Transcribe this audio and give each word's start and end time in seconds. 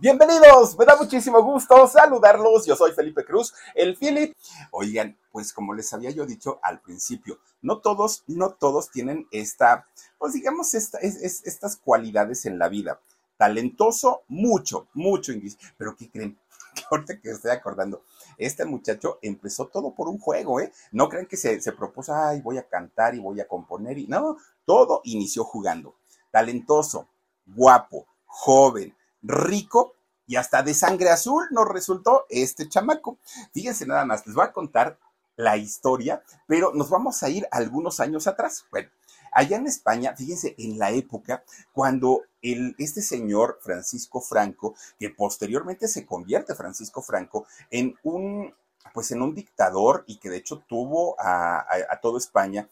Bienvenidos, 0.00 0.78
me 0.78 0.86
da 0.86 0.96
muchísimo 0.96 1.42
gusto 1.42 1.86
saludarlos. 1.86 2.64
Yo 2.64 2.74
soy 2.74 2.92
Felipe 2.92 3.22
Cruz, 3.22 3.52
el 3.74 3.98
Philip. 3.98 4.34
Oigan, 4.70 5.18
pues 5.30 5.52
como 5.52 5.74
les 5.74 5.92
había 5.92 6.08
yo 6.08 6.24
dicho 6.24 6.58
al 6.62 6.80
principio, 6.80 7.38
no 7.60 7.80
todos, 7.82 8.24
no 8.26 8.54
todos 8.54 8.90
tienen 8.90 9.28
esta, 9.30 9.86
pues 10.16 10.32
digamos, 10.32 10.72
estas 10.72 11.76
cualidades 11.76 12.46
en 12.46 12.58
la 12.58 12.70
vida. 12.70 12.98
Talentoso, 13.36 14.22
mucho, 14.26 14.88
mucho 14.94 15.32
inglés. 15.32 15.58
Pero 15.76 15.94
¿qué 15.94 16.10
creen? 16.10 16.38
Ahorita 16.90 17.20
que 17.20 17.32
estoy 17.32 17.50
acordando, 17.50 18.02
este 18.38 18.64
muchacho 18.64 19.18
empezó 19.20 19.66
todo 19.66 19.94
por 19.94 20.08
un 20.08 20.18
juego, 20.18 20.60
¿eh? 20.60 20.72
No 20.92 21.10
creen 21.10 21.26
que 21.26 21.36
se, 21.36 21.60
se 21.60 21.72
propuso, 21.72 22.14
ay, 22.14 22.40
voy 22.40 22.56
a 22.56 22.66
cantar 22.66 23.14
y 23.14 23.18
voy 23.18 23.38
a 23.38 23.46
componer 23.46 23.98
y 23.98 24.06
no, 24.06 24.38
todo 24.64 25.02
inició 25.04 25.44
jugando. 25.44 25.96
Talentoso, 26.30 27.06
guapo, 27.44 28.06
joven, 28.24 28.94
rico 29.22 29.94
y 30.26 30.36
hasta 30.36 30.62
de 30.62 30.74
sangre 30.74 31.10
azul 31.10 31.48
nos 31.50 31.68
resultó 31.68 32.26
este 32.28 32.68
chamaco. 32.68 33.18
Fíjense 33.52 33.86
nada 33.86 34.04
más, 34.04 34.26
les 34.26 34.34
voy 34.34 34.44
a 34.44 34.52
contar 34.52 34.98
la 35.36 35.56
historia, 35.56 36.22
pero 36.46 36.72
nos 36.74 36.90
vamos 36.90 37.22
a 37.22 37.28
ir 37.28 37.46
algunos 37.50 37.98
años 37.98 38.26
atrás. 38.26 38.64
Bueno, 38.70 38.90
allá 39.32 39.56
en 39.56 39.66
España, 39.66 40.14
fíjense, 40.16 40.54
en 40.58 40.78
la 40.78 40.90
época 40.90 41.42
cuando 41.72 42.22
el, 42.42 42.74
este 42.78 43.02
señor 43.02 43.58
Francisco 43.60 44.20
Franco, 44.20 44.74
que 44.98 45.10
posteriormente 45.10 45.88
se 45.88 46.06
convierte 46.06 46.54
Francisco 46.54 47.02
Franco 47.02 47.46
en 47.70 47.96
un, 48.02 48.54
pues 48.92 49.10
en 49.10 49.22
un 49.22 49.34
dictador 49.34 50.04
y 50.06 50.18
que 50.18 50.30
de 50.30 50.38
hecho 50.38 50.62
tuvo 50.68 51.18
a, 51.18 51.66
a, 51.90 52.00
toda 52.00 52.18
España, 52.18 52.68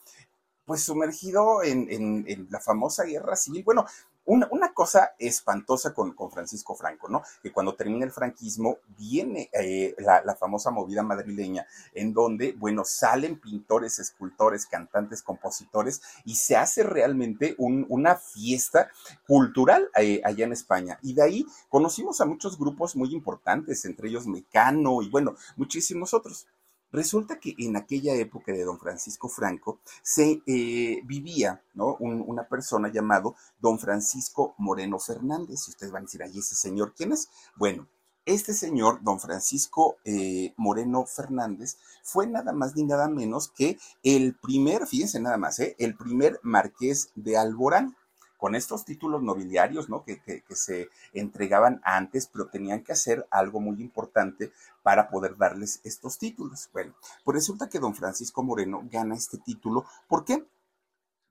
pues 0.65 0.83
sumergido 0.83 1.63
en, 1.63 1.89
en, 1.91 2.47
la 2.51 2.61
famosa 2.61 3.05
guerra 3.05 3.37
civil. 3.37 3.65
Bueno, 3.65 3.87
una, 4.29 4.73
cosa 4.75 5.15
espantosa 5.19 5.95
con, 5.95 6.15
Francisco 6.31 6.75
Franco, 6.75 7.09
¿no? 7.09 7.23
Que 7.43 7.51
cuando 7.51 7.75
termina 7.75 8.05
el 8.05 8.13
franquismo 8.13 8.79
viene 8.97 9.49
eh, 9.53 9.95
la, 9.99 10.37
famosa 10.37 10.71
movida 10.71 11.03
madrileña, 11.03 11.67
en 11.95 12.13
donde, 12.13 12.53
bueno, 12.53 12.85
salen 12.85 13.41
pintores, 13.41 13.99
escultores, 13.99 14.67
cantantes, 14.67 15.23
compositores, 15.23 16.03
y 16.25 16.37
se 16.37 16.57
hace 16.57 16.83
realmente 16.83 17.55
una 17.59 18.17
fiesta 18.17 18.91
cultural 19.27 19.91
eh, 19.97 20.21
allá 20.25 20.45
en 20.45 20.53
España. 20.53 20.99
Y 21.03 21.15
de 21.15 21.23
ahí 21.23 21.47
conocimos 21.69 22.21
a 22.21 22.27
muchos 22.27 22.59
grupos 22.59 22.97
muy 22.97 23.15
importantes, 23.15 23.85
entre 23.87 24.09
ellos 24.09 24.27
Mecano 24.27 25.01
y, 25.03 25.09
bueno, 25.09 25.37
muchísimos 25.57 26.13
otros. 26.13 26.47
Resulta 26.91 27.39
que 27.39 27.55
en 27.59 27.77
aquella 27.77 28.15
época 28.15 28.53
de 28.53 28.65
don 28.65 28.79
Francisco 28.79 29.29
Franco 29.29 29.81
se 30.03 30.43
eh, 30.47 31.01
vivía 31.05 31.63
¿no? 31.75 31.97
una 31.97 32.49
persona 32.49 32.91
llamado 32.91 33.35
don 33.61 33.79
Francisco 33.79 34.55
Moreno 34.59 34.99
Fernández. 34.99 35.67
Y 35.67 35.71
ustedes 35.71 35.93
van 35.93 36.03
a 36.03 36.07
decir, 36.07 36.23
ay, 36.23 36.39
ese 36.39 36.55
señor, 36.55 36.95
¿quién 36.97 37.13
es? 37.13 37.29
Bueno, 37.57 37.87
este 38.29 38.53
señor, 38.53 39.03
don 39.03 39.21
Francisco 39.21 39.97
eh, 40.05 40.53
Moreno 40.59 41.07
Fernández, 41.07 41.79
fue 42.03 42.27
nada 42.27 42.53
más 42.53 42.77
ni 42.77 42.85
nada 42.85 43.09
menos 43.09 43.49
que 43.49 43.79
el 44.03 44.37
primer, 44.37 44.87
fíjense 44.87 45.19
nada 45.19 45.39
más, 45.39 45.59
¿eh? 45.61 45.75
el 45.79 45.97
primer 45.97 46.39
marqués 46.43 47.11
de 47.15 47.39
Alborán 47.39 47.97
con 48.39 48.55
estos 48.55 48.87
títulos 48.87 49.23
nobiliarios, 49.23 49.91
¿no? 49.91 50.05
Que, 50.05 50.21
que, 50.21 50.43
se 50.55 50.89
entregaban 51.13 51.81
antes, 51.85 52.29
pero 52.33 52.47
tenían 52.47 52.83
que 52.83 52.93
hacer 52.93 53.27
algo 53.31 53.61
muy 53.61 53.81
importante 53.83 54.53
para 54.83 55.11
poder 55.11 55.37
darles 55.37 55.81
estos 55.85 56.19
títulos. 56.19 56.71
Bueno, 56.73 56.95
pues 57.25 57.35
resulta 57.35 57.69
que 57.69 57.81
don 57.81 57.95
Francisco 57.95 58.43
Moreno 58.43 58.83
gana 58.91 59.15
este 59.15 59.39
título. 59.39 59.85
¿Por 60.09 60.25
qué? 60.25 60.47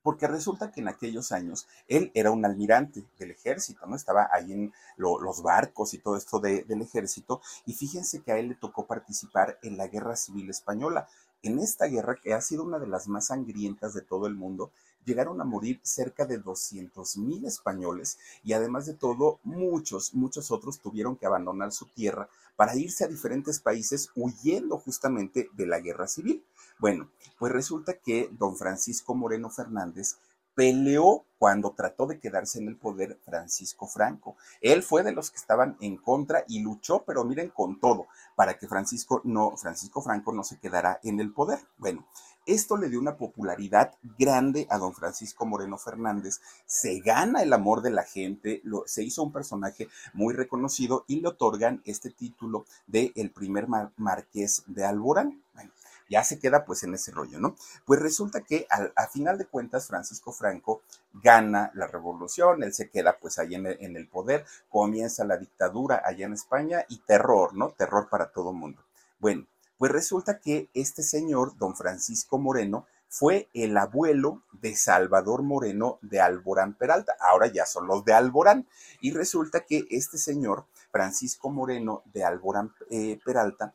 porque 0.08 0.25
resulta 0.25 0.72
que 0.72 0.80
en 0.80 0.88
aquellos 0.88 1.33
años 1.33 1.67
él 1.89 2.11
era 2.14 2.31
un 2.31 2.45
almirante 2.45 3.03
del 3.19 3.31
ejército, 3.31 3.86
¿no? 3.86 3.97
Estaba 3.97 4.30
ahí 4.31 4.53
en 4.53 4.73
los 4.95 5.44
barcos 5.44 5.94
y 5.94 5.97
todo 5.97 6.16
esto 6.16 6.39
del 6.39 6.81
ejército, 6.81 7.42
y 7.66 7.73
fíjense 7.73 8.21
que 8.21 8.31
a 8.31 8.38
él 8.38 8.47
le 8.47 8.55
tocó 8.55 8.86
participar 8.86 9.59
en 9.64 9.75
la 9.75 9.88
Guerra 9.88 10.16
Civil 10.16 10.49
Española. 10.49 11.09
En 11.44 11.59
esta 11.59 11.88
guerra, 11.88 12.16
que 12.16 12.33
ha 12.33 12.39
sido 12.39 12.64
una 12.64 12.80
de 12.80 12.88
las 12.88 13.09
más 13.09 13.27
sangrientas 13.27 13.93
de 13.93 14.02
todo 14.02 14.27
el 14.27 14.36
mundo, 14.36 14.71
llegaron 15.07 15.39
a 15.39 15.45
morir 15.45 15.79
cerca 15.83 16.25
de 16.25 16.37
200 16.37 17.17
mil 17.17 17.45
españoles 17.45 18.19
y 18.43 18.51
además 18.53 18.85
de 18.85 18.93
todo, 18.93 19.39
muchos, 19.43 20.13
muchos 20.13 20.51
otros 20.51 20.79
tuvieron 20.79 21.15
que 21.15 21.25
abandonar 21.25 21.71
su 21.71 21.85
tierra 21.85 22.29
para 22.57 22.75
irse 22.75 23.05
a 23.05 23.07
diferentes 23.07 23.61
países 23.61 24.11
huyendo 24.15 24.77
justamente 24.77 25.49
de 25.53 25.65
la 25.65 25.79
guerra 25.79 26.07
civil. 26.07 26.43
Bueno, 26.77 27.09
pues 27.39 27.53
resulta 27.53 27.93
que 27.93 28.29
don 28.37 28.57
Francisco 28.57 29.15
Moreno 29.15 29.49
Fernández 29.49 30.17
peleó 30.53 31.23
cuando 31.37 31.71
trató 31.71 32.07
de 32.07 32.19
quedarse 32.19 32.59
en 32.59 32.67
el 32.67 32.77
poder 32.77 33.19
Francisco 33.23 33.85
Franco. 33.85 34.35
Él 34.59 34.81
fue 34.81 35.03
de 35.03 35.11
los 35.11 35.29
que 35.29 35.37
estaban 35.37 35.77
en 35.79 35.97
contra 35.97 36.43
y 36.47 36.61
luchó, 36.61 37.03
pero 37.05 37.23
miren, 37.23 37.49
con 37.49 37.79
todo, 37.79 38.07
para 38.35 38.57
que 38.57 38.67
Francisco 38.67 39.21
no, 39.23 39.55
Francisco 39.55 40.01
Franco 40.01 40.33
no 40.33 40.43
se 40.43 40.59
quedara 40.59 40.99
en 41.03 41.19
el 41.19 41.31
poder. 41.31 41.59
Bueno, 41.77 42.07
esto 42.47 42.77
le 42.77 42.89
dio 42.89 42.99
una 42.99 43.17
popularidad 43.17 43.93
grande 44.17 44.65
a 44.69 44.77
don 44.77 44.93
Francisco 44.93 45.45
Moreno 45.45 45.77
Fernández, 45.77 46.39
se 46.65 46.99
gana 47.02 47.43
el 47.43 47.53
amor 47.53 47.81
de 47.81 47.91
la 47.91 48.03
gente, 48.03 48.63
se 48.85 49.03
hizo 49.03 49.21
un 49.21 49.31
personaje 49.31 49.89
muy 50.13 50.33
reconocido 50.33 51.03
y 51.07 51.19
le 51.21 51.27
otorgan 51.27 51.81
este 51.86 52.09
título 52.09 52.65
de 52.87 53.11
el 53.15 53.31
primer 53.31 53.67
marqués 53.97 54.63
de 54.65 54.86
Alborán. 54.86 55.43
Bueno, 55.53 55.71
ya 56.09 56.23
se 56.23 56.39
queda 56.39 56.63
pues 56.63 56.83
en 56.83 56.93
ese 56.93 57.11
rollo, 57.11 57.39
¿no? 57.39 57.55
Pues 57.86 57.99
resulta 57.99 58.41
que 58.41 58.65
al, 58.69 58.93
a 58.95 59.07
final 59.07 59.37
de 59.37 59.45
cuentas 59.45 59.87
Francisco 59.87 60.31
Franco 60.31 60.81
gana 61.13 61.71
la 61.73 61.87
revolución, 61.87 62.63
él 62.63 62.73
se 62.73 62.89
queda 62.89 63.17
pues 63.19 63.39
ahí 63.39 63.55
en 63.55 63.65
el, 63.65 63.77
en 63.81 63.97
el 63.97 64.07
poder, 64.07 64.45
comienza 64.69 65.25
la 65.25 65.37
dictadura 65.37 66.02
allá 66.05 66.25
en 66.25 66.33
España 66.33 66.86
y 66.87 66.99
terror, 66.99 67.53
¿no? 67.53 67.71
Terror 67.71 68.07
para 68.09 68.31
todo 68.31 68.53
mundo. 68.53 68.81
Bueno, 69.19 69.45
pues 69.77 69.92
resulta 69.92 70.39
que 70.39 70.70
este 70.73 71.04
señor, 71.04 71.58
don 71.58 71.76
Francisco 71.76 72.38
Moreno, 72.38 72.86
fue 73.10 73.48
el 73.54 73.77
abuelo 73.77 74.43
de 74.52 74.76
Salvador 74.76 75.43
Moreno 75.43 75.99
de 76.02 76.20
Alborán 76.20 76.73
Peralta. 76.73 77.15
Ahora 77.20 77.48
ya 77.48 77.65
son 77.65 77.87
los 77.87 78.04
de 78.04 78.14
Alborán. 78.14 78.67
Y 79.02 79.11
resulta 79.11 79.66
que 79.66 79.86
este 79.89 80.17
señor, 80.17 80.66
Francisco 80.92 81.49
Moreno 81.49 82.04
de 82.14 82.23
Alborán 82.23 82.73
eh, 82.89 83.20
Peralta, 83.23 83.73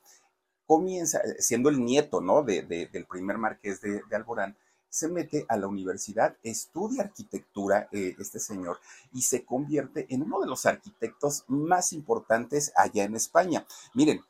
comienza, 0.67 1.19
eh, 1.19 1.37
siendo 1.39 1.69
el 1.71 1.85
nieto, 1.85 2.21
¿no? 2.21 2.43
De, 2.43 2.62
del 2.62 3.07
primer 3.07 3.39
marqués 3.39 3.81
de, 3.81 4.03
Alborán, 4.12 4.57
se 4.89 5.09
mete 5.09 5.47
a 5.49 5.57
la 5.57 5.69
universidad, 5.69 6.37
estudia 6.43 7.03
arquitectura 7.03 7.89
eh, 7.93 8.15
este 8.19 8.39
señor 8.39 8.79
y 9.15 9.23
se 9.23 9.43
convierte 9.43 10.07
en 10.11 10.23
uno 10.23 10.39
de 10.41 10.47
los 10.47 10.67
arquitectos 10.67 11.45
más 11.49 11.95
importantes 11.95 12.73
allá 12.77 13.05
en 13.05 13.17
España. 13.17 13.67
Miren, 13.95 14.21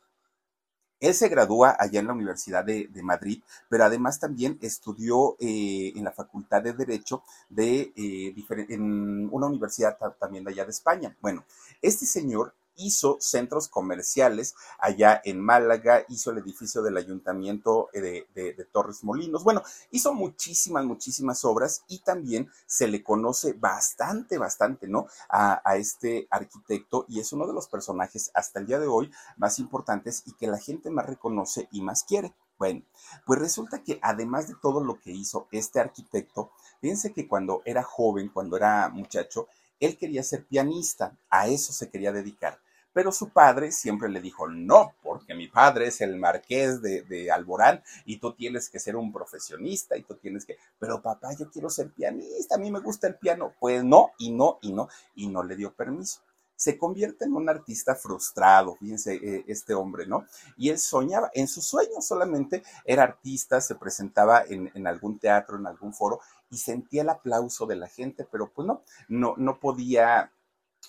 él 1.03 1.15
se 1.15 1.29
gradúa 1.29 1.77
allá 1.79 2.01
en 2.01 2.07
la 2.07 2.13
Universidad 2.15 2.65
de, 2.65 2.89
Madrid, 3.03 3.43
pero 3.69 3.85
además 3.85 4.21
también 4.21 4.57
estudió 4.63 5.37
eh, 5.41 5.93
en 5.97 6.05
la 6.05 6.13
Facultad 6.13 6.63
de 6.63 6.73
Derecho 6.73 7.25
de 7.51 7.93
en 7.97 9.29
una 9.33 9.47
universidad 9.49 9.99
también 10.19 10.45
de 10.45 10.53
allá 10.53 10.65
de 10.65 10.71
España. 10.71 11.15
Bueno, 11.21 11.45
este 11.83 12.07
señor 12.07 12.55
hizo 12.77 13.19
centros 13.21 13.69
comerciales 13.69 14.55
allá 14.79 15.21
en 15.25 15.41
Málaga, 15.41 16.05
hizo 16.09 16.31
el 16.31 16.39
edificio 16.39 16.83
del 16.83 16.97
ayuntamiento 16.97 17.89
de, 17.93 18.27
Torres 18.73 19.05
Molinos. 19.05 19.45
Bueno, 19.45 19.63
hizo 19.91 20.15
muchísimas, 20.15 20.85
muchísimas 20.85 21.45
obras 21.45 21.85
y 21.89 21.99
también 21.99 22.51
se 22.67 22.89
le 22.89 23.03
conoce 23.03 23.53
bastante, 23.53 24.39
bastante, 24.39 24.89
¿no? 24.89 25.07
A, 25.29 25.61
a 25.65 25.77
este 25.77 26.27
arquitecto 26.31 27.05
y 27.09 27.21
es 27.21 27.33
uno 27.33 27.47
de 27.47 27.53
los 27.53 27.69
personajes 27.69 28.31
hasta 28.35 28.61
el 28.61 28.67
día 28.67 28.79
de 28.79 28.87
hoy 28.87 29.11
más 29.37 29.59
importantes 29.59 30.23
y 30.27 30.33
que 30.33 30.47
la 30.47 30.59
gente 30.59 30.91
más 30.91 31.07
reconoce 31.07 31.69
y 31.71 31.83
más 31.83 32.05
quiere. 32.05 32.35
Bueno, 32.59 32.83
pues 33.27 33.41
resulta 33.41 33.83
que 33.83 33.99
además 34.03 34.47
de 34.47 34.55
todo 34.63 34.85
lo 34.85 35.01
que 35.01 35.11
hizo 35.11 35.49
este 35.51 35.81
arquitecto, 35.81 36.53
fíjense 36.81 37.13
que 37.13 37.27
cuando 37.27 37.61
era 37.65 37.83
joven, 37.83 38.29
cuando 38.29 38.57
era 38.57 38.89
muchacho, 38.89 39.49
él 39.81 39.99
quería 39.99 40.23
ser 40.23 40.47
pianista, 40.47 41.19
a 41.29 41.49
eso 41.49 41.73
se 41.73 41.91
quería 41.91 42.13
dedicar. 42.13 42.61
Pero 42.93 43.13
su 43.13 43.31
padre 43.31 43.73
siempre 43.73 44.09
le 44.09 44.21
dijo, 44.21 44.49
no, 44.49 44.95
porque 45.03 45.35
mi 45.35 45.49
padre 45.49 45.87
es 45.89 46.01
el 46.01 46.17
marqués 46.17 46.83
de, 46.83 47.31
Alborán 47.31 47.83
y 48.05 48.19
tú 48.19 48.35
tienes 48.35 48.69
que 48.69 48.79
ser 48.79 48.97
un 48.97 49.13
profesionista 49.13 49.97
y 49.97 50.03
tú 50.03 50.17
tienes 50.17 50.45
que, 50.45 50.57
pero 50.79 51.01
papá, 51.01 51.33
yo 51.39 51.51
quiero 51.51 51.71
ser 51.71 51.91
pianista, 51.91 52.57
a 52.57 52.59
mí 52.59 52.71
me 52.71 52.81
gusta 52.81 53.07
el 53.07 53.17
piano. 53.17 53.55
Pues 53.59 53.83
no, 53.85 54.13
y 54.19 54.31
no, 54.31 54.59
y 54.63 54.73
no, 54.73 54.89
y 55.15 55.29
no 55.29 55.43
le 55.43 55.57
dio 55.57 55.73
permiso 55.73 56.21
se 56.63 56.79
convierte 56.79 57.25
en 57.25 57.35
un 57.35 57.49
artista 57.49 57.97
frustrado, 57.97 58.77
fíjense 58.77 59.15
eh, 59.15 59.45
este 59.49 59.75
hombre, 59.75 60.07
¿no? 60.07 60.27
Y 60.57 60.69
él 60.69 60.79
soñaba, 60.79 61.29
en 61.35 61.49
sus 61.49 61.65
sueños 61.65 62.07
solamente 62.07 62.63
era 62.85 63.03
artista, 63.03 63.61
se 63.61 63.75
presentaba 63.75 64.45
en, 64.49 64.71
en, 64.73 64.87
algún 64.87 65.19
teatro, 65.19 65.57
en 65.57 65.67
algún 65.67 65.93
foro 65.93 66.21
y 66.51 66.59
sentía 66.59 67.03
el 67.03 67.09
aplauso 67.09 67.67
de 67.67 67.75
la 67.75 67.89
gente, 67.89 68.29
pero 68.31 68.53
pues 68.53 68.65
no, 68.69 68.83
no, 69.09 69.35
no 69.39 69.59
podía 69.59 70.31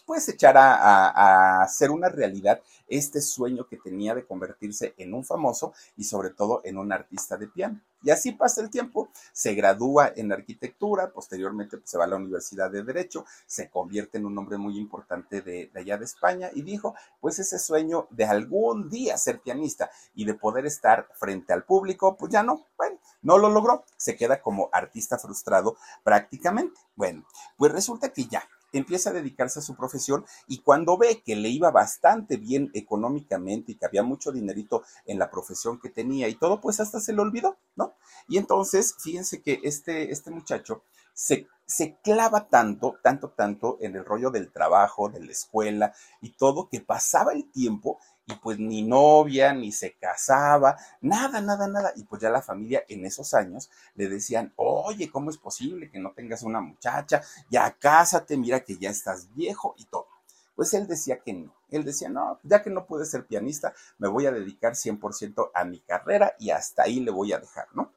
pues 0.06 0.28
echar 0.30 0.58
a, 0.58 1.62
hacer 1.62 1.92
una 1.92 2.10
realidad 2.10 2.62
este 2.88 3.22
sueño 3.22 3.68
que 3.68 3.78
tenía 3.78 4.14
de 4.14 4.26
convertirse 4.26 4.94
en 4.98 5.14
un 5.14 5.26
famoso 5.26 5.74
y 5.98 6.04
sobre 6.04 6.30
todo 6.30 6.62
en 6.64 6.78
un 6.78 6.92
artista 6.92 7.38
de 7.38 7.48
piano. 7.48 7.82
Y 8.04 8.12
así 8.12 8.34
pasa 8.34 8.62
el 8.62 8.70
tiempo, 8.70 9.10
se 9.32 9.54
gradúa 9.54 10.12
en 10.16 10.32
arquitectura, 10.34 11.12
posteriormente 11.12 11.78
pues, 11.78 11.90
se 11.90 11.98
va 11.98 12.04
a 12.04 12.08
la 12.08 12.18
Universidad 12.18 12.70
de 12.70 12.84
Derecho, 12.84 13.26
se 13.46 13.70
convierte 13.70 14.18
en 14.18 14.26
un 14.26 14.38
hombre 14.38 14.58
muy 14.58 14.78
importante 14.78 15.42
de, 15.42 15.72
de, 15.74 15.80
allá 15.80 15.98
de 15.98 16.04
España 16.04 16.50
y 16.54 16.64
dijo, 16.64 16.96
pues 17.22 17.40
ese 17.40 17.58
sueño 17.58 18.08
de 18.10 18.26
algún 18.26 18.90
día 18.90 19.18
ser 19.18 19.40
pianista 19.40 19.90
y 20.14 20.26
de 20.26 20.34
poder 20.34 20.66
estar 20.66 21.08
frente 21.14 21.54
al 21.54 21.64
público, 21.64 22.18
pues 22.18 22.30
ya 22.30 22.44
no, 22.44 22.66
bueno, 22.78 23.00
no 23.22 23.38
lo 23.38 23.50
logró, 23.50 23.86
se 23.96 24.18
queda 24.18 24.42
como 24.42 24.70
artista 24.74 25.18
frustrado 25.18 25.78
prácticamente. 26.04 26.80
Bueno, 26.96 27.26
pues 27.58 27.72
resulta 27.72 28.10
que 28.10 28.26
ya, 28.26 28.48
empieza 28.78 29.10
a 29.10 29.14
dedicarse 29.14 29.60
a 29.60 29.62
su 29.62 29.76
profesión 29.76 30.26
y 30.48 30.60
cuando 30.60 30.98
ve 30.98 31.22
que 31.26 31.36
le 31.36 31.50
iba 31.50 31.72
bastante 31.72 32.38
bien 32.38 32.70
económicamente 32.74 33.72
y 33.72 33.76
que 33.76 33.86
había 33.86 34.04
mucho 34.04 34.32
dinerito 34.32 34.84
en 35.06 35.20
la 35.20 35.30
profesión 35.30 35.80
que 35.80 35.90
tenía 35.90 36.28
y 36.28 36.36
todo, 36.36 36.62
pues 36.62 36.80
hasta 36.80 37.00
se 37.00 37.14
le 37.14 37.22
olvidó, 37.22 37.58
¿no? 37.76 37.94
Y 38.28 38.38
entonces, 38.38 38.96
fíjense 39.00 39.42
que 39.42 39.60
este, 39.64 40.12
este 40.12 40.32
muchacho 40.32 40.84
se, 41.14 41.48
se 41.66 41.98
clava 42.04 42.50
tanto, 42.50 42.96
tanto, 43.04 43.30
tanto 43.30 43.78
en 43.82 43.96
el 43.96 44.06
rollo 44.06 44.32
del 44.32 44.52
trabajo, 44.52 45.10
de 45.10 45.24
la 45.24 45.32
escuela 45.32 45.94
y 46.22 46.32
todo, 46.32 46.70
que 46.70 46.82
pasaba 46.82 47.34
el 47.34 47.50
tiempo 47.52 48.00
y 48.26 48.36
pues 48.36 48.58
ni 48.58 48.84
novia, 48.84 49.54
ni 49.54 49.72
se 49.72 49.94
casaba, 49.96 50.78
nada, 51.02 51.42
nada, 51.42 51.68
nada. 51.68 51.94
Y 51.96 52.04
pues 52.04 52.22
ya 52.22 52.30
la 52.30 52.42
familia 52.42 52.84
en 52.88 53.06
esos 53.06 53.34
años 53.34 53.70
le 53.96 54.08
decían, 54.08 54.54
oye, 54.56 55.10
¿cómo 55.12 55.30
es 55.30 55.38
posible 55.38 55.90
que 55.92 56.00
no 56.00 56.12
tengas 56.14 56.44
una 56.44 56.62
muchacha? 56.62 57.22
Ya 57.50 57.72
cásate, 57.78 58.38
mira 58.38 58.62
que 58.62 58.78
ya 58.78 58.90
estás 58.90 59.34
viejo 59.34 59.76
y 59.78 59.86
todo. 59.86 60.08
Pues 60.56 60.74
él 60.74 60.88
decía 60.88 61.20
que 61.20 61.34
no. 61.34 61.54
Él 61.70 61.84
decía, 61.84 62.10
no, 62.10 62.40
ya 62.44 62.62
que 62.62 62.70
no 62.70 62.86
pude 62.86 63.06
ser 63.06 63.26
pianista, 63.26 63.74
me 63.98 64.08
voy 64.08 64.28
a 64.28 64.32
dedicar 64.32 64.74
100% 64.74 65.52
a 65.54 65.66
mi 65.66 65.80
carrera 65.80 66.36
y 66.40 66.52
hasta 66.52 66.84
ahí 66.84 67.00
le 67.00 67.12
voy 67.12 67.34
a 67.34 67.40
dejar, 67.40 67.68
¿no? 67.74 67.92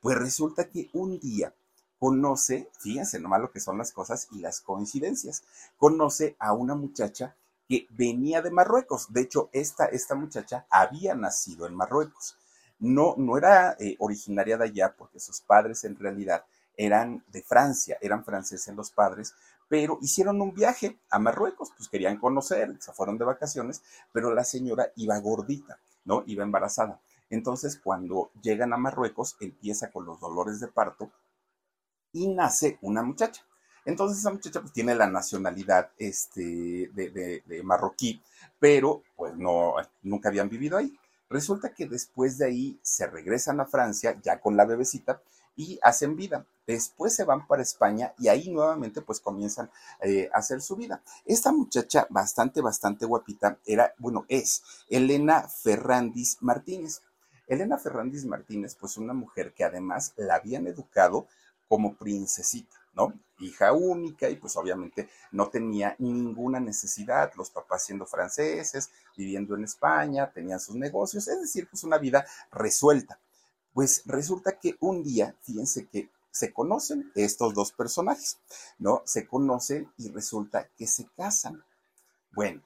Pues 0.00 0.18
resulta 0.18 0.68
que 0.68 0.90
un 0.92 1.20
día 1.20 1.54
conoce, 1.98 2.70
fíjense 2.78 3.20
nomás 3.20 3.42
lo 3.42 3.52
que 3.52 3.60
son 3.60 3.78
las 3.78 3.92
cosas 3.92 4.26
y 4.32 4.40
las 4.40 4.60
coincidencias, 4.60 5.44
conoce 5.76 6.34
a 6.38 6.52
una 6.54 6.74
muchacha 6.74 7.36
que 7.70 7.86
venía 7.90 8.42
de 8.42 8.50
Marruecos. 8.50 9.12
De 9.12 9.20
hecho, 9.20 9.48
esta, 9.52 9.84
esta 9.84 10.16
muchacha 10.16 10.66
había 10.68 11.14
nacido 11.14 11.68
en 11.68 11.76
Marruecos. 11.76 12.36
No, 12.80 13.14
no 13.16 13.38
era 13.38 13.76
eh, 13.78 13.94
originaria 14.00 14.58
de 14.58 14.64
allá 14.64 14.96
porque 14.98 15.20
sus 15.20 15.40
padres 15.40 15.84
en 15.84 15.96
realidad 15.96 16.44
eran 16.76 17.24
de 17.28 17.44
Francia, 17.44 17.96
eran 18.00 18.24
franceses 18.24 18.74
los 18.74 18.90
padres, 18.90 19.34
pero 19.68 19.98
hicieron 20.02 20.40
un 20.40 20.52
viaje 20.52 20.98
a 21.10 21.20
Marruecos, 21.20 21.70
pues 21.76 21.88
querían 21.88 22.18
conocer, 22.18 22.76
se 22.80 22.92
fueron 22.92 23.18
de 23.18 23.24
vacaciones, 23.24 23.82
pero 24.10 24.34
la 24.34 24.42
señora 24.42 24.90
iba 24.96 25.16
gordita, 25.20 25.78
¿no? 26.04 26.24
Iba 26.26 26.42
embarazada. 26.42 27.00
Entonces, 27.28 27.78
cuando 27.78 28.32
llegan 28.42 28.72
a 28.72 28.78
Marruecos, 28.78 29.36
empieza 29.38 29.92
con 29.92 30.06
los 30.06 30.18
dolores 30.18 30.58
de 30.58 30.66
parto 30.66 31.12
y 32.10 32.26
nace 32.34 32.80
una 32.82 33.04
muchacha. 33.04 33.44
Entonces 33.84 34.18
esa 34.18 34.30
muchacha 34.30 34.60
pues 34.60 34.72
tiene 34.72 34.94
la 34.94 35.06
nacionalidad 35.08 35.90
este, 35.98 36.90
de, 36.92 37.62
marroquí, 37.64 38.22
pero 38.58 39.02
pues 39.16 39.34
no, 39.36 39.74
nunca 40.02 40.28
habían 40.28 40.48
vivido 40.48 40.76
ahí. 40.76 40.98
Resulta 41.28 41.72
que 41.72 41.86
después 41.86 42.38
de 42.38 42.46
ahí 42.46 42.80
se 42.82 43.06
regresan 43.06 43.60
a 43.60 43.66
Francia 43.66 44.18
ya 44.22 44.40
con 44.40 44.56
la 44.56 44.64
bebecita 44.64 45.22
y 45.56 45.78
hacen 45.82 46.16
vida. 46.16 46.46
Después 46.66 47.14
se 47.14 47.24
van 47.24 47.46
para 47.46 47.62
España 47.62 48.14
y 48.18 48.28
ahí 48.28 48.50
nuevamente 48.50 49.00
pues 49.00 49.20
comienzan 49.20 49.70
eh, 50.02 50.28
a 50.32 50.38
hacer 50.38 50.60
su 50.60 50.76
vida. 50.76 51.02
Esta 51.24 51.52
muchacha 51.52 52.06
bastante, 52.10 52.60
bastante 52.60 53.06
guapita 53.06 53.58
era, 53.64 53.94
bueno, 53.98 54.24
es 54.28 54.62
Elena 54.88 55.42
Ferrandis 55.48 56.38
Martínez. 56.40 57.02
Elena 57.46 57.78
Ferrandis 57.78 58.24
Martínez, 58.24 58.76
pues 58.76 58.96
una 58.96 59.12
mujer 59.12 59.52
que 59.52 59.64
además 59.64 60.14
la 60.16 60.36
habían 60.36 60.66
educado 60.66 61.26
como 61.68 61.94
princesita. 61.94 62.79
¿No? 62.92 63.12
Hija 63.38 63.72
única 63.72 64.28
y 64.28 64.36
pues 64.36 64.56
obviamente 64.56 65.08
no 65.32 65.48
tenía 65.48 65.96
ninguna 65.98 66.60
necesidad, 66.60 67.32
los 67.36 67.50
papás 67.50 67.84
siendo 67.84 68.06
franceses, 68.06 68.90
viviendo 69.16 69.54
en 69.54 69.64
España, 69.64 70.30
tenían 70.30 70.60
sus 70.60 70.76
negocios, 70.76 71.26
es 71.28 71.40
decir, 71.40 71.68
pues 71.68 71.84
una 71.84 71.98
vida 71.98 72.26
resuelta. 72.50 73.18
Pues 73.72 74.02
resulta 74.04 74.58
que 74.58 74.76
un 74.80 75.02
día, 75.02 75.34
fíjense 75.42 75.86
que 75.86 76.10
se 76.30 76.52
conocen 76.52 77.10
estos 77.14 77.54
dos 77.54 77.72
personajes, 77.72 78.38
¿no? 78.78 79.02
Se 79.04 79.26
conocen 79.26 79.90
y 79.96 80.10
resulta 80.10 80.68
que 80.76 80.86
se 80.86 81.06
casan. 81.16 81.64
Bueno, 82.32 82.62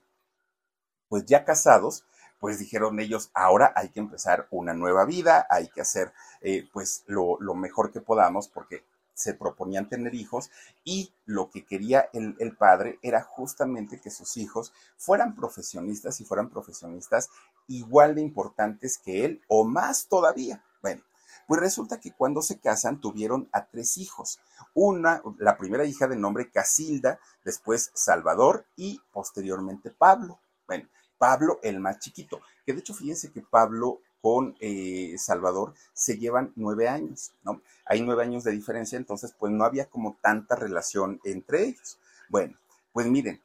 pues 1.08 1.24
ya 1.26 1.44
casados, 1.44 2.04
pues 2.40 2.58
dijeron 2.58 3.00
ellos, 3.00 3.30
ahora 3.32 3.72
hay 3.74 3.88
que 3.88 4.00
empezar 4.00 4.48
una 4.50 4.74
nueva 4.74 5.04
vida, 5.04 5.46
hay 5.48 5.68
que 5.68 5.80
hacer 5.80 6.12
eh, 6.42 6.68
pues 6.72 7.04
lo, 7.06 7.38
lo, 7.40 7.54
mejor 7.54 7.90
que 7.90 8.00
podamos 8.00 8.48
porque 8.48 8.84
se 9.14 9.34
proponían 9.34 9.88
tener 9.88 10.14
hijos 10.14 10.50
y 10.84 11.12
lo 11.24 11.50
que 11.50 11.64
quería 11.64 12.08
el, 12.12 12.36
el, 12.40 12.56
padre 12.56 12.98
era 13.02 13.22
justamente 13.22 14.00
que 14.00 14.10
sus 14.10 14.36
hijos 14.36 14.72
fueran 14.96 15.34
profesionistas 15.34 16.20
y 16.20 16.24
fueran 16.24 16.50
profesionistas 16.50 17.30
igual 17.68 18.16
de 18.16 18.22
importantes 18.22 18.98
que 18.98 19.24
él 19.24 19.40
o 19.48 19.64
más 19.64 20.08
todavía. 20.08 20.64
Bueno, 20.82 21.02
pues 21.46 21.60
resulta 21.60 22.00
que 22.00 22.12
cuando 22.12 22.42
se 22.42 22.58
casan 22.58 23.00
tuvieron 23.00 23.48
a 23.52 23.66
tres 23.66 23.96
hijos. 23.98 24.40
Una, 24.74 25.22
la 25.38 25.56
primera 25.56 25.84
hija 25.84 26.06
de 26.06 26.16
nombre 26.16 26.50
Casilda, 26.50 27.18
después 27.44 27.90
Salvador 27.94 28.66
y 28.76 29.00
posteriormente 29.12 29.90
Pablo. 29.90 30.40
Bueno, 30.66 30.88
Pablo 31.18 31.60
el 31.62 31.80
más 31.80 31.98
chiquito, 31.98 32.40
que 32.64 32.72
de 32.72 32.80
hecho 32.80 32.94
fíjense 32.94 33.30
que 33.30 33.42
Pablo 33.42 34.00
con 34.24 34.56
eh, 34.58 35.16
Salvador 35.18 35.74
se 35.92 36.16
llevan 36.16 36.54
nueve 36.56 36.88
años, 36.88 37.34
¿no? 37.42 37.60
Hay 37.84 38.00
nueve 38.00 38.22
años 38.22 38.42
de 38.42 38.52
diferencia, 38.52 38.96
entonces 38.96 39.34
pues 39.38 39.52
no 39.52 39.64
había 39.64 39.84
como 39.84 40.16
tanta 40.22 40.56
relación 40.56 41.20
entre 41.24 41.64
ellos. 41.64 41.98
Bueno, 42.30 42.56
pues 42.94 43.06
miren, 43.06 43.42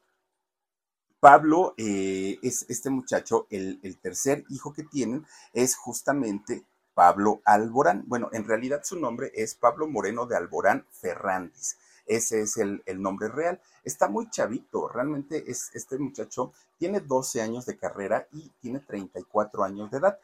Pablo 1.20 1.74
eh, 1.76 2.40
es 2.42 2.66
este 2.70 2.90
muchacho, 2.90 3.46
el, 3.50 3.98
tercer 4.02 4.46
hijo 4.48 4.72
que 4.72 4.84
tienen 4.84 5.26
es 5.52 5.76
justamente 5.76 6.64
Pablo 6.94 7.42
Alborán. 7.44 8.06
Bueno, 8.08 8.30
en 8.32 8.48
realidad 8.48 8.80
su 8.86 8.98
nombre 8.98 9.34
es 9.36 9.56
Pablo 9.56 9.86
Moreno 9.86 10.28
de 10.28 10.38
Alborán 10.38 10.86
Ferrandis. 10.92 11.78
Ese 12.06 12.40
es 12.40 12.56
el, 12.56 12.84
el, 12.86 13.02
nombre 13.02 13.28
real. 13.28 13.60
Está 13.84 14.08
muy 14.08 14.30
chavito, 14.30 14.88
realmente 14.88 15.44
es, 15.52 15.72
este 15.74 15.98
muchacho 15.98 16.54
tiene 16.78 17.02
12 17.02 17.42
años 17.42 17.66
de 17.66 17.78
carrera 17.78 18.30
y 18.32 18.50
tiene 18.62 18.80
34 18.80 19.66
años 19.66 19.92
de 19.92 19.98
edad 19.98 20.18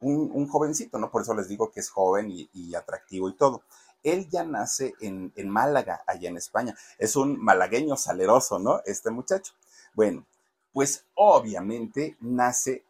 un, 0.00 0.48
jovencito, 0.48 0.98
¿no? 0.98 1.10
Por 1.10 1.22
eso 1.22 1.34
les 1.34 1.48
digo 1.48 1.70
que 1.70 1.80
es 1.80 1.90
joven 1.90 2.30
y, 2.30 2.74
atractivo 2.74 3.28
y 3.28 3.36
todo. 3.36 3.62
Él 4.02 4.28
ya 4.30 4.44
nace 4.44 4.94
en, 5.00 5.32
Málaga, 5.48 6.02
allá 6.06 6.28
en 6.28 6.36
España. 6.36 6.74
Es 6.98 7.16
un 7.16 7.38
malagueño 7.42 7.96
saleroso, 7.96 8.58
¿no? 8.58 8.80
Este 8.86 9.10
muchacho. 9.10 9.52
Bueno, 9.94 10.26
pues 10.72 11.04
obviamente 11.14 12.16
nace 12.20 12.84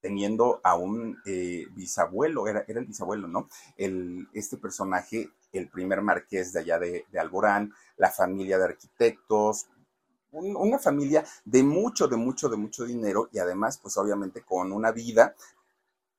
teniendo 0.00 0.60
a 0.62 0.76
un 0.76 1.18
eh, 1.26 1.66
bisabuelo, 1.72 2.46
era, 2.46 2.64
el 2.68 2.86
bisabuelo, 2.86 3.26
¿no? 3.26 3.48
Este 4.32 4.56
personaje, 4.56 5.30
el 5.52 5.68
primer 5.68 6.02
marqués 6.02 6.52
de 6.52 6.60
allá 6.60 6.78
de, 6.78 7.04
de 7.10 7.18
Alborán, 7.18 7.72
la 7.96 8.10
familia 8.10 8.58
de 8.58 8.64
arquitectos, 8.64 9.66
una 10.30 10.78
familia 10.78 11.24
de 11.44 11.62
mucho, 11.62 12.06
de 12.06 12.16
mucho, 12.16 12.48
de 12.48 12.56
mucho 12.56 12.84
dinero 12.84 13.28
y 13.32 13.38
además, 13.38 13.78
pues 13.78 13.96
obviamente 13.96 14.42
con 14.42 14.72
una 14.72 14.92
vida 14.92 15.34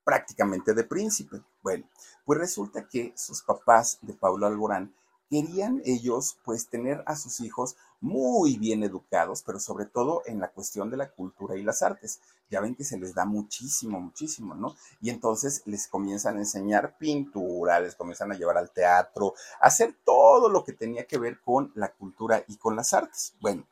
prácticamente 0.09 0.73
de 0.73 0.83
príncipe. 0.83 1.39
Bueno, 1.61 1.85
pues 2.25 2.39
resulta 2.39 2.87
que 2.87 3.13
sus 3.15 3.43
papás 3.43 3.99
de 4.01 4.15
Pablo 4.15 4.47
Alborán 4.47 4.91
querían 5.29 5.83
ellos 5.85 6.39
pues 6.43 6.67
tener 6.67 7.03
a 7.05 7.15
sus 7.15 7.41
hijos 7.41 7.75
muy 8.01 8.57
bien 8.57 8.81
educados, 8.81 9.43
pero 9.45 9.59
sobre 9.59 9.85
todo 9.85 10.23
en 10.25 10.39
la 10.39 10.49
cuestión 10.49 10.89
de 10.89 10.97
la 10.97 11.11
cultura 11.11 11.55
y 11.55 11.61
las 11.61 11.83
artes. 11.83 12.21
Ya 12.49 12.59
ven 12.59 12.73
que 12.73 12.83
se 12.83 12.97
les 12.97 13.13
da 13.13 13.25
muchísimo, 13.25 14.01
muchísimo, 14.01 14.55
¿no? 14.55 14.75
Y 14.99 15.11
entonces 15.11 15.61
les 15.65 15.87
comienzan 15.87 16.37
a 16.37 16.39
enseñar 16.39 16.97
pintura, 16.97 17.79
les 17.79 17.93
comienzan 17.93 18.31
a 18.31 18.35
llevar 18.35 18.57
al 18.57 18.71
teatro, 18.71 19.35
a 19.61 19.67
hacer 19.67 19.95
todo 20.03 20.49
lo 20.49 20.63
que 20.63 20.73
tenía 20.73 21.05
que 21.05 21.19
ver 21.19 21.39
con 21.41 21.71
la 21.75 21.91
cultura 21.91 22.43
y 22.47 22.57
con 22.57 22.75
las 22.75 22.95
artes. 22.95 23.35
Bueno, 23.41 23.67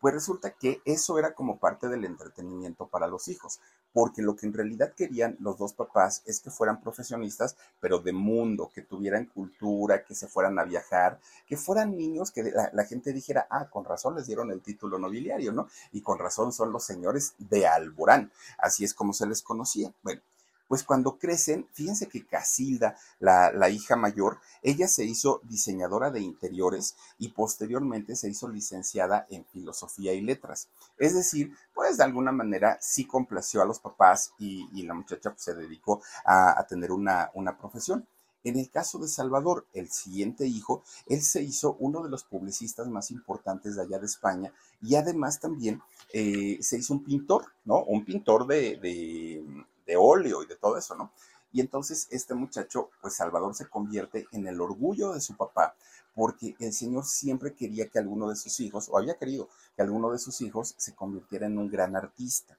pues 0.00 0.12
resulta 0.12 0.50
que 0.50 0.82
eso 0.84 1.18
era 1.18 1.34
como 1.34 1.58
parte 1.58 1.88
del 1.88 2.04
entretenimiento 2.04 2.88
para 2.88 3.06
los 3.06 3.28
hijos, 3.28 3.60
porque 3.98 4.22
lo 4.22 4.36
que 4.36 4.46
en 4.46 4.52
realidad 4.52 4.92
querían 4.94 5.36
los 5.40 5.58
dos 5.58 5.72
papás 5.72 6.22
es 6.24 6.38
que 6.38 6.52
fueran 6.52 6.80
profesionistas, 6.80 7.56
pero 7.80 7.98
de 7.98 8.12
mundo, 8.12 8.70
que 8.72 8.82
tuvieran 8.82 9.24
cultura, 9.26 10.04
que 10.04 10.14
se 10.14 10.28
fueran 10.28 10.56
a 10.60 10.62
viajar, 10.62 11.18
que 11.48 11.56
fueran 11.56 11.96
niños 11.96 12.30
que 12.30 12.52
la, 12.72 12.84
gente 12.84 13.12
dijera, 13.12 13.48
ah, 13.50 13.68
con 13.68 13.84
razón 13.84 14.14
les 14.14 14.28
dieron 14.28 14.52
el 14.52 14.62
título 14.62 15.00
nobiliario, 15.00 15.50
¿no? 15.50 15.66
Y 15.90 16.00
con 16.00 16.20
razón 16.20 16.52
son 16.52 16.70
los 16.70 16.84
señores 16.84 17.34
de 17.38 17.66
Alborán, 17.66 18.30
así 18.58 18.84
es 18.84 18.94
como 18.94 19.12
se 19.12 19.26
les 19.26 19.42
conocía. 19.42 19.92
Bueno, 20.04 20.20
pues 20.68 20.84
cuando 20.84 21.18
crecen, 21.18 21.66
fíjense 21.72 22.08
que 22.08 22.26
Casilda, 22.26 22.96
la, 23.18 23.50
la, 23.52 23.70
hija 23.70 23.96
mayor, 23.96 24.38
ella 24.62 24.86
se 24.86 25.04
hizo 25.04 25.40
diseñadora 25.44 26.10
de 26.10 26.20
interiores 26.20 26.94
y 27.18 27.28
posteriormente 27.28 28.14
se 28.14 28.28
hizo 28.28 28.48
licenciada 28.48 29.26
en 29.30 29.44
filosofía 29.46 30.12
y 30.12 30.20
letras. 30.20 30.68
Es 30.98 31.14
decir, 31.14 31.56
pues 31.74 31.96
de 31.96 32.04
alguna 32.04 32.32
manera 32.32 32.78
sí 32.80 33.06
complació 33.06 33.62
a 33.62 33.64
los 33.64 33.80
papás 33.80 34.32
y, 34.38 34.68
y 34.72 34.82
la 34.84 34.94
muchacha 34.94 35.30
pues, 35.30 35.42
se 35.42 35.54
dedicó 35.54 36.02
a, 36.24 36.64
tener 36.68 36.92
una, 36.92 37.30
una 37.34 37.56
profesión. 37.56 38.06
En 38.44 38.58
el 38.58 38.70
caso 38.70 38.98
de 38.98 39.08
Salvador, 39.08 39.66
el 39.74 39.90
siguiente 39.90 40.46
hijo, 40.46 40.82
él 41.06 41.22
se 41.22 41.42
hizo 41.42 41.76
uno 41.80 42.02
de 42.02 42.10
los 42.10 42.24
publicistas 42.24 42.86
más 42.88 43.10
importantes 43.10 43.74
de 43.76 43.82
allá 43.82 43.98
de 43.98 44.06
España 44.06 44.52
y 44.80 44.94
además 44.94 45.40
también 45.40 45.82
eh, 46.12 46.58
se 46.60 46.78
hizo 46.78 46.94
un 46.94 47.04
pintor, 47.04 47.46
¿no? 47.64 47.82
Un 47.84 48.04
pintor 48.04 48.46
de, 48.46 49.44
de 49.88 49.96
óleo 49.96 50.44
y 50.44 50.46
de 50.46 50.54
todo 50.54 50.76
eso, 50.76 50.94
¿no? 50.94 51.10
Y 51.50 51.60
entonces 51.60 52.06
este 52.10 52.34
muchacho, 52.34 52.90
pues 53.00 53.14
Salvador 53.14 53.54
se 53.54 53.68
convierte 53.68 54.28
en 54.32 54.46
el 54.46 54.60
orgullo 54.60 55.14
de 55.14 55.20
su 55.20 55.34
papá, 55.34 55.74
porque 56.14 56.54
el 56.60 56.72
Señor 56.72 57.06
siempre 57.06 57.54
quería 57.54 57.88
que 57.88 57.98
alguno 57.98 58.28
de 58.28 58.36
sus 58.36 58.60
hijos, 58.60 58.88
o 58.90 58.98
había 58.98 59.18
querido 59.18 59.48
que 59.74 59.82
alguno 59.82 60.12
de 60.12 60.18
sus 60.18 60.40
hijos 60.42 60.74
se 60.76 60.94
convirtiera 60.94 61.46
en 61.46 61.58
un 61.58 61.70
gran 61.70 61.96
artista 61.96 62.56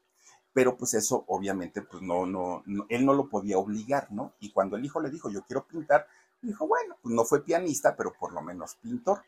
pero 0.51 0.75
pues 0.75 0.93
eso 0.95 1.23
obviamente 1.27 1.81
pues 1.81 2.01
no, 2.01 2.25
no, 2.25 2.63
él 2.89 3.05
no 3.05 3.13
lo 3.13 3.29
podía 3.29 3.57
obligar, 3.57 4.11
¿no? 4.11 4.33
Y 4.39 4.51
cuando 4.51 4.75
el 4.75 4.83
hijo 4.83 4.99
le 4.99 5.09
dijo, 5.09 5.29
yo 5.29 5.43
quiero 5.43 5.65
pintar, 5.65 6.07
dijo, 6.41 6.67
bueno, 6.67 6.97
pues 7.01 7.13
no 7.13 7.23
fue 7.23 7.43
pianista, 7.43 7.95
pero 7.95 8.13
por 8.19 8.33
lo 8.33 8.41
menos 8.41 8.75
pintor. 8.75 9.21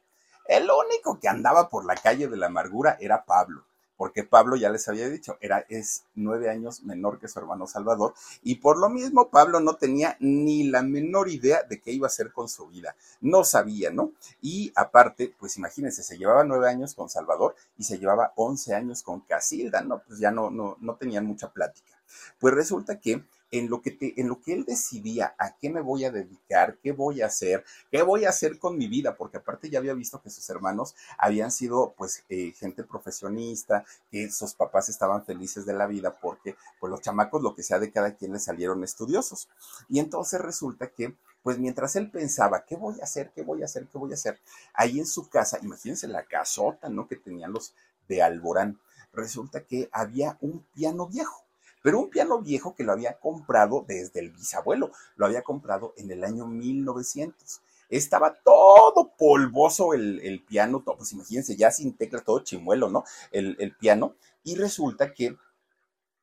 El 0.46 0.63
único 0.63 1.20
que 1.20 1.29
andaba 1.29 1.70
por 1.70 1.86
la 1.86 1.96
calle 1.96 2.27
de 2.27 2.38
la 2.38 2.48
amargura 2.48 2.98
era 3.00 3.24
Pablo 3.24 3.65
porque 4.01 4.24
Pablo 4.24 4.55
ya 4.55 4.72
les 4.72 4.88
había 4.88 5.08
dicho, 5.08 5.38
era, 5.41 5.63
es 5.70 6.05
nueve 6.15 6.50
años 6.50 6.81
menor 6.81 7.20
que 7.20 7.27
su 7.27 7.38
hermano 7.38 7.67
Salvador, 7.67 8.15
y 8.41 8.55
por 8.55 8.79
lo 8.79 8.89
mismo 8.89 9.29
Pablo 9.29 9.60
no 9.60 9.75
tenía 9.75 10.17
ni 10.20 10.63
la 10.63 10.81
menor 10.81 11.29
idea 11.29 11.62
de 11.70 11.79
qué 11.79 11.91
iba 11.91 12.08
a 12.08 12.10
hacer 12.10 12.31
con 12.31 12.50
su 12.50 12.65
vida, 12.65 12.96
no 13.20 13.43
sabía, 13.43 13.91
¿no? 13.91 14.13
Y 14.41 14.74
aparte, 14.74 15.36
pues 15.38 15.55
imagínense, 15.58 16.01
se 16.01 16.17
llevaba 16.17 16.43
nueve 16.43 16.67
años 16.67 16.96
con 16.96 17.10
Salvador 17.10 17.55
y 17.77 17.84
se 17.84 18.00
llevaba 18.00 18.34
once 18.38 18.74
años 18.74 19.03
con 19.03 19.20
Casilda, 19.20 19.81
¿no? 19.81 20.01
Pues 20.01 20.17
ya 20.17 20.31
no, 20.31 20.50
no, 20.50 20.77
no 20.81 20.96
tenían 20.96 21.27
mucha 21.27 21.53
plática. 21.53 22.01
Pues 22.39 22.55
resulta 22.55 23.00
que 23.00 23.24
en 23.51 23.70
lo 23.70 23.81
que, 23.81 23.91
te, 23.91 24.20
en 24.20 24.29
lo 24.29 24.41
que 24.41 24.53
él 24.53 24.65
decidía 24.65 25.36
a 25.38 25.58
qué 25.58 25.70
me 25.70 25.81
voy 25.81 26.05
a 26.05 26.12
dedicar, 26.12 26.77
qué 26.81 26.93
voy 26.93 27.22
a 27.22 27.27
hacer, 27.27 27.65
qué 27.91 28.01
voy 28.01 28.25
a 28.25 28.29
hacer 28.29 28.58
con 28.58 28.77
mi 28.77 28.88
vida, 28.88 29.15
porque 29.17 29.38
aparte 29.38 29.70
ya 29.70 29.79
había 29.79 29.93
visto 29.93 30.22
que 30.22 30.29
sus 30.29 30.50
hermanos 30.50 30.96
habían 31.17 31.51
sido 31.51 31.93
pues 31.98 32.24
eh, 32.29 32.53
gente 32.58 32.84
profesionista, 32.84 33.84
que 34.10 34.31
sus 34.31 34.53
papás 34.53 34.89
estaban 34.89 35.25
felices 35.25 35.65
de 35.65 35.74
la 35.74 35.86
vida 35.86 36.17
porque 36.20 36.55
pues 36.79 36.89
los 36.89 37.01
chamacos 37.01 37.41
lo 37.41 37.53
que 37.53 37.63
sea 37.63 37.79
de 37.79 37.91
cada 37.91 38.15
quien 38.15 38.31
le 38.31 38.39
salieron 38.39 38.84
estudiosos. 38.84 39.50
Y 39.89 40.00
entonces 40.00 40.39
resulta 40.39 40.88
que 40.88 41.15
pues 41.43 41.58
mientras 41.58 41.96
él 41.96 42.10
pensaba, 42.10 42.65
¿qué 42.65 42.75
voy 42.75 43.01
a 43.01 43.03
hacer? 43.03 43.31
¿Qué 43.34 43.41
voy 43.41 43.63
a 43.63 43.65
hacer? 43.65 43.88
¿Qué 43.88 43.98
voy 43.98 44.12
a 44.12 44.13
hacer? 44.13 44.39
Ahí 44.74 45.00
en 45.00 45.08
su 45.08 45.27
casa, 45.27 45.58
imagínense 45.62 46.08
la 46.08 46.24
casota, 46.24 46.88
¿no? 46.88 47.08
Que 47.08 47.15
tenían 47.15 47.51
los 47.51 47.74
de 48.08 48.22
Alborán. 48.22 48.79
Resulta 49.12 49.65
que 49.65 49.89
había 49.91 50.38
un 50.41 50.63
piano 50.74 51.08
viejo 51.08 51.43
pero 51.81 52.00
un 52.00 52.09
piano 52.09 52.41
viejo 52.41 52.75
que 52.75 52.83
lo 52.83 52.91
había 52.91 53.19
comprado 53.19 53.83
desde 53.88 54.19
el 54.19 54.31
bisabuelo, 54.31 54.91
lo 55.15 55.25
había 55.25 55.41
comprado 55.41 55.93
en 55.97 56.11
el 56.11 56.23
año 56.23 56.45
1900. 56.45 57.61
Estaba 57.89 58.35
todo 58.35 59.11
polvoso 59.17 59.93
el, 59.93 60.43
piano, 60.47 60.81
todo, 60.83 60.97
pues 60.97 61.11
imagínense, 61.11 61.57
ya 61.57 61.71
sin 61.71 61.93
tecla, 61.93 62.21
todo 62.21 62.39
chimuelo, 62.39 62.89
¿no? 62.89 63.03
El, 63.31 63.57
el, 63.59 63.75
piano. 63.75 64.15
Y 64.43 64.55
resulta 64.55 65.13
que 65.13 65.35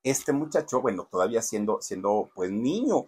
este 0.02 0.32
muchacho, 0.32 0.80
bueno, 0.80 1.06
todavía 1.10 1.42
siendo, 1.42 1.82
siendo 1.82 2.30
pues 2.34 2.50
niño, 2.50 3.06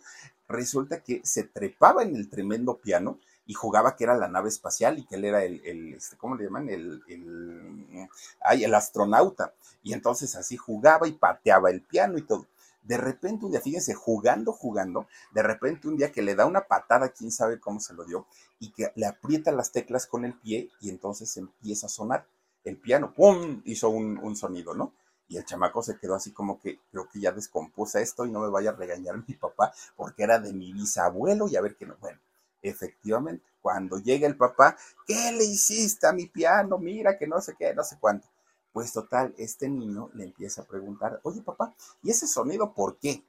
resulta 0.49 1.03
que 1.03 1.21
se 1.25 1.45
trepaba 1.45 2.03
en 2.03 2.17
el 2.17 2.29
tremendo 2.29 2.77
piano 2.77 3.19
y 3.51 3.53
jugaba 3.53 3.97
que 3.97 4.05
era 4.05 4.17
la 4.17 4.29
nave 4.29 4.49
espacial 4.49 5.01
y 5.01 5.05
que 5.05 5.17
él 5.17 5.25
era 5.25 5.43
el, 5.43 5.61
el 5.67 5.95
este, 5.95 6.17
¿cómo 6.17 6.37
le 6.37 6.45
llaman? 6.45 6.69
El, 6.69 7.03
el, 7.09 8.09
ay, 8.41 8.63
el 8.63 8.73
astronauta. 8.73 9.55
Y 9.83 9.93
entonces 9.93 10.37
así 10.37 10.57
jugaba 10.57 11.09
y 11.09 11.15
pateaba 11.15 11.69
el 11.69 11.83
piano 11.83 12.17
y 12.17 12.23
todo. 12.23 12.47
De 12.85 12.97
repente 12.97 13.47
un 13.47 13.51
día, 13.51 13.61
fíjense, 13.61 13.93
jugando, 13.93 14.53
jugando, 14.53 15.09
de 15.33 15.43
repente 15.43 15.89
un 15.89 15.97
día 15.97 16.13
que 16.13 16.23
le 16.23 16.37
da 16.37 16.47
una 16.47 16.69
patada, 16.69 17.09
quién 17.09 17.33
sabe 17.33 17.59
cómo 17.59 17.81
se 17.81 17.93
lo 17.93 18.05
dio, 18.05 18.25
y 18.61 18.71
que 18.71 18.93
le 18.95 19.07
aprieta 19.07 19.51
las 19.51 19.73
teclas 19.73 20.07
con 20.07 20.25
el 20.25 20.35
pie 20.35 20.71
y 20.81 20.89
entonces 20.89 21.37
empieza 21.37 21.87
a 21.87 21.91
sonar 21.91 22.29
el 22.63 22.77
piano, 22.77 23.13
¡pum! 23.13 23.63
hizo 23.65 23.89
un, 23.89 24.17
un 24.19 24.37
sonido, 24.37 24.75
¿no? 24.75 24.93
Y 25.27 25.39
el 25.39 25.45
chamaco 25.45 25.83
se 25.83 25.99
quedó 25.99 26.15
así 26.15 26.31
como 26.31 26.61
que 26.61 26.79
creo 26.93 27.09
que 27.09 27.19
ya 27.19 27.33
descompuso 27.33 27.99
esto 27.99 28.27
y 28.27 28.31
no 28.31 28.43
me 28.43 28.49
vaya 28.49 28.71
a 28.71 28.77
regañar 28.77 29.17
mi 29.27 29.35
papá 29.35 29.73
porque 29.97 30.23
era 30.23 30.39
de 30.39 30.53
mi 30.53 30.73
bisabuelo 30.73 31.49
y 31.49 31.57
a 31.57 31.61
ver 31.61 31.75
qué 31.75 31.87
no. 31.87 31.97
Bueno, 32.01 32.21
Efectivamente, 32.63 33.45
cuando 33.61 33.99
llega 33.99 34.27
el 34.27 34.37
papá, 34.37 34.77
¿qué 35.07 35.33
le 35.33 35.45
hiciste 35.45 36.07
a 36.07 36.13
mi 36.13 36.27
piano? 36.27 36.79
Mira 36.79 37.19
que 37.19 37.27
no 37.27 37.41
sé 37.41 37.55
qué, 37.59 37.75
no 37.75 37.85
sé 37.85 37.97
cuánto. 38.01 38.29
Pues 38.73 38.93
total, 38.93 39.35
este 39.37 39.69
niño 39.69 40.11
le 40.15 40.25
empieza 40.25 40.63
a 40.63 40.67
preguntar, 40.67 41.21
oye 41.25 41.43
papá, 41.43 41.75
¿y 42.03 42.11
ese 42.11 42.27
sonido 42.27 42.73
por 42.73 42.99
qué? 42.99 43.25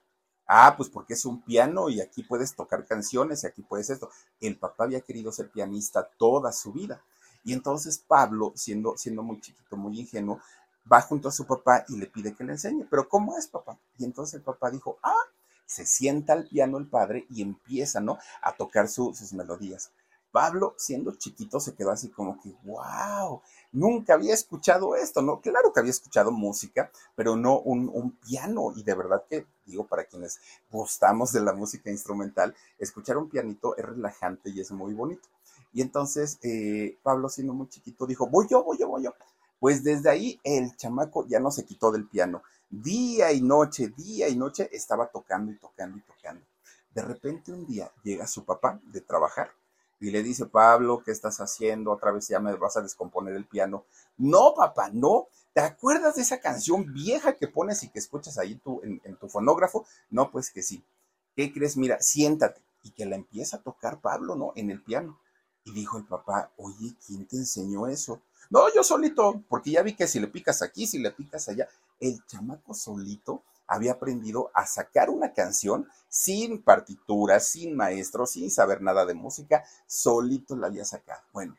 Ah, 0.47 0.75
pues 0.75 0.89
porque 0.89 1.13
es 1.13 1.25
un 1.25 1.41
piano 1.41 1.89
y 1.89 2.01
aquí 2.01 2.23
puedes 2.23 2.53
tocar 2.55 2.85
canciones 2.85 3.43
y 3.43 3.47
aquí 3.47 3.61
puedes 3.61 3.89
esto. 3.89 4.09
El 4.39 4.57
papá 4.57 4.83
había 4.83 5.01
querido 5.01 5.31
ser 5.31 5.49
pianista 5.49 6.09
toda 6.17 6.51
su 6.51 6.73
vida. 6.73 7.01
Y 7.43 7.53
entonces 7.53 7.97
Pablo, 7.97 8.51
siendo, 8.55 8.97
siendo 8.97 9.23
muy 9.23 9.39
chiquito, 9.39 9.77
muy 9.77 9.99
ingenuo, 9.99 10.41
va 10.91 11.01
junto 11.01 11.29
a 11.29 11.31
su 11.31 11.45
papá 11.45 11.85
y 11.87 11.97
le 11.97 12.07
pide 12.07 12.35
que 12.35 12.43
le 12.43 12.53
enseñe. 12.53 12.85
Pero 12.89 13.07
¿cómo 13.07 13.37
es, 13.37 13.47
papá? 13.47 13.77
Y 13.97 14.03
entonces 14.03 14.35
el 14.35 14.41
papá 14.41 14.69
dijo, 14.69 14.99
ah, 15.01 15.23
se 15.71 15.85
sienta 15.85 16.33
al 16.33 16.47
piano 16.47 16.77
el 16.77 16.85
padre 16.85 17.25
y 17.29 17.41
empieza, 17.41 18.01
¿no? 18.01 18.17
A 18.41 18.51
tocar 18.51 18.89
sus 18.89 19.31
melodías. 19.31 19.89
Pablo, 20.29 20.75
siendo 20.77 21.15
chiquito, 21.15 21.61
se 21.61 21.75
quedó 21.75 21.91
así 21.91 22.09
como 22.09 22.41
que, 22.41 22.53
wow, 22.63 23.41
nunca 23.71 24.15
había 24.15 24.33
escuchado 24.33 24.95
esto, 24.97 25.21
¿no? 25.21 25.39
Claro 25.39 25.71
que 25.71 25.79
había 25.79 25.91
escuchado 25.91 26.31
música, 26.31 26.91
pero 27.15 27.37
no 27.37 27.59
un, 27.59 27.89
un, 27.93 28.11
piano. 28.11 28.73
Y 28.75 28.83
de 28.83 28.93
verdad 28.93 29.23
que, 29.29 29.45
digo, 29.65 29.87
para 29.87 30.03
quienes 30.03 30.39
gustamos 30.69 31.31
de 31.31 31.39
la 31.39 31.53
música 31.53 31.89
instrumental, 31.89 32.53
escuchar 32.77 33.17
un 33.17 33.29
pianito 33.29 33.77
es 33.77 33.85
relajante 33.85 34.49
y 34.49 34.59
es 34.59 34.71
muy 34.71 34.93
bonito. 34.93 35.29
Y 35.71 35.81
entonces, 35.81 36.37
eh, 36.43 36.97
Pablo, 37.01 37.29
siendo 37.29 37.53
muy 37.53 37.69
chiquito, 37.69 38.05
dijo, 38.05 38.27
voy 38.27 38.45
yo, 38.49 38.61
voy 38.63 38.77
yo, 38.77 38.89
voy 38.89 39.03
yo. 39.03 39.13
Pues 39.59 39.83
desde 39.83 40.09
ahí 40.09 40.39
el 40.43 40.75
chamaco 40.75 41.25
ya 41.27 41.39
no 41.39 41.51
se 41.51 41.63
quitó 41.63 41.91
del 41.91 42.07
piano 42.07 42.41
Día 42.71 43.33
y 43.33 43.41
noche, 43.41 43.89
día 43.89 44.29
y 44.29 44.37
noche 44.37 44.69
estaba 44.71 45.07
tocando 45.07 45.51
y 45.51 45.55
tocando 45.57 45.97
y 45.97 46.01
tocando. 46.01 46.41
De 46.93 47.01
repente 47.01 47.51
un 47.51 47.67
día 47.67 47.91
llega 48.01 48.25
su 48.25 48.45
papá 48.45 48.79
de 48.83 49.01
trabajar 49.01 49.51
y 49.99 50.09
le 50.09 50.23
dice, 50.23 50.45
Pablo, 50.45 51.03
¿qué 51.03 51.11
estás 51.11 51.41
haciendo? 51.41 51.91
Otra 51.91 52.11
vez 52.11 52.29
ya 52.29 52.39
me 52.39 52.55
vas 52.55 52.77
a 52.77 52.81
descomponer 52.81 53.35
el 53.35 53.45
piano. 53.45 53.83
No, 54.17 54.53
papá, 54.55 54.89
no. 54.93 55.27
¿Te 55.53 55.59
acuerdas 55.59 56.15
de 56.15 56.21
esa 56.21 56.39
canción 56.39 56.93
vieja 56.93 57.35
que 57.35 57.49
pones 57.49 57.83
y 57.83 57.89
que 57.89 57.99
escuchas 57.99 58.37
ahí 58.37 58.55
tú, 58.55 58.79
en, 58.83 59.01
en 59.03 59.17
tu 59.17 59.27
fonógrafo? 59.27 59.85
No, 60.09 60.31
pues 60.31 60.49
que 60.49 60.63
sí. 60.63 60.81
¿Qué 61.35 61.51
crees? 61.51 61.75
Mira, 61.75 62.01
siéntate. 62.01 62.61
Y 62.83 62.91
que 62.91 63.05
la 63.05 63.17
empieza 63.17 63.57
a 63.57 63.61
tocar 63.61 63.99
Pablo, 63.99 64.35
¿no? 64.35 64.53
En 64.55 64.71
el 64.71 64.81
piano. 64.81 65.19
Y 65.65 65.73
dijo 65.73 65.97
el 65.97 66.05
papá, 66.05 66.51
oye, 66.55 66.95
¿quién 67.05 67.27
te 67.27 67.35
enseñó 67.35 67.87
eso? 67.87 68.21
No, 68.49 68.73
yo 68.73 68.83
solito, 68.83 69.43
porque 69.49 69.71
ya 69.71 69.83
vi 69.83 69.93
que 69.93 70.07
si 70.07 70.19
le 70.19 70.27
picas 70.27 70.61
aquí, 70.61 70.87
si 70.87 70.97
le 70.97 71.11
picas 71.11 71.47
allá, 71.47 71.67
el 72.01 72.25
chamaco 72.25 72.73
solito 72.73 73.43
había 73.67 73.93
aprendido 73.93 74.51
a 74.53 74.65
sacar 74.65 75.09
una 75.09 75.31
canción 75.33 75.87
sin 76.09 76.61
partitura, 76.61 77.39
sin 77.39 77.75
maestro, 77.77 78.25
sin 78.25 78.51
saber 78.51 78.81
nada 78.81 79.05
de 79.05 79.13
música, 79.13 79.63
solito 79.87 80.57
la 80.57 80.67
había 80.67 80.83
sacado. 80.83 81.21
Bueno, 81.31 81.55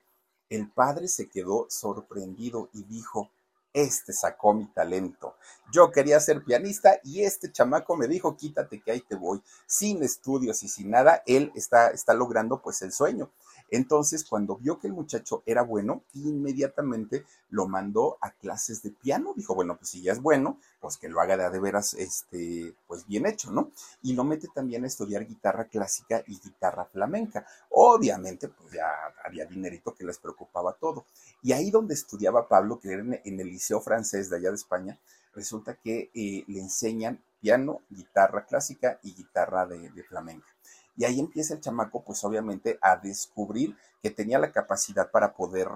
el 0.50 0.70
padre 0.70 1.08
se 1.08 1.30
quedó 1.30 1.66
sorprendido 1.70 2.68
y 2.75 2.82
dijo, 2.82 3.30
este 3.72 4.12
sacó 4.12 4.52
mi 4.52 4.66
talento. 4.66 5.37
Yo 5.72 5.90
quería 5.90 6.20
ser 6.20 6.44
pianista 6.44 7.00
y 7.02 7.22
este 7.22 7.50
chamaco 7.50 7.96
me 7.96 8.06
dijo, 8.06 8.37
quítate 8.37 8.82
que 8.82 8.92
ahí 8.92 9.00
te 9.00 9.14
voy. 9.14 9.42
Sin 9.66 10.02
estudios 10.02 10.62
y 10.62 10.68
sin 10.68 10.90
nada, 10.90 11.22
él 11.26 11.50
está, 11.54 11.88
está 11.88 12.12
logrando 12.12 12.61
pues 12.61 12.82
el 12.82 12.92
sueño. 12.92 13.30
Entonces, 13.73 14.23
cuando 14.25 14.57
vio 14.57 14.79
que 14.79 14.87
el 14.87 14.93
muchacho 14.93 15.43
era 15.47 15.62
bueno, 15.62 16.05
inmediatamente 16.12 17.25
lo 17.49 17.67
mandó 17.67 18.19
a 18.21 18.31
clases 18.33 18.83
de 18.83 18.91
piano. 18.91 19.33
Dijo, 19.35 19.55
bueno, 19.55 19.79
pues 19.79 19.88
si 19.88 20.02
ya 20.02 20.12
es 20.12 20.21
bueno, 20.21 20.59
pues 20.79 20.99
que 20.99 21.09
lo 21.09 21.23
haga 21.23 21.49
de, 21.49 21.59
veras, 21.59 21.95
este, 21.95 22.75
pues 22.87 23.07
bien 23.07 23.25
hecho, 23.25 23.50
¿no? 23.50 23.71
Y 24.02 24.12
lo 24.12 24.25
mete 24.25 24.49
también 24.55 24.85
a 24.85 24.88
estudiar 24.88 25.26
guitarra 25.26 25.64
clásica 25.64 26.23
y 26.26 26.38
guitarra 26.38 26.85
flamenca. 26.85 27.47
Obviamente, 27.71 28.49
pues 28.49 28.75
ya 28.75 28.85
había 29.25 29.47
dinerito 29.47 29.95
que 29.95 30.05
les 30.05 30.19
preocupaba 30.19 30.75
todo. 30.75 31.07
Y 31.41 31.52
ahí 31.52 31.71
donde 31.71 31.95
estudiaba 31.95 32.49
Pablo, 32.49 32.79
que 32.79 32.93
era 32.93 33.02
en, 33.25 33.41
el 33.41 33.49
Liceo 33.49 33.81
Francés 33.81 34.29
de 34.29 34.37
allá 34.37 34.50
de 34.50 34.57
España, 34.57 34.99
resulta 35.35 35.76
que 35.76 36.11
eh, 36.14 36.45
le 36.47 36.61
enseñan 36.61 37.23
piano, 37.41 37.81
guitarra 37.88 38.45
clásica 38.45 39.00
y 39.02 39.14
guitarra 39.14 39.64
de, 39.64 39.88
de 39.88 40.02
flamenca. 40.02 40.47
Y 40.96 41.04
ahí 41.04 41.20
empieza 41.20 41.54
el 41.54 41.61
chamaco, 41.61 42.02
pues 42.02 42.22
obviamente, 42.25 42.78
a 42.80 42.96
descubrir 42.96 43.76
que 44.02 44.11
tenía 44.11 44.38
la 44.38 44.52
capacidad 44.52 45.11
para 45.11 45.32
poder, 45.32 45.68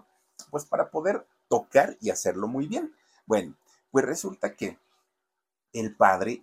pues 0.50 0.64
para 0.64 0.90
poder 0.90 1.26
tocar 1.48 1.96
y 2.00 2.10
hacerlo 2.10 2.48
muy 2.48 2.66
bien. 2.66 2.94
Bueno, 3.24 3.54
pues 3.90 4.04
resulta 4.04 4.54
que 4.54 4.78
el 5.72 5.94
padre 5.94 6.42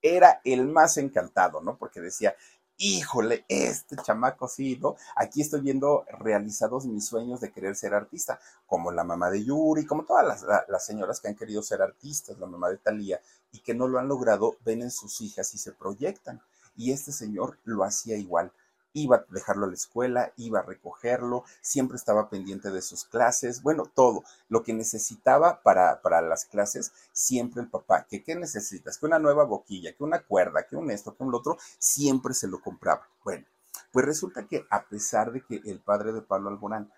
era 0.00 0.40
el 0.44 0.66
más 0.66 0.96
encantado, 0.96 1.60
¿no? 1.60 1.76
Porque 1.76 2.00
decía, 2.00 2.34
híjole, 2.76 3.44
este 3.48 3.96
chamaco 3.96 4.48
sí, 4.48 4.78
¿no? 4.80 4.96
Aquí 5.16 5.40
estoy 5.40 5.60
viendo 5.60 6.04
realizados 6.18 6.86
mis 6.86 7.06
sueños 7.06 7.40
de 7.40 7.52
querer 7.52 7.76
ser 7.76 7.94
artista, 7.94 8.38
como 8.66 8.90
la 8.90 9.04
mamá 9.04 9.30
de 9.30 9.44
Yuri, 9.44 9.86
como 9.86 10.04
todas 10.04 10.44
las, 10.68 10.84
señoras 10.84 11.20
que 11.20 11.28
han 11.28 11.36
querido 11.36 11.62
ser 11.62 11.82
artistas, 11.82 12.38
la 12.38 12.46
mamá 12.46 12.68
de 12.68 12.78
Talía, 12.78 13.20
y 13.52 13.60
que 13.60 13.74
no 13.74 13.86
lo 13.86 13.98
han 13.98 14.08
logrado, 14.08 14.56
ven 14.64 14.82
en 14.82 14.90
sus 14.90 15.20
hijas 15.20 15.54
y 15.54 15.58
se 15.58 15.72
proyectan. 15.72 16.42
Y 16.76 16.92
este 16.92 17.12
señor 17.12 17.58
lo 17.64 17.84
hacía 17.84 18.16
igual. 18.16 18.52
Iba 18.92 19.16
a 19.16 19.24
dejarlo 19.28 19.66
a 19.66 19.68
la 19.68 19.74
escuela, 19.74 20.32
iba 20.36 20.60
a 20.60 20.62
recogerlo, 20.62 21.44
siempre 21.60 21.96
estaba 21.96 22.30
pendiente 22.30 22.70
de 22.70 22.80
sus 22.80 23.04
clases, 23.04 23.60
bueno, 23.60 23.90
todo, 23.92 24.22
lo 24.48 24.62
que 24.62 24.72
necesitaba 24.72 25.62
para, 25.62 26.00
para 26.00 26.22
las 26.22 26.44
clases, 26.44 26.92
siempre 27.12 27.62
el 27.62 27.68
papá, 27.68 28.06
que 28.08 28.22
qué 28.22 28.36
necesitas, 28.36 28.98
que 28.98 29.06
una 29.06 29.18
nueva 29.18 29.44
boquilla, 29.44 29.92
que 29.96 30.04
una 30.04 30.22
cuerda, 30.22 30.64
que 30.68 30.76
un 30.76 30.92
esto, 30.92 31.16
que 31.16 31.24
un 31.24 31.34
otro, 31.34 31.58
siempre 31.78 32.34
se 32.34 32.46
lo 32.46 32.60
compraba. 32.60 33.08
Bueno, 33.24 33.46
pues 33.90 34.06
resulta 34.06 34.46
que 34.46 34.64
a 34.70 34.84
pesar 34.84 35.32
de 35.32 35.40
que 35.40 35.60
el 35.64 35.80
padre 35.80 36.12
de 36.12 36.22
Pablo 36.22 36.50
Alborán 36.50 36.92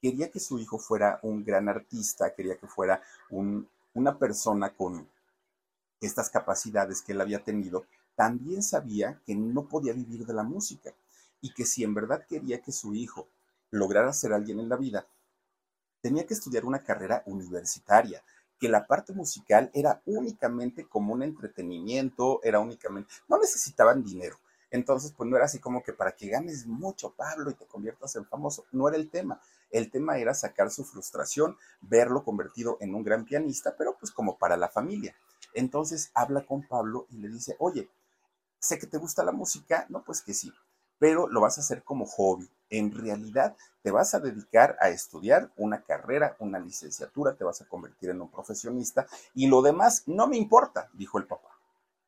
quería 0.00 0.30
que 0.30 0.40
su 0.40 0.58
hijo 0.58 0.78
fuera 0.78 1.18
un 1.22 1.44
gran 1.44 1.68
artista, 1.68 2.34
quería 2.34 2.56
que 2.56 2.66
fuera 2.66 3.02
un, 3.30 3.68
una 3.94 4.18
persona 4.18 4.74
con 4.74 5.08
estas 6.00 6.30
capacidades 6.30 7.02
que 7.02 7.12
él 7.12 7.20
había 7.20 7.42
tenido, 7.42 7.86
también 8.16 8.62
sabía 8.62 9.20
que 9.24 9.34
no 9.34 9.68
podía 9.68 9.92
vivir 9.92 10.26
de 10.26 10.34
la 10.34 10.42
música 10.42 10.92
y 11.40 11.52
que 11.52 11.64
si 11.64 11.84
en 11.84 11.94
verdad 11.94 12.26
quería 12.26 12.60
que 12.60 12.72
su 12.72 12.94
hijo 12.94 13.28
lograra 13.70 14.12
ser 14.12 14.32
alguien 14.32 14.58
en 14.58 14.68
la 14.68 14.76
vida, 14.76 15.06
tenía 16.00 16.26
que 16.26 16.34
estudiar 16.34 16.64
una 16.64 16.82
carrera 16.82 17.22
universitaria, 17.26 18.22
que 18.58 18.68
la 18.68 18.86
parte 18.86 19.12
musical 19.12 19.70
era 19.74 20.02
únicamente 20.06 20.86
como 20.86 21.12
un 21.12 21.22
entretenimiento, 21.22 22.40
era 22.42 22.58
únicamente, 22.58 23.12
no 23.28 23.38
necesitaban 23.38 24.02
dinero. 24.02 24.38
Entonces, 24.70 25.12
pues 25.16 25.28
no 25.28 25.36
era 25.36 25.44
así 25.44 25.58
como 25.58 25.82
que 25.82 25.92
para 25.92 26.12
que 26.12 26.28
ganes 26.28 26.66
mucho, 26.66 27.10
Pablo, 27.10 27.50
y 27.50 27.54
te 27.54 27.66
conviertas 27.66 28.16
en 28.16 28.24
famoso, 28.24 28.64
no 28.72 28.88
era 28.88 28.96
el 28.96 29.10
tema. 29.10 29.40
El 29.70 29.90
tema 29.90 30.18
era 30.18 30.34
sacar 30.34 30.70
su 30.70 30.84
frustración, 30.84 31.56
verlo 31.80 32.24
convertido 32.24 32.78
en 32.80 32.94
un 32.94 33.04
gran 33.04 33.24
pianista, 33.24 33.74
pero 33.76 33.96
pues 33.98 34.10
como 34.10 34.38
para 34.38 34.56
la 34.56 34.68
familia. 34.68 35.14
Entonces 35.54 36.10
habla 36.14 36.44
con 36.46 36.62
Pablo 36.66 37.06
y 37.10 37.18
le 37.18 37.28
dice, 37.28 37.56
oye, 37.58 37.88
sé 38.58 38.78
que 38.78 38.86
te 38.86 38.98
gusta 38.98 39.24
la 39.24 39.32
música, 39.32 39.86
no, 39.88 40.02
pues 40.02 40.22
que 40.22 40.34
sí, 40.34 40.52
pero 40.98 41.28
lo 41.28 41.40
vas 41.40 41.58
a 41.58 41.60
hacer 41.60 41.82
como 41.82 42.06
hobby. 42.06 42.48
En 42.68 42.92
realidad 42.92 43.56
te 43.82 43.90
vas 43.90 44.14
a 44.14 44.20
dedicar 44.20 44.76
a 44.80 44.88
estudiar 44.88 45.52
una 45.56 45.82
carrera, 45.82 46.36
una 46.40 46.58
licenciatura, 46.58 47.34
te 47.34 47.44
vas 47.44 47.60
a 47.62 47.68
convertir 47.68 48.10
en 48.10 48.20
un 48.20 48.30
profesionista 48.30 49.06
y 49.34 49.46
lo 49.46 49.62
demás 49.62 50.02
no 50.06 50.26
me 50.26 50.36
importa, 50.36 50.88
dijo 50.94 51.18
el 51.18 51.26
papá. 51.26 51.50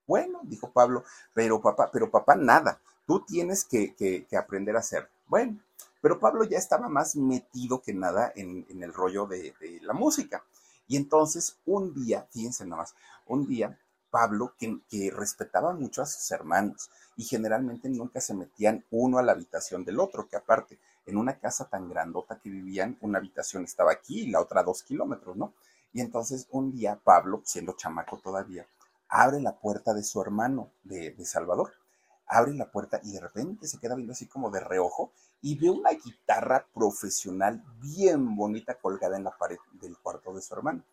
Bueno, 0.07 0.41
dijo 0.43 0.73
Pablo, 0.73 1.05
pero 1.35 1.61
papá, 1.61 1.91
pero 1.93 2.11
papá, 2.11 2.35
nada, 2.35 2.81
tú 3.07 3.25
tienes 3.25 3.65
que, 3.65 4.27
aprender 4.37 4.75
a 4.75 4.81
hacer. 4.81 5.09
Bueno, 5.27 5.61
pero 6.01 6.19
Pablo 6.19 6.45
ya 6.45 6.57
estaba 6.57 6.89
más 6.89 7.15
metido 7.15 7.83
que 7.83 7.93
nada 7.93 8.33
en, 8.35 8.67
el 8.83 8.93
rollo 8.95 9.27
de, 9.27 9.55
la 9.83 9.93
música. 9.93 10.43
Y 10.87 10.97
entonces 10.97 11.59
un 11.67 11.93
día, 11.93 12.27
fíjense 12.31 12.65
nada 12.65 12.83
más, 12.83 12.95
un 13.27 13.47
día 13.47 13.79
Pablo, 14.11 14.55
que, 14.59 15.11
respetaba 15.11 15.73
mucho 15.73 16.03
a 16.03 16.07
sus 16.07 16.31
hermanos, 16.31 16.91
y 17.17 17.25
generalmente 17.25 17.89
nunca 17.89 18.21
se 18.21 18.35
metían 18.35 18.85
uno 18.91 19.19
a 19.19 19.23
la 19.23 19.33
habitación 19.33 19.85
del 19.85 20.01
otro, 20.01 20.29
que 20.29 20.37
aparte, 20.37 20.79
en 21.07 21.17
una 21.17 21.39
casa 21.39 21.69
tan 21.69 21.89
grandota 21.89 22.39
que 22.39 22.51
vivían, 22.51 22.99
una 23.01 23.19
habitación 23.19 23.65
estaba 23.65 23.93
aquí 23.93 24.21
y 24.21 24.31
la 24.31 24.41
otra 24.41 24.63
dos 24.63 24.83
kilómetros, 24.83 25.37
¿no? 25.37 25.55
Y 25.93 26.01
entonces 26.01 26.47
un 26.51 26.73
día 26.73 27.01
Pablo, 27.03 27.43
siendo 27.45 27.75
chamaco 27.77 28.19
todavía, 28.19 28.67
abre 29.09 29.41
la 29.41 29.59
puerta 29.59 29.95
de 29.95 30.05
su 30.05 30.21
hermano 30.21 30.71
de, 30.85 31.13
de 31.13 31.25
Salvador, 31.25 31.73
abre 32.27 32.53
la 32.55 32.71
puerta 32.71 33.01
y 33.03 33.13
de 33.13 33.21
repente 33.21 33.67
se 33.67 33.79
queda 33.79 33.95
viendo 33.95 34.13
así 34.13 34.27
como 34.27 34.51
de 34.51 34.61
reojo 34.61 35.13
y 35.41 35.59
ve 35.59 35.71
una 35.71 35.91
guitarra 35.93 36.67
profesional 36.75 37.65
bien 37.81 38.37
bonita 38.37 38.75
colgada 38.75 39.17
en 39.17 39.25
la 39.25 39.37
pared 39.37 39.57
del 39.81 39.97
cuarto 39.97 40.35
de 40.35 40.43
su 40.43 40.55
hermano 40.55 40.85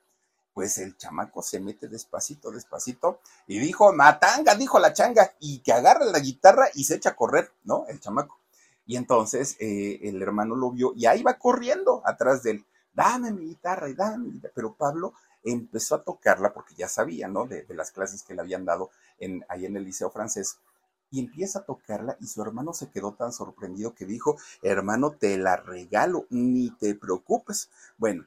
pues 0.55 0.77
el 0.77 0.95
chamaco 0.95 1.41
se 1.41 1.59
mete 1.59 1.89
despacito, 1.89 2.49
despacito, 2.49 3.19
y 3.45 3.59
dijo, 3.59 3.91
matanga, 3.91 4.55
dijo 4.55 4.79
la 4.79 4.93
changa, 4.93 5.33
y 5.41 5.59
que 5.59 5.73
agarra 5.73 6.05
la 6.05 6.19
guitarra 6.19 6.69
y 6.73 6.85
se 6.85 6.95
echa 6.95 7.09
a 7.09 7.15
correr, 7.17 7.51
¿no? 7.65 7.85
El 7.89 7.99
chamaco. 7.99 8.39
Y 8.85 8.95
entonces 8.95 9.57
eh, 9.59 9.99
el 10.03 10.21
hermano 10.21 10.55
lo 10.55 10.71
vio 10.71 10.93
y 10.95 11.07
ahí 11.07 11.23
va 11.23 11.37
corriendo 11.37 12.01
atrás 12.05 12.41
de 12.43 12.51
él, 12.51 12.65
dame 12.93 13.33
mi 13.33 13.47
guitarra 13.47 13.89
y 13.89 13.95
dame 13.95 14.17
mi 14.19 14.31
guitarra. 14.31 14.53
Pero 14.55 14.73
Pablo 14.75 15.13
empezó 15.43 15.95
a 15.95 16.03
tocarla 16.03 16.53
porque 16.53 16.73
ya 16.73 16.87
sabía, 16.87 17.27
¿no? 17.27 17.45
De, 17.45 17.65
las 17.69 17.91
clases 17.91 18.23
que 18.23 18.33
le 18.33 18.39
habían 18.39 18.63
dado 18.63 18.91
en, 19.19 19.43
ahí 19.49 19.65
en 19.65 19.75
el 19.75 19.83
liceo 19.83 20.09
francés. 20.09 20.59
Y 21.11 21.19
empieza 21.19 21.59
a 21.59 21.65
tocarla 21.65 22.15
y 22.21 22.27
su 22.27 22.41
hermano 22.41 22.71
se 22.71 22.89
quedó 22.89 23.13
tan 23.13 23.33
sorprendido 23.33 23.93
que 23.93 24.05
dijo, 24.05 24.37
hermano, 24.61 25.11
te 25.11 25.37
la 25.37 25.57
regalo, 25.57 26.27
ni 26.29 26.69
te 26.69 26.95
preocupes. 26.95 27.69
Bueno, 27.97 28.23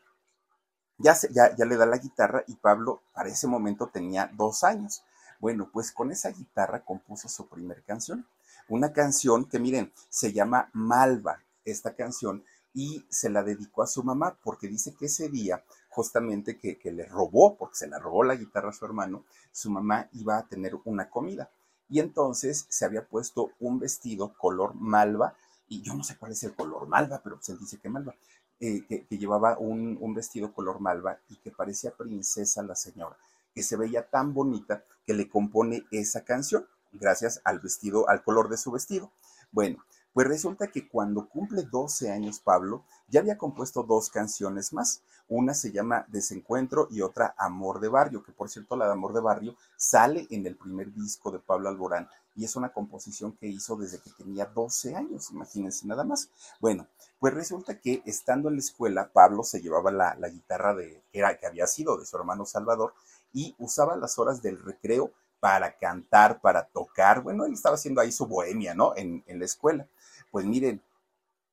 ya, 0.99 1.17
ya, 1.31 1.65
le 1.65 1.77
da 1.77 1.87
la 1.87 1.99
guitarra 1.99 2.45
y 2.47 2.57
Pablo 2.57 3.03
para 3.15 3.29
ese 3.29 3.47
momento 3.47 3.89
tenía 3.89 4.31
dos 4.35 4.65
años. 4.65 5.03
Bueno, 5.41 5.71
pues 5.73 5.93
con 5.93 6.11
esa 6.11 6.31
guitarra 6.31 6.85
compuso 6.85 7.29
su 7.29 7.49
primer 7.49 7.85
canción. 7.85 8.27
Una 8.69 8.93
canción 8.93 9.45
que 9.47 9.59
miren, 9.59 9.93
se 10.09 10.33
llama 10.33 10.71
Malva, 10.73 11.43
esta 11.65 11.95
canción, 11.95 12.45
y 12.75 13.07
se 13.09 13.31
la 13.31 13.43
dedicó 13.43 13.83
a 13.83 13.87
su 13.87 14.03
mamá 14.03 14.39
porque 14.43 14.69
dice 14.69 14.95
que 14.95 15.07
ese 15.07 15.29
día, 15.29 15.65
justamente 15.89 16.59
que, 16.59 16.79
que 16.79 16.93
le 16.93 17.07
robó, 17.07 17.57
porque 17.57 17.77
se 17.77 17.87
la 17.87 17.99
robó 17.99 18.25
la 18.25 18.37
guitarra 18.37 18.71
a 18.71 18.73
su 18.73 18.85
hermano, 18.85 19.25
su 19.53 19.71
mamá 19.71 20.09
iba 20.13 20.37
a 20.37 20.47
tener 20.47 20.75
una 20.85 21.09
comida. 21.09 21.51
Y 21.89 22.01
entonces 22.01 22.67
se 22.69 22.85
había 22.85 23.07
puesto 23.07 23.53
un 23.61 23.79
vestido 23.79 24.35
color 24.37 24.75
malva, 24.75 25.35
y 25.69 25.83
yo 25.83 25.95
no 25.95 26.03
sé 26.03 26.17
cuál 26.17 26.33
es 26.33 26.43
el 26.45 26.55
color 26.55 26.89
malva, 26.89 27.21
pero 27.23 27.39
se 27.41 27.57
dice 27.57 27.79
que 27.79 27.89
malva. 27.89 28.15
Eh, 28.61 28.85
que, 28.89 29.19
llevaba 29.19 29.57
un, 29.59 29.97
un, 30.01 30.15
vestido 30.15 30.53
color 30.53 30.81
malva 30.81 31.21
y 31.29 31.37
que 31.37 31.53
parecía 31.53 31.93
princesa 31.93 32.61
la 32.65 32.75
señora, 32.75 33.17
que 33.55 33.63
se 33.63 33.77
veía 33.77 34.09
tan 34.11 34.35
bonita 34.35 34.83
que 35.07 35.15
le 35.15 35.29
compone 35.29 35.85
esa 35.93 36.25
canción 36.25 36.67
gracias 36.93 37.41
al 37.45 37.61
vestido, 37.61 38.09
al 38.09 38.23
color 38.23 38.49
de 38.49 38.57
su 38.57 38.73
vestido. 38.73 39.13
Bueno, 39.53 39.85
pues 40.19 40.27
resulta 40.27 40.67
que 40.67 40.89
cuando 40.89 41.29
cumple 41.29 41.63
12 41.63 42.11
años 42.11 42.41
Pablo, 42.41 42.85
ya 43.07 43.21
había 43.21 43.39
compuesto 43.39 43.85
dos 43.85 44.11
canciones 44.11 44.73
más. 44.73 45.03
Una 45.29 45.55
se 45.55 45.71
llama 45.71 46.07
Desencuentro 46.09 46.89
y 46.91 47.03
otra 47.03 47.37
Amor 47.39 47.79
de 47.79 47.87
Barrio, 47.87 48.25
que 48.25 48.33
por 48.33 48.51
cierto 48.51 48.75
la 48.75 48.87
de 48.87 48.95
Amor 48.95 49.13
de 49.13 49.21
Barrio 49.21 49.55
sale 49.77 50.27
en 50.31 50.45
el 50.45 50.57
primer 50.57 50.93
disco 50.93 51.31
de 51.31 51.39
Pablo 51.39 51.69
Alborán 51.69 52.09
y 52.35 52.45
es 52.45 52.57
una 52.57 52.73
composición 52.73 53.37
que 53.37 53.47
hizo 53.47 53.77
desde 53.77 54.01
que 54.01 54.11
tenía 54.11 54.47
12 54.47 54.97
años, 54.97 55.31
imagínense 55.31 55.87
nada 55.87 56.03
más. 56.03 56.31
Bueno, 56.59 56.89
pues 57.21 57.33
resulta 57.33 57.79
que 57.79 58.03
estando 58.05 58.49
en 58.49 58.57
la 58.57 58.61
escuela, 58.61 59.13
Pablo 59.13 59.45
se 59.45 59.61
llevaba 59.61 59.93
la, 59.93 60.29
guitarra 60.29 60.75
de, 60.75 61.01
era, 61.13 61.39
que 61.39 61.47
había 61.47 61.69
sido 61.69 61.97
de 61.97 62.05
su 62.05 62.17
hermano 62.17 62.45
Salvador 62.45 62.93
y 63.33 63.55
usaba 63.57 63.95
las 63.95 64.19
horas 64.19 64.43
del 64.43 64.61
recreo 64.61 65.13
para 65.39 65.79
cantar, 65.79 66.41
para 66.41 66.65
tocar. 66.65 67.23
Bueno, 67.23 67.45
él 67.45 67.53
estaba 67.53 67.77
haciendo 67.77 68.01
ahí 68.01 68.11
su 68.11 68.27
bohemia, 68.27 68.75
¿no? 68.75 68.97
En, 68.97 69.23
en 69.29 69.39
la 69.39 69.45
escuela. 69.45 69.87
Pues 70.31 70.45
miren, 70.45 70.83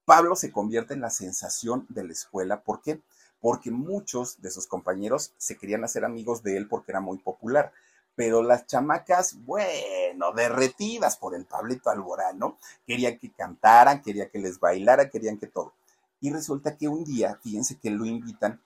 Pablo 0.05 0.35
se 0.35 0.51
convierte 0.51 0.93
en 0.93 1.01
la 1.01 1.09
sensación 1.09 1.85
de 1.89 2.03
la 2.03 2.13
escuela. 2.13 2.61
¿Por 2.61 2.81
qué? 2.81 3.01
Porque 3.41 3.71
muchos 3.71 4.41
de 4.41 4.51
sus 4.51 4.67
compañeros 4.67 5.33
se 5.37 5.57
querían 5.57 5.83
hacer 5.83 6.05
amigos 6.05 6.43
de 6.43 6.57
él 6.57 6.67
porque 6.67 6.91
era 6.91 6.99
muy 6.99 7.17
popular. 7.17 7.71
Pero 8.15 8.43
las 8.43 8.65
chamacas, 8.67 9.35
bueno, 9.45 10.31
derretidas 10.33 11.17
por 11.17 11.35
el 11.35 11.45
Pablito 11.45 11.89
Alborán, 11.89 12.39
¿no? 12.39 12.57
Querían 12.85 13.17
que 13.17 13.31
cantaran, 13.31 14.01
querían 14.01 14.29
que 14.29 14.39
les 14.39 14.59
bailara, 14.59 15.09
querían 15.09 15.37
que 15.37 15.47
todo. 15.47 15.73
Y 16.21 16.31
resulta 16.31 16.77
que 16.77 16.87
un 16.87 17.03
día, 17.03 17.39
fíjense 17.43 17.77
que 17.77 17.89
lo 17.89 18.05
invitan 18.05 18.61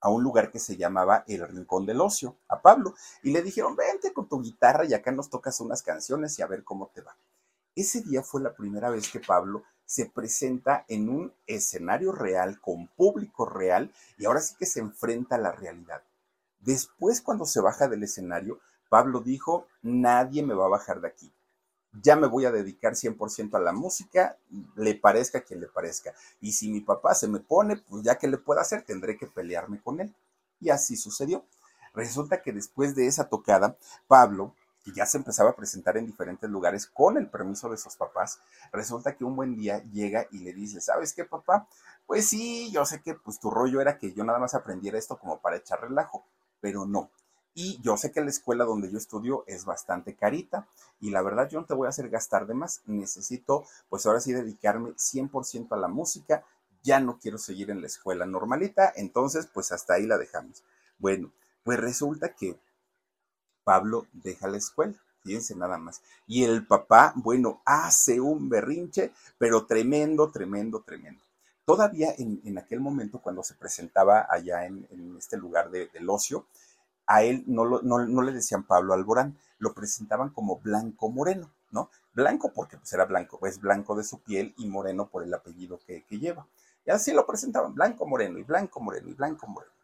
a 0.00 0.10
un 0.10 0.22
lugar 0.22 0.50
que 0.50 0.58
se 0.58 0.76
llamaba 0.76 1.24
el 1.26 1.46
Rincón 1.48 1.86
del 1.86 2.00
Ocio, 2.00 2.36
a 2.48 2.60
Pablo, 2.60 2.94
y 3.22 3.32
le 3.32 3.42
dijeron, 3.42 3.74
vente 3.74 4.12
con 4.12 4.28
tu 4.28 4.40
guitarra 4.40 4.84
y 4.84 4.94
acá 4.94 5.10
nos 5.12 5.30
tocas 5.30 5.60
unas 5.60 5.82
canciones 5.82 6.38
y 6.38 6.42
a 6.42 6.46
ver 6.46 6.62
cómo 6.62 6.88
te 6.88 7.00
va. 7.00 7.16
Ese 7.78 8.00
día 8.02 8.24
fue 8.24 8.40
la 8.40 8.56
primera 8.56 8.90
vez 8.90 9.08
que 9.08 9.20
Pablo 9.20 9.62
se 9.84 10.06
presenta 10.06 10.84
en 10.88 11.08
un 11.08 11.32
escenario 11.46 12.10
real, 12.10 12.60
con 12.60 12.88
público 12.88 13.46
real, 13.46 13.92
y 14.18 14.24
ahora 14.24 14.40
sí 14.40 14.56
que 14.58 14.66
se 14.66 14.80
enfrenta 14.80 15.36
a 15.36 15.38
la 15.38 15.52
realidad. 15.52 16.02
Después, 16.58 17.20
cuando 17.20 17.44
se 17.44 17.60
baja 17.60 17.86
del 17.86 18.02
escenario, 18.02 18.58
Pablo 18.88 19.20
dijo, 19.20 19.68
nadie 19.80 20.42
me 20.42 20.54
va 20.54 20.64
a 20.64 20.70
bajar 20.70 21.00
de 21.00 21.06
aquí. 21.06 21.32
Ya 21.92 22.16
me 22.16 22.26
voy 22.26 22.46
a 22.46 22.50
dedicar 22.50 22.94
100% 22.94 23.54
a 23.54 23.60
la 23.60 23.70
música, 23.70 24.36
le 24.74 24.96
parezca 24.96 25.42
quien 25.42 25.60
le 25.60 25.68
parezca. 25.68 26.12
Y 26.40 26.50
si 26.50 26.72
mi 26.72 26.80
papá 26.80 27.14
se 27.14 27.28
me 27.28 27.38
pone, 27.38 27.76
pues 27.76 28.02
ya 28.02 28.18
que 28.18 28.26
le 28.26 28.38
pueda 28.38 28.62
hacer, 28.62 28.82
tendré 28.82 29.16
que 29.16 29.28
pelearme 29.28 29.80
con 29.80 30.00
él. 30.00 30.12
Y 30.60 30.70
así 30.70 30.96
sucedió. 30.96 31.44
Resulta 31.94 32.42
que 32.42 32.52
después 32.52 32.96
de 32.96 33.06
esa 33.06 33.28
tocada, 33.28 33.76
Pablo 34.08 34.56
y 34.88 34.94
ya 34.94 35.04
se 35.04 35.18
empezaba 35.18 35.50
a 35.50 35.56
presentar 35.56 35.98
en 35.98 36.06
diferentes 36.06 36.48
lugares 36.48 36.86
con 36.86 37.18
el 37.18 37.28
permiso 37.28 37.68
de 37.68 37.76
sus 37.76 37.94
papás, 37.94 38.40
resulta 38.72 39.14
que 39.14 39.24
un 39.24 39.36
buen 39.36 39.54
día 39.54 39.84
llega 39.92 40.26
y 40.32 40.38
le 40.38 40.54
dice, 40.54 40.80
¿sabes 40.80 41.12
qué, 41.12 41.26
papá? 41.26 41.68
Pues 42.06 42.26
sí, 42.26 42.70
yo 42.72 42.86
sé 42.86 43.02
que 43.02 43.14
pues 43.14 43.38
tu 43.38 43.50
rollo 43.50 43.82
era 43.82 43.98
que 43.98 44.14
yo 44.14 44.24
nada 44.24 44.38
más 44.38 44.54
aprendiera 44.54 44.96
esto 44.96 45.18
como 45.18 45.40
para 45.40 45.56
echar 45.56 45.82
relajo, 45.82 46.24
pero 46.62 46.86
no. 46.86 47.10
Y 47.52 47.78
yo 47.82 47.98
sé 47.98 48.12
que 48.12 48.22
la 48.22 48.30
escuela 48.30 48.64
donde 48.64 48.90
yo 48.90 48.96
estudio 48.96 49.44
es 49.46 49.66
bastante 49.66 50.14
carita 50.14 50.66
y 51.00 51.10
la 51.10 51.20
verdad 51.20 51.50
yo 51.50 51.60
no 51.60 51.66
te 51.66 51.74
voy 51.74 51.84
a 51.84 51.90
hacer 51.90 52.08
gastar 52.08 52.46
de 52.46 52.54
más. 52.54 52.80
Necesito 52.86 53.64
pues 53.90 54.06
ahora 54.06 54.20
sí 54.20 54.32
dedicarme 54.32 54.92
100% 54.92 55.70
a 55.72 55.76
la 55.76 55.88
música. 55.88 56.44
Ya 56.82 56.98
no 56.98 57.18
quiero 57.18 57.36
seguir 57.36 57.70
en 57.70 57.82
la 57.82 57.88
escuela 57.88 58.24
normalita, 58.24 58.90
entonces 58.96 59.48
pues 59.52 59.70
hasta 59.70 59.94
ahí 59.94 60.06
la 60.06 60.16
dejamos. 60.16 60.62
Bueno, 60.98 61.30
pues 61.62 61.78
resulta 61.78 62.34
que 62.34 62.58
Pablo 63.68 64.06
deja 64.14 64.48
la 64.48 64.56
escuela. 64.56 64.94
Fíjense 65.22 65.54
nada 65.54 65.76
más. 65.76 66.00
Y 66.26 66.44
el 66.44 66.66
papá, 66.66 67.12
bueno, 67.16 67.60
hace 67.66 68.18
un 68.18 68.48
berrinche, 68.48 69.12
pero 69.36 69.66
tremendo, 69.66 70.30
tremendo, 70.30 70.80
tremendo. 70.80 71.22
Todavía 71.66 72.14
en, 72.16 72.56
aquel 72.56 72.80
momento, 72.80 73.20
cuando 73.20 73.42
se 73.42 73.52
presentaba 73.52 74.26
allá 74.30 74.64
en, 74.64 74.88
este 75.18 75.36
lugar 75.36 75.70
de, 75.70 75.88
del 75.88 76.08
ocio, 76.08 76.46
a 77.06 77.22
él 77.24 77.44
no, 77.46 78.22
le 78.22 78.32
decían 78.32 78.62
Pablo 78.62 78.94
Alborán, 78.94 79.36
lo 79.58 79.74
presentaban 79.74 80.30
como 80.30 80.60
Blanco 80.60 81.10
Moreno, 81.10 81.50
¿no? 81.70 81.90
Blanco 82.14 82.54
porque 82.54 82.78
pues 82.78 82.90
era 82.94 83.04
blanco, 83.04 83.38
es 83.46 83.60
blanco 83.60 83.94
de 83.96 84.04
su 84.04 84.22
piel 84.22 84.54
y 84.56 84.66
moreno 84.66 85.10
por 85.10 85.24
el 85.24 85.34
apellido 85.34 85.78
que, 85.86 86.06
lleva. 86.08 86.46
Y 86.86 86.90
así 86.90 87.12
lo 87.12 87.26
presentaban, 87.26 87.74
Blanco 87.74 88.06
Moreno 88.06 88.38
y 88.38 88.44
Blanco 88.44 88.80
Moreno 88.80 89.10
y 89.10 89.12
Blanco 89.12 89.46
Moreno. 89.46 89.74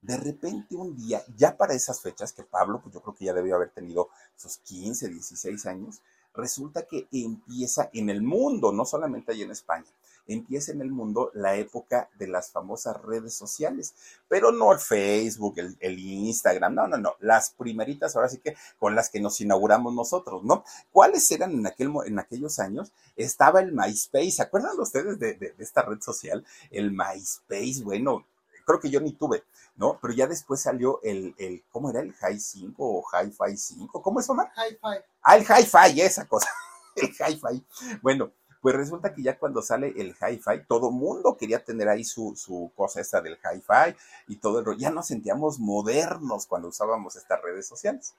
De 0.00 0.16
repente 0.16 0.76
un 0.76 0.96
día, 0.96 1.22
ya 1.36 1.56
para 1.56 1.74
esas 1.74 2.00
fechas, 2.00 2.32
que 2.32 2.44
Pablo, 2.44 2.80
pues 2.80 2.94
yo 2.94 3.00
creo 3.00 3.14
que 3.14 3.24
ya 3.24 3.32
debió 3.32 3.56
haber 3.56 3.70
tenido 3.70 4.08
sus 4.36 4.58
15, 4.58 5.08
16 5.08 5.66
años, 5.66 6.00
resulta 6.34 6.86
que 6.86 7.08
empieza 7.12 7.90
en 7.92 8.10
el 8.10 8.22
mundo, 8.22 8.72
no 8.72 8.84
solamente 8.84 9.32
ahí 9.32 9.42
en 9.42 9.50
España, 9.50 9.86
empieza 10.28 10.72
en 10.72 10.82
el 10.82 10.90
mundo 10.90 11.30
la 11.34 11.56
época 11.56 12.08
de 12.18 12.28
las 12.28 12.50
famosas 12.50 13.00
redes 13.02 13.34
sociales, 13.34 13.94
pero 14.28 14.52
no 14.52 14.72
el 14.72 14.78
Facebook, 14.78 15.54
el, 15.80 15.98
Instagram, 15.98 16.74
no, 16.74 16.86
no, 16.86 16.98
no, 16.98 17.14
las 17.20 17.50
primeritas 17.50 18.14
ahora 18.14 18.28
sí 18.28 18.38
que 18.38 18.54
con 18.78 18.94
las 18.94 19.10
que 19.10 19.20
nos 19.20 19.40
inauguramos 19.40 19.94
nosotros, 19.94 20.44
¿no? 20.44 20.64
¿Cuáles 20.92 21.28
eran 21.32 21.52
en, 21.52 21.66
aquel, 21.66 21.90
en 22.06 22.18
aquellos 22.18 22.58
años? 22.58 22.92
Estaba 23.16 23.60
el 23.60 23.72
MySpace, 23.72 24.30
¿se 24.30 24.42
acuerdan 24.42 24.78
ustedes 24.78 25.18
de, 25.18 25.34
de 25.34 25.54
esta 25.58 25.82
red 25.82 26.00
social? 26.00 26.44
El 26.70 26.92
MySpace, 26.92 27.82
bueno, 27.82 28.24
creo 28.68 28.80
que 28.80 28.90
yo 28.90 29.00
ni 29.00 29.12
tuve, 29.12 29.42
¿no? 29.76 29.98
Pero 30.00 30.12
ya 30.12 30.26
después 30.26 30.60
salió 30.60 31.00
el, 31.02 31.34
el 31.38 31.64
¿cómo 31.72 31.90
era? 31.90 32.00
El 32.00 32.12
High 32.12 32.38
5 32.38 32.74
o 32.78 33.02
Hi-Fi 33.02 33.56
5, 33.56 34.02
¿cómo 34.02 34.20
es, 34.20 34.28
Omar? 34.28 34.52
Hi-Fi. 34.54 35.04
Ah, 35.22 35.36
el 35.36 35.42
Hi-Fi, 35.42 36.00
esa 36.02 36.28
cosa, 36.28 36.48
el 36.96 37.08
Hi-Fi. 37.08 37.64
Bueno, 38.02 38.30
pues 38.60 38.74
resulta 38.74 39.14
que 39.14 39.22
ya 39.22 39.38
cuando 39.38 39.62
sale 39.62 39.94
el 39.96 40.16
hi-fi, 40.20 40.64
todo 40.66 40.90
mundo 40.90 41.36
quería 41.36 41.64
tener 41.64 41.88
ahí 41.88 42.04
su, 42.04 42.34
su 42.36 42.72
cosa 42.74 43.00
esta 43.00 43.20
del 43.20 43.38
hi-fi 43.38 43.96
y 44.26 44.36
todo 44.36 44.58
el 44.58 44.64
rollo. 44.64 44.78
Ya 44.78 44.90
nos 44.90 45.06
sentíamos 45.06 45.60
modernos 45.60 46.46
cuando 46.46 46.68
usábamos 46.68 47.14
estas 47.16 47.40
redes 47.40 47.66
sociales. 47.66 48.14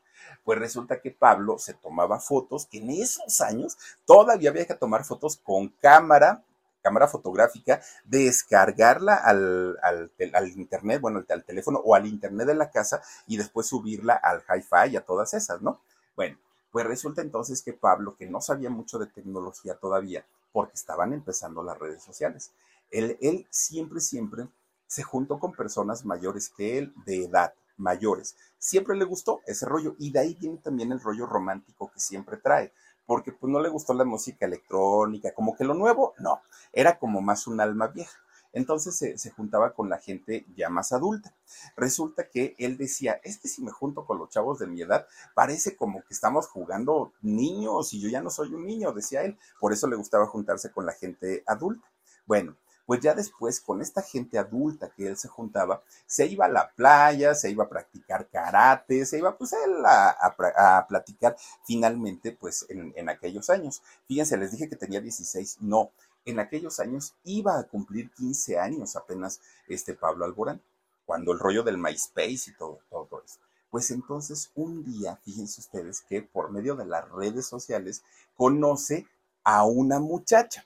Pues 0.46 0.58
resulta 0.58 1.02
que 1.02 1.12
Pablo 1.12 1.58
se 1.60 1.74
tomaba 1.74 2.20
fotos, 2.20 2.66
que 2.66 2.78
en 2.78 2.90
esos 2.90 3.42
años 3.42 3.78
todavía 4.06 4.50
había 4.50 4.66
que 4.66 4.76
tomar 4.76 5.04
fotos 5.04 5.38
con 5.38 5.68
cámara, 5.82 6.42
cámara 6.82 7.08
fotográfica, 7.08 7.82
descargarla 8.06 9.16
al, 9.16 9.78
al, 9.82 10.50
internet, 10.56 11.02
bueno, 11.02 11.24
al, 11.30 11.44
teléfono 11.44 11.80
o 11.80 11.96
al 11.96 12.08
internet 12.08 12.48
de 12.48 12.56
la 12.56 12.72
casa 12.72 13.02
y 13.28 13.38
después 13.38 13.68
subirla 13.68 14.16
al 14.16 14.42
hi-fi 14.42 14.94
y 14.94 14.98
a 14.98 15.06
todas 15.06 15.34
esas, 15.34 15.62
¿no? 15.62 15.82
Bueno, 16.16 16.38
pues 16.72 16.86
resulta 16.86 17.22
entonces 17.22 17.62
que 17.62 17.74
Pablo, 17.74 18.16
que 18.16 18.28
no 18.28 18.42
sabía 18.42 18.70
mucho 18.70 19.00
de 19.00 19.08
tecnología 19.08 19.76
todavía, 19.76 20.26
porque 20.52 20.74
estaban 20.76 21.14
empezando 21.14 21.64
las 21.64 21.78
redes 21.78 22.04
sociales, 22.04 22.52
él, 22.92 23.18
él 23.22 23.48
siempre, 23.50 24.00
siempre 24.00 24.48
se 24.88 25.04
juntó 25.04 25.40
con 25.40 25.54
personas 25.54 26.06
mayores 26.06 26.50
que 26.50 26.78
él, 26.78 26.94
de 27.06 27.26
edad, 27.26 27.54
mayores. 27.78 28.36
Siempre 28.58 28.96
le 28.96 29.06
gustó 29.06 29.42
ese 29.46 29.66
rollo 29.66 29.96
y 30.00 30.12
de 30.12 30.20
ahí 30.20 30.38
viene 30.40 30.58
también 30.58 30.92
el 30.92 31.00
rollo 31.00 31.26
romántico 31.26 31.90
que 31.92 32.00
siempre 32.00 32.38
trae, 32.38 32.74
porque 33.10 33.32
pues 33.32 33.52
no 33.52 33.60
le 33.60 33.70
gustó 33.70 33.96
la 33.96 34.06
música 34.06 34.46
electrónica, 34.46 35.34
como 35.34 35.56
que 35.56 35.64
lo 35.64 35.74
nuevo, 35.74 36.14
no, 36.20 36.42
era 36.72 37.00
como 37.00 37.22
más 37.22 37.48
un 37.48 37.60
alma 37.60 37.88
vieja. 37.88 38.20
Entonces 38.54 39.20
se, 39.20 39.32
juntaba 39.32 39.74
con 39.74 39.90
la 39.90 39.98
gente 39.98 40.46
ya 40.56 40.70
más 40.70 40.92
adulta. 40.92 41.34
Resulta 41.76 42.30
que 42.30 42.56
él 42.60 42.78
decía, 42.78 43.20
es 43.24 43.40
que 43.40 43.48
si 43.48 43.64
me 43.64 43.72
junto 43.72 44.06
con 44.06 44.20
los 44.20 44.30
chavos 44.30 44.60
de 44.60 44.68
mi 44.68 44.84
edad, 44.84 45.08
parece 45.34 45.76
como 45.76 46.02
que 46.02 46.14
estamos 46.14 46.48
jugando 46.50 47.12
niños 47.24 47.96
y 47.96 48.00
yo 48.00 48.10
ya 48.10 48.22
no 48.22 48.30
soy 48.30 48.54
un 48.54 48.68
niño, 48.68 48.92
decía 48.92 49.24
él. 49.24 49.40
Por 49.60 49.74
eso 49.74 49.88
le 49.88 49.96
gustaba 49.96 50.28
juntarse 50.28 50.72
con 50.72 50.86
la 50.86 50.94
gente 50.94 51.44
adulta. 51.48 51.88
Bueno, 52.28 52.58
pues 52.90 53.02
ya 53.02 53.14
después 53.14 53.62
con 53.62 53.84
esta 53.84 54.02
gente 54.02 54.40
adulta 54.40 54.90
que 54.90 55.06
él 55.06 55.16
se 55.16 55.28
juntaba, 55.28 55.84
se 56.08 56.26
iba 56.26 56.46
a 56.46 56.50
la 56.50 56.72
playa, 56.72 57.36
se 57.36 57.52
iba 57.52 57.66
a 57.66 57.70
practicar 57.70 58.28
karate, 58.30 59.06
se 59.06 59.20
iba 59.20 59.38
pues 59.38 59.54
él 59.54 59.84
a, 59.86 60.88
platicar 60.90 61.38
finalmente 61.68 62.32
pues 62.32 62.66
en, 62.68 62.92
en, 62.96 63.08
aquellos 63.10 63.52
años. 63.52 63.84
Fíjense, 64.08 64.38
les 64.38 64.54
dije 64.54 64.68
que 64.68 64.76
tenía 64.76 65.02
16, 65.02 65.58
no, 65.62 65.92
en 66.26 66.40
aquellos 66.40 66.80
años 66.80 67.14
iba 67.24 67.60
a 67.60 67.64
cumplir 67.66 68.10
15 68.10 68.58
años 68.58 68.96
apenas 68.96 69.40
este 69.68 69.94
Pablo 69.94 70.26
Alborán, 70.26 70.60
cuando 71.06 71.32
el 71.32 71.38
rollo 71.38 71.62
del 71.62 71.78
MySpace 71.78 72.50
y 72.50 72.54
todo, 72.58 72.80
todo 72.90 73.22
eso. 73.24 73.38
Pues 73.70 73.92
entonces 73.92 74.50
un 74.56 74.84
día, 74.84 75.16
fíjense 75.24 75.62
ustedes 75.62 76.02
que 76.02 76.24
por 76.24 76.50
medio 76.50 76.76
de 76.76 76.88
las 76.88 77.08
redes 77.12 77.46
sociales 77.46 78.02
conoce 78.36 79.06
a 79.44 79.64
una 79.64 80.00
muchacha, 80.00 80.66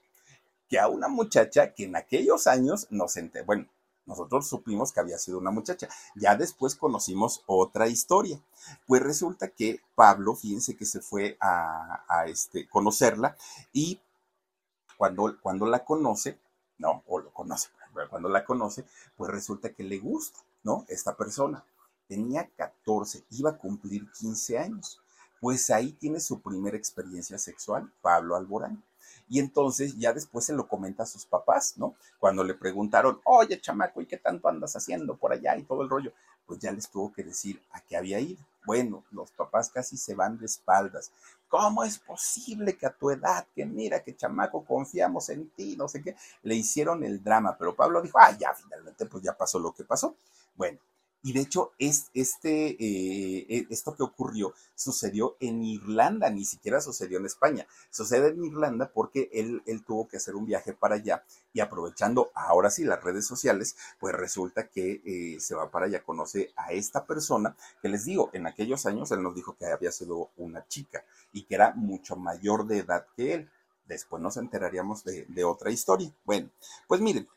que 0.74 0.80
a 0.80 0.88
una 0.88 1.08
muchacha 1.08 1.72
que 1.76 1.84
en 1.84 1.96
aquellos 1.96 2.48
años 2.48 2.88
nos 2.90 3.16
enteró, 3.18 3.46
bueno, 3.46 3.68
nosotros 4.08 4.48
supimos 4.48 4.92
que 4.92 5.02
había 5.02 5.20
sido 5.20 5.38
una 5.38 5.52
muchacha. 5.52 5.88
Ya 6.16 6.36
después 6.36 6.76
conocimos 6.76 7.44
otra 7.46 7.88
historia. 7.88 8.42
Pues 8.88 9.04
resulta 9.04 9.50
que 9.50 9.82
Pablo, 9.94 10.34
fíjense 10.34 10.76
que 10.76 10.86
se 10.86 11.00
fue 11.00 11.38
a, 11.40 12.26
este, 12.26 12.68
conocerla 12.68 13.38
y 13.72 14.02
cuando, 14.98 15.38
cuando 15.44 15.68
la 15.68 15.86
conoce, 15.86 16.40
¿no? 16.80 17.04
O 17.06 17.20
lo 17.20 17.32
conoce, 17.32 17.70
cuando 18.10 18.28
la 18.28 18.44
conoce, 18.44 18.84
pues 19.16 19.30
resulta 19.30 19.76
que 19.76 19.84
le 19.84 20.00
gusta, 20.00 20.40
¿no? 20.64 20.86
Esta 20.88 21.16
persona. 21.16 21.64
Tenía 22.08 22.50
14, 22.50 23.26
iba 23.30 23.52
a 23.52 23.58
cumplir 23.60 24.12
15 24.12 24.58
años. 24.58 25.00
Pues 25.40 25.70
ahí 25.70 25.92
tiene 25.92 26.20
su 26.20 26.42
primera 26.42 26.78
experiencia 26.78 27.38
sexual, 27.38 27.94
Pablo 28.02 28.36
Alborán. 28.36 28.84
Y 29.30 29.40
entonces 29.40 29.98
ya 29.98 30.14
después 30.14 30.46
se 30.46 30.54
lo 30.54 30.68
comenta 30.68 31.04
a 31.04 31.08
sus 31.08 31.26
papás, 31.26 31.74
¿no? 31.78 31.96
Cuando 32.20 32.44
le 32.44 32.54
preguntaron, 32.54 33.20
oye, 33.24 33.60
chamaco, 33.60 34.02
¿y 34.02 34.06
qué 34.06 34.18
tanto 34.18 34.48
andas 34.48 34.76
haciendo 34.76 35.16
por 35.16 35.32
allá 35.32 35.58
y 35.58 35.64
todo 35.64 35.82
el 35.82 35.90
rollo? 35.90 36.12
Pues 36.46 36.60
ya 36.60 36.72
les 36.72 36.90
tuvo 36.90 37.14
que 37.14 37.24
decir 37.24 37.62
a 37.72 37.82
qué 37.82 37.96
había 37.98 38.20
ido. 38.20 38.44
Bueno, 38.66 39.04
los 39.12 39.32
papás 39.32 39.70
casi 39.70 39.98
se 39.98 40.16
van 40.16 40.38
de 40.38 40.46
espaldas. 40.46 41.12
¿Cómo 41.50 41.84
es 41.84 42.00
posible 42.00 42.78
que 42.78 42.86
a 42.86 42.94
tu 42.94 43.12
edad, 43.12 43.46
que 43.54 43.66
mira, 43.66 44.04
que 44.04 44.16
chamaco, 44.16 44.66
confiamos 44.66 45.30
en 45.30 45.50
ti, 45.50 45.76
no 45.78 45.88
sé 45.88 46.02
qué, 46.02 46.16
le 46.42 46.56
hicieron 46.56 47.04
el 47.04 47.24
drama? 47.24 47.56
Pero 47.58 47.76
Pablo 47.76 48.02
dijo, 48.02 48.18
ah, 48.20 48.36
ya, 48.38 48.54
finalmente, 48.54 49.06
pues 49.06 49.24
ya 49.24 49.38
pasó 49.38 49.60
lo 49.60 49.74
que 49.74 49.84
pasó. 49.84 50.16
Bueno, 50.56 50.80
y 51.26 51.32
de 51.32 51.40
hecho, 51.40 51.72
es, 51.80 52.12
este, 52.14 52.72
eh, 52.72 53.46
e, 53.48 53.68
esto 53.70 53.96
que 53.96 54.04
ocurrió 54.04 54.54
sucedió 54.76 55.38
en 55.40 55.64
Irlanda, 55.64 56.30
ni 56.30 56.44
siquiera 56.44 56.82
sucedió 56.82 57.18
en 57.18 57.26
España. 57.26 57.66
Sucede 57.90 58.30
en 58.30 58.44
Irlanda 58.44 58.92
porque 58.94 59.30
él, 59.32 59.64
él 59.66 59.86
tuvo 59.86 60.10
que 60.10 60.18
hacer 60.18 60.36
un 60.36 60.46
viaje 60.46 60.74
para 60.74 60.96
allá 60.96 61.24
y 61.54 61.62
aprovechando 61.62 62.30
ahora 62.36 62.70
sí 62.70 62.84
las 62.84 63.02
redes 63.02 63.26
sociales, 63.26 63.78
pues 64.02 64.14
resulta 64.14 64.68
que 64.68 65.02
eh, 65.06 65.40
se 65.40 65.56
va 65.56 65.72
para 65.72 65.86
allá, 65.86 66.04
conoce 66.04 66.52
a 66.58 66.74
esta 66.74 67.06
persona 67.06 67.56
que 67.82 67.88
les 67.88 68.04
digo, 68.04 68.30
en 68.34 68.46
aquellos 68.46 68.86
años 68.86 69.10
él 69.12 69.24
nos 69.24 69.34
dijo 69.34 69.56
que 69.56 69.66
había 69.66 69.94
sido 69.94 70.32
una 70.36 70.68
chica 70.68 71.06
y 71.32 71.44
que 71.44 71.56
era 71.56 71.74
mucho 71.74 72.18
mayor 72.18 72.68
de 72.68 72.80
edad 72.80 73.08
que 73.16 73.34
él. 73.34 73.50
Después 73.86 74.22
nos 74.22 74.36
enteraríamos 74.36 75.06
de, 75.06 75.26
de 75.30 75.44
otra 75.46 75.72
historia. 75.72 76.14
Bueno, 76.26 76.50
pues 76.88 77.00
miren, 77.00 77.28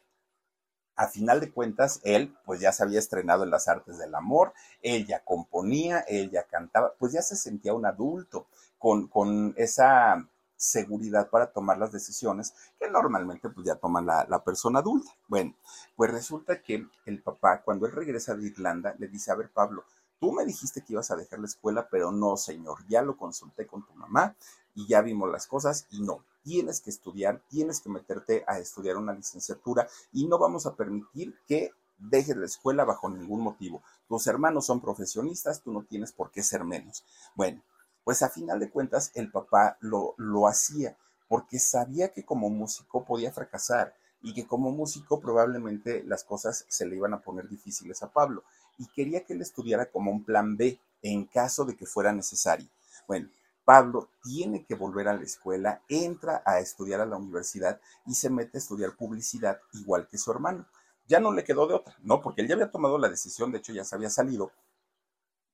a 0.96 1.08
final 1.08 1.40
de 1.40 1.52
cuentas, 1.52 2.00
él 2.04 2.34
pues 2.44 2.60
ya 2.60 2.72
se 2.72 2.82
había 2.82 2.98
estrenado 2.98 3.44
en 3.44 3.50
las 3.50 3.68
artes 3.68 3.98
del 3.98 4.14
amor, 4.14 4.52
él 4.82 5.06
ya 5.06 5.22
componía, 5.24 6.00
él 6.00 6.30
ya 6.30 6.44
cantaba, 6.44 6.94
pues 6.98 7.12
ya 7.12 7.22
se 7.22 7.36
sentía 7.36 7.74
un 7.74 7.86
adulto 7.86 8.46
con, 8.78 9.06
con 9.08 9.54
esa 9.56 10.26
seguridad 10.56 11.28
para 11.28 11.52
tomar 11.52 11.76
las 11.76 11.92
decisiones 11.92 12.54
que 12.78 12.88
normalmente 12.90 13.50
pues 13.50 13.66
ya 13.66 13.76
toma 13.76 14.00
la, 14.00 14.26
la, 14.28 14.42
persona 14.42 14.78
adulta. 14.78 15.10
Bueno, 15.28 15.54
pues 15.94 16.10
resulta 16.10 16.62
que 16.62 16.86
el 17.04 17.22
papá, 17.22 17.62
cuando 17.62 17.86
él 17.86 17.92
regresa 17.92 18.34
de 18.34 18.46
Irlanda, 18.46 18.94
le 18.98 19.08
dice, 19.08 19.30
a 19.30 19.34
ver 19.34 19.50
Pablo, 19.50 19.84
tú 20.18 20.32
me 20.32 20.46
dijiste 20.46 20.80
que 20.80 20.94
ibas 20.94 21.10
a 21.10 21.16
dejar 21.16 21.40
la 21.40 21.46
escuela, 21.46 21.88
pero 21.90 22.10
no, 22.10 22.38
señor, 22.38 22.78
ya 22.88 23.02
lo 23.02 23.16
consulté 23.16 23.66
con 23.66 23.84
tu 23.84 23.94
mamá 23.94 24.34
y 24.74 24.86
ya 24.86 25.02
vimos 25.02 25.30
las 25.30 25.46
cosas 25.46 25.86
y 25.90 26.00
no, 26.00 26.24
tienes 26.46 26.80
que 26.80 26.90
estudiar, 26.90 27.42
tienes 27.48 27.80
que 27.80 27.88
meterte 27.88 28.44
a 28.46 28.60
estudiar 28.60 28.96
una 28.96 29.12
licenciatura 29.12 29.88
y 30.12 30.28
no 30.28 30.38
vamos 30.38 30.64
a 30.64 30.76
permitir 30.76 31.34
que 31.48 31.72
dejes 31.98 32.36
la 32.36 32.46
escuela 32.46 32.84
bajo 32.84 33.10
ningún 33.10 33.40
motivo. 33.40 33.82
Tus 34.08 34.28
hermanos 34.28 34.66
son 34.66 34.80
profesionistas, 34.80 35.60
tú 35.60 35.72
no 35.72 35.82
tienes 35.82 36.12
por 36.12 36.30
qué 36.30 36.44
ser 36.44 36.62
menos. 36.62 37.04
Bueno, 37.34 37.64
pues 38.04 38.22
a 38.22 38.28
final 38.28 38.60
de 38.60 38.70
cuentas 38.70 39.10
el 39.14 39.32
papá 39.32 39.76
lo, 39.80 40.14
lo 40.18 40.46
hacía 40.46 40.96
porque 41.26 41.58
sabía 41.58 42.12
que 42.12 42.24
como 42.24 42.48
músico 42.48 43.04
podía 43.04 43.32
fracasar 43.32 43.96
y 44.22 44.32
que 44.32 44.46
como 44.46 44.70
músico 44.70 45.18
probablemente 45.18 46.04
las 46.04 46.22
cosas 46.22 46.64
se 46.68 46.86
le 46.86 46.94
iban 46.94 47.12
a 47.12 47.22
poner 47.22 47.48
difíciles 47.48 48.04
a 48.04 48.12
Pablo. 48.12 48.44
y 48.78 48.86
quería 48.94 49.24
que 49.24 49.32
él 49.32 49.40
estudiara 49.40 49.86
como 49.86 50.12
un 50.12 50.22
plan 50.22 50.56
B 50.56 50.78
en 51.02 51.24
caso 51.24 51.64
de 51.64 51.74
que 51.74 51.86
fuera 51.86 52.12
necesario. 52.12 52.68
Bueno, 53.08 53.30
Pablo 53.66 54.10
tiene 54.22 54.64
que 54.64 54.76
volver 54.76 55.08
a 55.08 55.14
la 55.14 55.24
escuela, 55.24 55.82
entra 55.88 56.40
a 56.46 56.60
estudiar 56.60 57.00
a 57.00 57.04
la 57.04 57.16
universidad 57.16 57.80
y 58.06 58.14
se 58.14 58.30
mete 58.30 58.56
a 58.56 58.60
estudiar 58.60 58.94
publicidad 58.94 59.60
igual 59.72 60.06
que 60.06 60.18
su 60.18 60.30
hermano. 60.30 60.68
Ya 61.08 61.18
no 61.18 61.32
le 61.32 61.42
quedó 61.42 61.66
de 61.66 61.74
otra, 61.74 61.96
¿no? 62.04 62.22
Porque 62.22 62.42
él 62.42 62.48
ya 62.48 62.54
había 62.54 62.70
tomado 62.70 62.96
la 62.96 63.08
decisión, 63.08 63.50
de 63.50 63.58
hecho 63.58 63.72
ya 63.72 63.82
se 63.82 63.96
había 63.96 64.08
salido, 64.08 64.52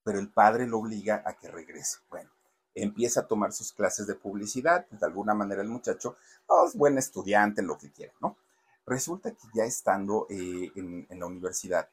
pero 0.05 0.19
el 0.19 0.31
padre 0.31 0.67
lo 0.67 0.81
obliga 0.81 1.23
a 1.25 1.33
que 1.39 1.51
regrese. 1.51 2.01
Bueno, 2.11 2.29
empieza 2.75 3.21
a 3.21 3.27
tomar 3.27 3.55
sus 3.55 3.73
clases 3.73 4.07
de 4.07 4.15
publicidad, 4.15 4.87
pues, 4.91 5.01
de 5.01 5.07
alguna 5.07 5.33
manera 5.33 5.63
el 5.63 5.69
muchacho 5.69 6.17
oh, 6.49 6.67
es 6.67 6.77
buen 6.77 6.99
estudiante 6.99 7.63
lo 7.63 7.79
que 7.79 7.91
quiera, 7.93 8.13
¿no? 8.21 8.37
Resulta 8.85 9.31
que 9.31 9.49
ya 9.55 9.65
estando 9.65 10.27
eh, 10.29 10.71
en 10.77 11.19
la 11.19 11.25
universidad, 11.25 11.89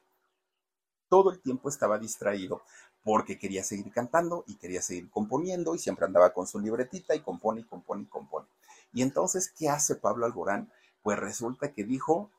todo 1.08 1.32
el 1.32 1.40
tiempo 1.40 1.70
estaba 1.70 1.98
distraído 1.98 2.62
porque 3.04 3.40
quería 3.40 3.64
seguir 3.64 3.92
cantando 3.92 4.44
y 4.48 4.56
quería 4.56 4.82
seguir 4.82 5.10
componiendo 5.10 5.76
y 5.76 5.80
siempre 5.80 6.06
andaba 6.06 6.34
con 6.34 6.48
su 6.48 6.60
libretita 6.60 7.16
y 7.16 7.22
compone 7.22 7.62
y 7.62 7.64
compone 7.64 8.04
y 8.04 8.08
compone. 8.08 8.48
Y 8.94 9.02
entonces, 9.02 9.52
¿qué 9.58 9.70
hace 9.70 9.96
Pablo 9.96 10.26
Alborán? 10.26 10.72
Pues 11.02 11.18
resulta 11.18 11.72
que 11.72 11.84
dijo, 11.84 12.30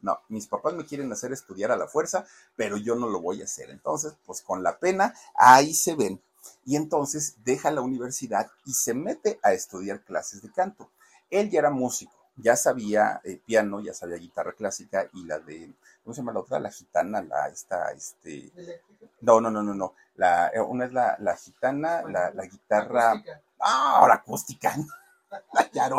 no, 0.00 0.18
mis 0.28 0.46
papás 0.46 0.74
me 0.74 0.84
quieren 0.84 1.10
hacer 1.12 1.32
estudiar 1.32 1.70
a 1.70 1.76
la 1.76 1.86
fuerza, 1.86 2.26
pero 2.56 2.76
yo 2.76 2.96
no 2.96 3.08
lo 3.08 3.20
voy 3.20 3.40
a 3.40 3.44
hacer. 3.44 3.70
Entonces, 3.70 4.14
pues 4.26 4.42
con 4.42 4.62
la 4.62 4.78
pena, 4.78 5.14
ahí 5.34 5.74
se 5.74 5.94
ven. 5.94 6.20
Y 6.64 6.76
entonces 6.76 7.36
deja 7.44 7.70
la 7.70 7.80
universidad 7.80 8.50
y 8.64 8.72
se 8.72 8.94
mete 8.94 9.38
a 9.42 9.52
estudiar 9.52 10.02
clases 10.02 10.42
de 10.42 10.52
canto. 10.52 10.90
Él 11.30 11.50
ya 11.50 11.60
era 11.60 11.70
músico, 11.70 12.14
ya 12.36 12.56
sabía 12.56 13.20
eh, 13.24 13.40
piano, 13.44 13.80
ya 13.80 13.94
sabía 13.94 14.16
guitarra 14.16 14.52
clásica 14.52 15.08
y 15.12 15.24
la 15.24 15.38
de, 15.38 15.74
¿cómo 16.02 16.14
se 16.14 16.20
llama 16.20 16.32
la 16.32 16.40
otra? 16.40 16.58
La 16.58 16.70
gitana, 16.70 17.22
la 17.22 17.48
esta, 17.48 17.90
este. 17.92 18.52
No, 19.20 19.40
no, 19.40 19.50
no, 19.50 19.62
no, 19.62 19.74
no. 19.74 19.94
La, 20.16 20.48
eh, 20.48 20.60
una 20.60 20.84
es 20.86 20.92
la, 20.92 21.16
la 21.20 21.36
gitana, 21.36 22.02
la, 22.02 22.30
la 22.32 22.46
guitarra. 22.46 23.22
Ah, 23.60 24.04
la 24.08 24.14
acústica. 24.14 24.74
La 25.74 25.90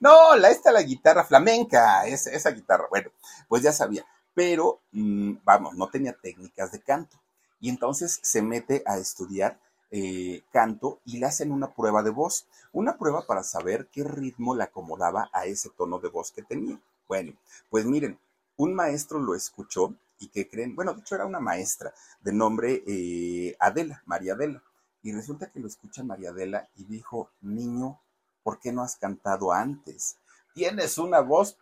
No, 0.00 0.36
la 0.36 0.50
esta 0.50 0.70
la 0.70 0.82
guitarra 0.82 1.24
flamenca, 1.24 2.06
esa, 2.06 2.30
esa 2.30 2.50
guitarra. 2.50 2.86
Bueno, 2.90 3.10
pues 3.48 3.62
ya 3.62 3.72
sabía. 3.72 4.04
Pero, 4.34 4.80
mm, 4.92 5.36
vamos, 5.42 5.74
no 5.74 5.88
tenía 5.88 6.12
técnicas 6.12 6.72
de 6.72 6.80
canto. 6.80 7.16
Y 7.60 7.70
entonces 7.70 8.20
se 8.22 8.42
mete 8.42 8.82
a 8.86 8.98
estudiar 8.98 9.58
eh, 9.90 10.42
canto 10.52 11.00
y 11.04 11.18
le 11.18 11.26
hacen 11.26 11.52
una 11.52 11.72
prueba 11.72 12.02
de 12.02 12.10
voz, 12.10 12.46
una 12.72 12.98
prueba 12.98 13.26
para 13.26 13.42
saber 13.42 13.86
qué 13.92 14.04
ritmo 14.04 14.54
le 14.54 14.64
acomodaba 14.64 15.30
a 15.32 15.46
ese 15.46 15.70
tono 15.70 15.98
de 15.98 16.08
voz 16.08 16.30
que 16.32 16.42
tenía. 16.42 16.78
Bueno, 17.08 17.32
pues 17.70 17.86
miren, 17.86 18.18
un 18.56 18.74
maestro 18.74 19.18
lo 19.18 19.34
escuchó 19.34 19.94
y 20.18 20.28
que 20.28 20.48
creen, 20.48 20.74
bueno, 20.74 20.94
de 20.94 21.00
hecho 21.00 21.14
era 21.14 21.26
una 21.26 21.40
maestra 21.40 21.92
de 22.20 22.32
nombre 22.32 22.82
eh, 22.86 23.56
Adela, 23.58 24.02
María 24.06 24.34
Adela, 24.34 24.62
y 25.02 25.12
resulta 25.12 25.50
que 25.50 25.60
lo 25.60 25.66
escucha 25.66 26.02
María 26.02 26.30
Adela 26.30 26.68
y 26.76 26.84
dijo, 26.84 27.30
niño, 27.40 28.00
¿por 28.42 28.58
qué 28.58 28.72
no 28.72 28.82
has 28.82 28.96
cantado 28.96 29.52
antes? 29.52 30.16
Tienes 30.54 30.98
una 30.98 31.20
voz 31.20 31.58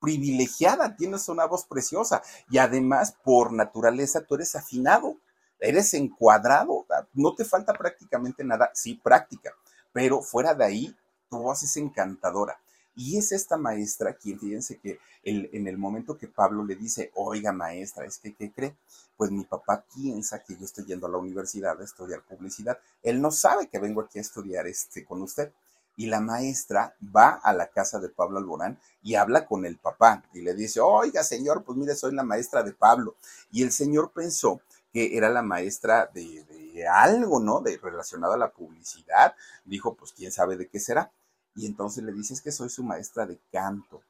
privilegiada, 0.00 0.96
tienes 0.96 1.28
una 1.28 1.46
voz 1.46 1.64
preciosa 1.64 2.22
y 2.50 2.58
además 2.58 3.16
por 3.22 3.52
naturaleza 3.52 4.24
tú 4.24 4.34
eres 4.34 4.54
afinado 4.54 5.18
eres 5.64 5.94
encuadrado, 5.94 6.86
no 7.14 7.34
te 7.34 7.44
falta 7.44 7.72
prácticamente 7.72 8.44
nada, 8.44 8.70
sí, 8.74 8.94
práctica, 8.94 9.52
pero 9.92 10.20
fuera 10.22 10.54
de 10.54 10.64
ahí, 10.64 10.96
tu 11.28 11.38
voz 11.38 11.62
es 11.62 11.76
encantadora. 11.76 12.58
Y 12.96 13.18
es 13.18 13.32
esta 13.32 13.56
maestra 13.56 14.14
quien, 14.14 14.38
fíjense 14.38 14.78
que 14.78 14.98
en 15.24 15.66
el 15.66 15.78
momento 15.78 16.16
que 16.16 16.28
Pablo 16.28 16.64
le 16.64 16.76
dice, 16.76 17.10
oiga 17.14 17.52
maestra, 17.52 18.04
es 18.04 18.18
que, 18.18 18.34
¿qué 18.34 18.52
cree? 18.52 18.76
Pues 19.16 19.30
mi 19.30 19.44
papá 19.44 19.84
piensa 19.94 20.42
que 20.42 20.56
yo 20.56 20.64
estoy 20.64 20.84
yendo 20.84 21.06
a 21.06 21.10
la 21.10 21.18
universidad 21.18 21.80
a 21.80 21.84
estudiar 21.84 22.22
publicidad. 22.22 22.78
Él 23.02 23.20
no 23.20 23.30
sabe 23.30 23.68
que 23.68 23.78
vengo 23.78 24.00
aquí 24.00 24.18
a 24.18 24.22
estudiar 24.22 24.66
este, 24.66 25.04
con 25.04 25.22
usted. 25.22 25.52
Y 25.96 26.06
la 26.06 26.20
maestra 26.20 26.96
va 27.14 27.40
a 27.42 27.52
la 27.52 27.68
casa 27.68 28.00
de 28.00 28.08
Pablo 28.08 28.38
Alborán 28.38 28.78
y 29.02 29.14
habla 29.14 29.46
con 29.46 29.64
el 29.64 29.78
papá 29.78 30.24
y 30.32 30.40
le 30.40 30.54
dice, 30.54 30.80
oiga 30.80 31.22
señor, 31.22 31.62
pues 31.62 31.78
mire, 31.78 31.94
soy 31.94 32.12
la 32.12 32.24
maestra 32.24 32.64
de 32.64 32.72
Pablo. 32.72 33.14
Y 33.52 33.62
el 33.62 33.70
señor 33.70 34.10
pensó 34.12 34.60
que 34.92 35.16
era 35.16 35.28
la 35.28 35.42
maestra 35.42 36.10
de, 36.12 36.44
algo, 36.92 37.38
¿no? 37.38 37.60
De 37.60 37.78
relacionado 37.78 38.34
a 38.34 38.38
la 38.38 38.50
publicidad. 38.50 39.34
Dijo, 39.64 39.94
pues 39.94 40.12
quién 40.12 40.32
sabe 40.32 40.56
de 40.56 40.68
qué 40.68 40.80
será. 40.80 41.12
Y 41.54 41.66
entonces 41.66 42.04
le 42.04 42.12
dices 42.12 42.40
que 42.40 42.52
soy 42.52 42.68
su 42.68 42.82
maestra 42.82 43.26
de 43.26 43.38
canto. 43.52 44.02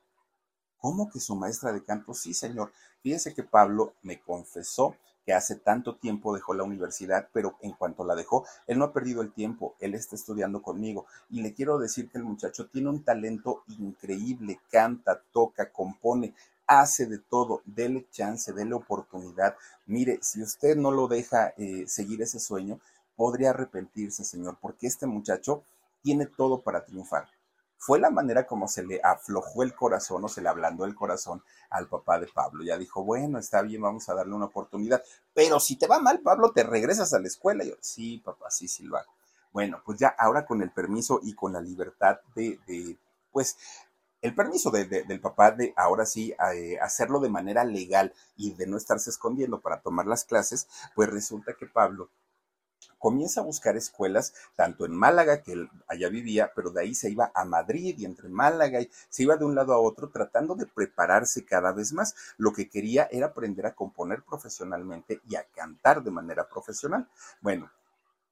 ¿Cómo 0.79 1.11
que 1.11 1.21
su 1.21 1.35
maestra 1.35 1.73
de 1.73 1.83
canto? 1.85 2.15
Sí, 2.15 2.35
señor. 2.35 2.73
Fíjese 3.03 3.35
que 3.35 3.43
Pablo 3.43 3.95
me 4.03 4.21
confesó 4.21 4.97
que 5.25 5.33
hace 5.33 5.57
tanto 5.57 5.97
tiempo 5.97 6.35
dejó 6.35 6.55
la 6.55 6.65
universidad, 6.65 7.29
pero 7.33 7.57
en 7.63 7.73
cuanto 7.73 8.05
la 8.05 8.15
dejó, 8.15 8.45
él 8.67 8.79
no 8.79 8.85
ha 8.85 8.93
perdido 8.93 9.23
el 9.23 9.33
tiempo, 9.33 9.75
él 9.81 9.95
está 9.95 10.17
estudiando 10.17 10.63
conmigo. 10.63 11.07
Y 11.31 11.41
le 11.41 11.55
quiero 11.55 11.79
decir 11.79 12.11
que 12.11 12.19
el 12.19 12.25
muchacho 12.25 12.67
tiene 12.67 12.91
un 12.91 13.03
talento 13.03 13.63
increíble, 13.79 14.61
canta, 14.71 15.23
toca, 15.33 15.71
compone, 15.73 16.35
hace 16.67 17.07
de 17.07 17.19
todo, 17.19 17.63
dele 17.65 18.07
chance, 18.11 18.53
dele 18.53 18.75
oportunidad. 18.75 19.57
Mire, 19.87 20.19
si 20.23 20.43
usted 20.43 20.77
no 20.77 20.91
lo 20.91 21.09
deja 21.09 21.55
eh, 21.57 21.85
seguir 21.87 22.23
ese 22.23 22.39
sueño, 22.39 22.81
podría 23.17 23.51
arrepentirse, 23.51 24.25
Señor, 24.25 24.59
porque 24.61 24.87
este 24.87 25.07
muchacho 25.07 25.63
tiene 26.05 26.27
todo 26.27 26.61
para 26.61 26.85
triunfar. 26.85 27.27
Fue 27.79 27.99
la 27.99 28.11
manera 28.11 28.47
como 28.47 28.69
se 28.69 28.85
le 28.85 29.01
aflojó 29.03 29.63
el 29.63 29.75
corazón 29.75 30.23
o 30.25 30.29
se 30.29 30.43
le 30.43 30.51
ablandó 30.51 30.85
el 30.85 30.95
corazón 30.95 31.43
al 31.71 31.89
papá 31.89 32.21
de 32.21 32.29
Pablo. 32.29 32.63
Ya 32.63 32.77
dijo, 32.77 33.03
bueno, 33.03 33.39
está 33.39 33.63
bien, 33.63 33.81
vamos 33.81 34.09
a 34.09 34.15
darle 34.15 34.35
una 34.35 34.45
oportunidad. 34.45 35.03
Pero 35.33 35.59
si 35.61 35.77
te 35.77 35.87
va 35.87 35.99
mal, 35.99 36.21
Pablo, 36.21 36.53
te 36.53 36.63
regresas 36.63 37.15
a 37.15 37.19
la 37.19 37.27
escuela. 37.27 37.65
yo, 37.65 37.75
sí, 37.81 38.19
papá, 38.19 38.51
sí, 38.51 38.69
sí 38.69 38.85
lo 38.85 38.99
hago. 38.99 39.13
Bueno, 39.51 39.83
pues 39.85 39.99
ya 39.99 40.09
ahora 40.19 40.45
con 40.45 40.61
el 40.63 40.71
permiso 40.73 41.21
y 41.23 41.35
con 41.35 41.55
la 41.55 41.61
libertad 41.61 42.19
de, 42.35 42.59
de 42.67 42.99
pues, 43.33 43.57
el 44.21 44.35
permiso 44.35 44.71
del 44.71 45.21
papá 45.21 45.51
de 45.51 45.75
ahora 45.77 46.07
sí 46.07 46.35
eh, 46.55 46.79
hacerlo 46.81 47.21
de 47.21 47.29
manera 47.29 47.65
legal 47.65 48.15
y 48.37 48.55
de 48.55 48.67
no 48.67 48.77
estarse 48.79 49.11
escondiendo 49.11 49.61
para 49.61 49.81
tomar 49.81 50.07
las 50.07 50.25
clases, 50.25 50.67
pues 50.95 51.11
resulta 51.11 51.55
que 51.55 51.67
Pablo 51.67 52.09
comienza 53.05 53.43
a 53.43 53.45
buscar 53.45 53.77
escuelas, 53.77 54.33
tanto 54.57 54.87
en 54.87 54.97
Málaga, 54.97 55.43
que 55.43 55.53
él 55.53 55.69
allá 55.89 56.09
vivía, 56.09 56.53
pero 56.57 56.71
de 56.71 56.81
ahí 56.81 56.95
se 56.95 57.11
iba 57.11 57.31
a 57.35 57.45
Madrid 57.45 57.95
y 57.99 58.07
entre 58.07 58.31
Málaga 58.31 58.81
y 58.81 58.91
se 59.11 59.25
iba 59.25 59.37
de 59.37 59.45
un 59.45 59.55
lado 59.55 59.75
a 59.75 59.79
otro 59.79 60.09
tratando 60.09 60.55
de 60.55 60.65
prepararse 60.65 61.45
cada 61.45 61.71
vez 61.73 61.93
más. 61.93 62.15
Lo 62.39 62.55
que 62.55 62.71
quería 62.71 63.07
era 63.13 63.27
aprender 63.27 63.67
a 63.67 63.75
componer 63.75 64.23
profesionalmente 64.23 65.21
y 65.29 65.37
a 65.37 65.45
cantar 65.55 66.03
de 66.03 66.13
manera 66.13 66.49
profesional. 66.49 67.07
Bueno, 67.43 67.71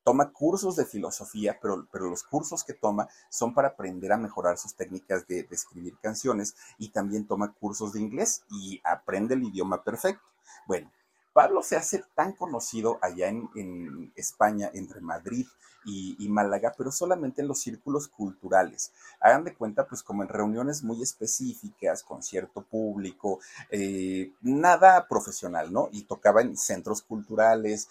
toma 0.04 0.32
cursos 0.32 0.74
de 0.76 0.86
filosofía, 0.86 1.58
pero, 1.60 1.86
pero 1.92 2.08
los 2.08 2.22
cursos 2.22 2.64
que 2.64 2.72
toma 2.72 3.10
son 3.28 3.52
para 3.52 3.68
aprender 3.68 4.10
a 4.10 4.16
mejorar 4.16 4.56
sus 4.56 4.74
técnicas 4.74 5.26
de, 5.26 5.46
escribir 5.50 5.98
canciones 6.00 6.56
y 6.78 6.88
también 6.88 7.26
toma 7.26 7.52
cursos 7.52 7.92
de 7.92 8.00
inglés 8.00 8.42
y 8.48 8.80
aprende 8.84 9.34
el 9.34 9.42
idioma 9.42 9.84
perfecto. 9.84 10.24
Bueno, 10.66 10.90
Pablo 11.32 11.62
se 11.62 11.76
hace 11.76 12.04
tan 12.14 12.32
conocido 12.32 12.98
allá 13.00 13.28
en, 13.28 14.12
España, 14.16 14.70
entre 14.74 15.00
Madrid 15.00 15.46
y, 15.84 16.28
Málaga, 16.28 16.74
pero 16.76 16.92
solamente 16.92 17.42
en 17.42 17.48
los 17.48 17.60
círculos 17.60 18.06
culturales. 18.08 18.92
Hagan 19.20 19.44
de 19.44 19.54
cuenta, 19.54 19.86
pues 19.86 20.02
como 20.02 20.22
en 20.22 20.28
reuniones 20.28 20.82
muy 20.82 21.02
específicas, 21.02 22.02
con 22.02 22.22
cierto 22.22 22.62
público, 22.62 23.40
eh, 23.70 24.32
nada 24.42 25.08
profesional, 25.08 25.72
¿no? 25.72 25.88
Y 25.90 26.02
tocaba 26.04 26.42
en 26.42 26.56
centros 26.56 27.02
culturales, 27.02 27.88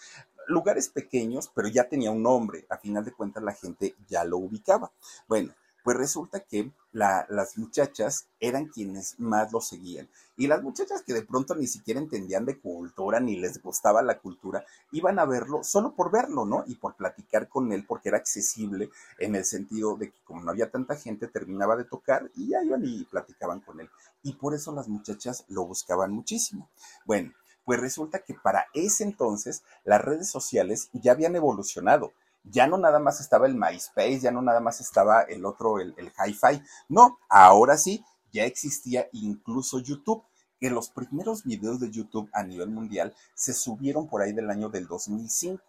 lugares 0.48 0.90
pequeños, 0.90 1.52
pero 1.54 1.68
ya 1.68 1.90
tenía 1.90 2.12
un 2.12 2.24
nombre. 2.24 2.66
A 2.70 2.78
final 2.78 3.04
de 3.04 3.14
cuentas 3.14 3.44
la 3.44 3.54
gente 3.54 3.96
ya 4.08 4.24
lo 4.24 4.38
ubicaba. 4.38 4.92
Bueno, 5.28 5.54
pues 5.84 5.98
resulta 5.98 6.42
que 6.42 6.72
las 6.92 7.58
muchachas 7.58 8.28
eran 8.40 8.68
quienes 8.68 9.20
más 9.20 9.52
lo 9.52 9.62
seguían. 9.62 10.10
Y 10.36 10.48
las 10.48 10.62
muchachas 10.62 11.04
que 11.04 11.14
de 11.14 11.22
pronto 11.22 11.56
ni 11.56 11.68
siquiera 11.68 12.00
entendían 12.00 12.46
de 12.46 12.60
cultura, 12.60 13.20
ni 13.20 13.38
les 13.38 13.62
gustaba 13.62 14.02
la 14.02 14.20
cultura, 14.20 14.66
iban 14.92 15.20
a 15.20 15.26
verlo 15.26 15.64
solo 15.64 15.96
por 15.96 16.12
verlo, 16.12 16.46
¿no? 16.46 16.64
Y 16.68 16.76
por 16.76 16.96
platicar 16.96 17.48
con 17.48 17.72
él, 17.72 17.86
porque 17.88 18.10
era 18.10 18.18
accesible 18.18 18.90
en 19.20 19.36
el 19.36 19.46
sentido 19.46 19.96
de 19.96 20.12
que 20.12 20.20
como 20.24 20.42
no 20.42 20.52
había 20.52 20.70
tanta 20.70 20.96
gente, 20.96 21.28
terminaba 21.28 21.76
de 21.76 21.86
tocar 21.86 22.30
y 22.36 22.50
ya 22.50 22.64
iban 22.64 22.84
y 22.84 23.06
platicaban 23.06 23.62
con 23.62 23.80
él. 23.80 23.90
Y 24.24 24.34
por 24.34 24.54
eso 24.54 24.74
las 24.74 24.88
muchachas 24.88 25.46
lo 25.48 25.66
buscaban 25.66 26.12
muchísimo. 26.12 26.70
Bueno, 27.06 27.32
pues 27.64 27.80
resulta 27.80 28.20
que 28.20 28.34
para 28.34 28.66
ese 28.74 29.04
entonces 29.04 29.64
las 29.84 30.02
redes 30.02 30.30
sociales 30.30 30.90
ya 30.94 31.12
habían 31.12 31.36
evolucionado. 31.36 32.12
Ya 32.44 32.68
no 32.68 32.78
nada 32.78 33.00
más 33.00 33.22
estaba 33.22 33.48
el 33.48 33.56
MySpace, 33.56 34.20
ya 34.20 34.32
no 34.32 34.42
nada 34.42 34.60
más 34.60 34.82
estaba 34.82 35.22
el 35.22 35.46
otro, 35.46 35.80
el, 35.80 35.94
el 35.98 36.12
Hi-Fi. 36.12 36.62
No, 36.90 37.20
ahora 37.30 37.78
sí, 37.78 38.04
ya 38.32 38.46
existía 38.46 39.08
incluso 39.14 39.80
YouTube 39.80 40.24
que 40.60 40.70
los 40.70 40.90
primeros 40.90 41.44
videos 41.44 41.80
de 41.80 41.90
YouTube 41.90 42.30
a 42.34 42.44
nivel 42.44 42.70
mundial 42.70 43.16
se 43.34 43.54
subieron 43.54 44.08
por 44.08 44.22
ahí 44.22 44.32
del 44.32 44.50
año 44.50 44.70
del 44.70 44.88
2005. 44.88 45.62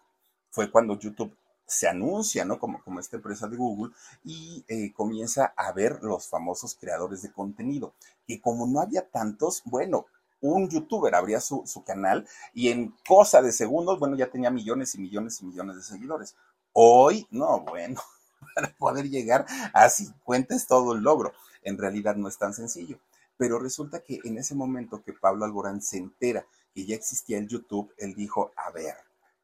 Fue 0.51 0.71
cuando 0.71 0.99
YouTube 0.99 1.35
se 1.65 1.87
anuncia, 1.87 2.45
¿no? 2.45 2.59
Como, 2.59 2.81
como 2.83 2.99
esta 2.99 3.17
empresa 3.17 3.47
de 3.47 3.57
Google 3.57 3.93
y 4.23 4.63
eh, 4.67 4.93
comienza 4.93 5.53
a 5.57 5.71
ver 5.71 5.99
los 6.03 6.27
famosos 6.27 6.77
creadores 6.79 7.23
de 7.23 7.31
contenido, 7.31 7.93
que 8.27 8.39
como 8.39 8.67
no 8.67 8.81
había 8.81 9.09
tantos, 9.09 9.63
bueno, 9.65 10.05
un 10.41 10.69
youtuber 10.69 11.15
abría 11.15 11.39
su, 11.39 11.63
su, 11.65 11.83
canal 11.83 12.27
y 12.53 12.67
en 12.69 12.93
cosa 13.07 13.41
de 13.41 13.51
segundos, 13.53 13.97
bueno, 13.97 14.17
ya 14.17 14.29
tenía 14.29 14.51
millones 14.51 14.93
y 14.93 14.99
millones 14.99 15.41
y 15.41 15.45
millones 15.45 15.77
de 15.77 15.83
seguidores. 15.83 16.35
Hoy, 16.73 17.27
no, 17.29 17.61
bueno, 17.61 18.01
para 18.55 18.73
poder 18.73 19.09
llegar 19.09 19.45
a 19.73 19.89
50 19.89 20.55
es 20.55 20.67
todo 20.67 20.93
el 20.93 21.01
logro. 21.01 21.33
En 21.61 21.77
realidad 21.77 22.15
no 22.15 22.27
es 22.27 22.37
tan 22.37 22.53
sencillo. 22.53 22.99
Pero 23.37 23.59
resulta 23.59 23.99
que 23.99 24.19
en 24.23 24.37
ese 24.37 24.55
momento 24.55 25.01
que 25.03 25.13
Pablo 25.13 25.45
Alborán 25.45 25.81
se 25.81 25.97
entera 25.97 26.45
que 26.73 26.85
ya 26.85 26.95
existía 26.95 27.37
el 27.37 27.47
YouTube, 27.47 27.93
él 27.97 28.15
dijo, 28.15 28.51
a 28.55 28.71
ver, 28.71 28.95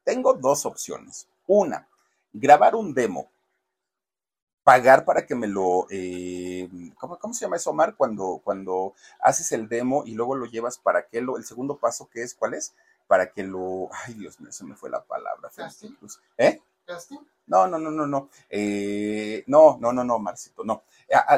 tengo 0.04 0.34
dos 0.34 0.66
opciones. 0.66 1.28
Una, 1.46 1.88
grabar 2.32 2.74
un 2.74 2.94
demo, 2.94 3.30
pagar 4.64 5.04
para 5.04 5.26
que 5.26 5.34
me 5.34 5.46
lo, 5.46 5.86
eh, 5.90 6.68
¿cómo, 6.98 7.34
se 7.34 7.40
llama 7.40 7.56
eso, 7.56 7.70
Omar? 7.70 7.94
Cuando, 7.96 8.40
cuando 8.42 8.94
haces 9.20 9.52
el 9.52 9.68
demo 9.68 10.04
y 10.04 10.14
luego 10.14 10.34
lo 10.34 10.46
llevas 10.46 10.78
para 10.78 11.06
que 11.06 11.20
lo, 11.20 11.36
el 11.36 11.44
segundo 11.44 11.76
paso 11.76 12.08
que 12.08 12.22
es, 12.22 12.34
¿cuál 12.34 12.54
es? 12.54 12.74
Para 13.06 13.30
que 13.32 13.42
lo, 13.42 13.88
ay 14.06 14.14
Dios 14.14 14.40
mío, 14.40 14.52
se 14.52 14.64
me 14.64 14.76
fue 14.76 14.90
la 14.90 15.02
palabra. 15.02 15.50
¿Eh? 16.38 16.60
No, 17.50 17.66
no, 17.66 17.78
no, 17.78 17.90
no, 17.90 18.06
no. 18.06 18.30
Eh, 18.48 19.42
no, 19.48 19.76
no, 19.80 19.92
no, 19.92 20.04
no, 20.04 20.18
Marcito, 20.20 20.62
no. 20.62 20.84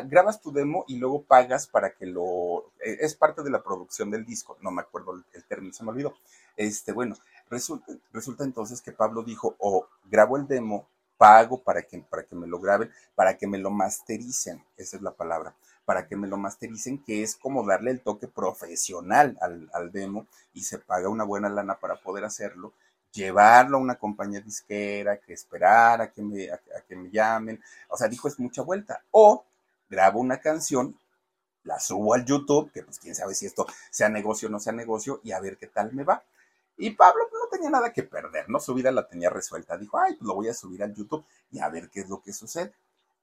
grabas 0.05 0.43
tu 0.43 0.53
demo 0.53 0.85
y 0.87 0.99
luego 0.99 1.23
pagas 1.23 1.67
para 1.67 1.95
que 1.95 2.05
lo... 2.05 2.73
Eh, 2.85 2.99
es 3.01 3.15
parte 3.15 3.43
de 3.43 3.51
la 3.51 3.63
producción 3.63 4.11
del 4.11 4.27
disco, 4.27 4.59
no 4.61 4.71
me 4.71 4.83
acuerdo 4.83 5.15
el, 5.33 5.45
término, 5.45 5.73
se 5.73 5.85
me 5.85 5.91
olvidó. 5.91 6.15
Este, 6.55 6.93
bueno, 6.93 7.17
resulta, 7.49 8.45
entonces 8.45 8.83
que 8.83 8.93
Pablo 8.93 9.23
dijo, 9.23 9.57
o 9.59 9.87
grabo 10.05 10.37
el 10.37 10.47
demo, 10.47 10.87
pago 11.17 11.63
para 11.63 11.83
que, 11.83 12.01
para 12.01 12.25
que 12.25 12.37
me 12.37 12.47
lo 12.47 12.61
graben, 12.61 12.91
para 13.15 13.39
que 13.39 13.47
me 13.47 13.57
lo 13.57 13.71
mastericen, 13.71 14.63
esa 14.77 14.97
es 14.97 15.03
la 15.03 15.13
palabra, 15.13 15.55
para 15.87 16.07
que 16.07 16.17
me 16.17 16.29
lo 16.29 16.37
mastericen, 16.37 17.03
que 17.03 17.23
es 17.23 17.37
como 17.37 17.67
darle 17.67 17.91
el 17.91 18.01
toque 18.01 18.29
profesional 18.29 19.39
al, 19.41 19.71
al 19.73 19.93
demo 19.93 20.27
y 20.53 20.65
se 20.65 20.79
paga 20.79 21.09
una 21.09 21.25
buena 21.25 21.49
lana 21.49 21.79
para 21.79 21.97
poder 21.97 22.25
hacerlo 22.25 22.75
llevarlo 23.13 23.77
a 23.77 23.81
una 23.81 23.97
compañía 23.97 24.41
disquera, 24.41 25.19
que 25.19 25.33
esperar 25.33 26.01
a 26.01 26.13
que 26.13 26.23
me, 26.23 26.51
a, 26.51 26.59
que 26.89 26.97
me 26.97 27.11
llamen. 27.11 27.63
O 27.89 27.97
sea, 27.97 28.09
dijo, 28.09 28.29
es 28.29 28.39
mucha 28.39 28.63
vuelta. 28.63 29.03
O 29.11 29.45
grabo 29.89 30.21
una 30.21 30.41
canción, 30.41 30.99
la 31.65 31.79
subo 31.79 32.15
al 32.15 32.25
YouTube, 32.25 32.73
que 32.73 32.83
pues 32.83 32.99
quién 32.99 33.15
sabe 33.15 33.35
si 33.35 33.47
esto 33.47 33.67
sea 33.91 34.09
negocio 34.09 34.49
o 34.49 34.51
no 34.51 34.59
sea 34.59 34.73
negocio, 34.73 35.21
y 35.23 35.33
a 35.33 35.41
ver 35.41 35.59
qué 35.59 35.67
tal 35.67 35.93
me 35.93 36.05
va. 36.05 36.25
Y 36.77 36.91
Pablo 36.91 37.25
pues, 37.31 37.41
no 37.43 37.49
tenía 37.51 37.71
nada 37.71 37.93
que 37.93 38.03
perder, 38.03 38.49
¿no? 38.49 38.59
Su 38.59 38.75
vida 38.75 38.91
la 38.91 39.07
tenía 39.07 39.31
resuelta. 39.31 39.77
Dijo, 39.77 39.99
ay, 39.99 40.15
pues 40.15 40.27
lo 40.27 40.35
voy 40.35 40.49
a 40.49 40.55
subir 40.55 40.83
al 40.83 40.95
YouTube 40.95 41.25
y 41.51 41.61
a 41.61 41.69
ver 41.69 41.91
qué 41.91 42.01
es 42.01 42.09
lo 42.09 42.23
que 42.23 42.33
sucede. 42.33 42.73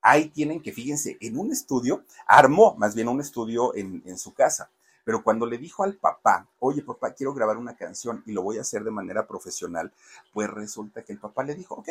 Ahí 0.01 0.29
tienen 0.29 0.61
que, 0.61 0.71
fíjense, 0.71 1.17
en 1.19 1.37
un 1.37 1.51
estudio, 1.51 2.05
armó 2.25 2.75
más 2.75 2.95
bien 2.95 3.09
un 3.09 3.19
estudio 3.19 3.75
en, 3.75 4.01
en 4.05 4.17
su 4.17 4.33
casa 4.33 4.69
pero 5.09 5.23
cuando 5.23 5.47
le 5.47 5.57
dijo 5.57 5.81
al 5.81 5.95
papá, 5.95 6.47
oye 6.59 6.83
papá, 6.83 7.15
quiero 7.15 7.33
grabar 7.33 7.57
una 7.57 7.75
canción 7.75 8.21
y 8.27 8.31
lo 8.31 8.43
voy 8.43 8.59
a 8.59 8.61
hacer 8.61 8.83
de 8.83 8.91
manera 8.91 9.25
profesional, 9.25 9.91
pues 10.31 10.47
resulta 10.51 11.03
que 11.03 11.13
el 11.13 11.17
papá 11.17 11.41
le 11.41 11.55
dijo, 11.55 11.73
ok, 11.73 11.89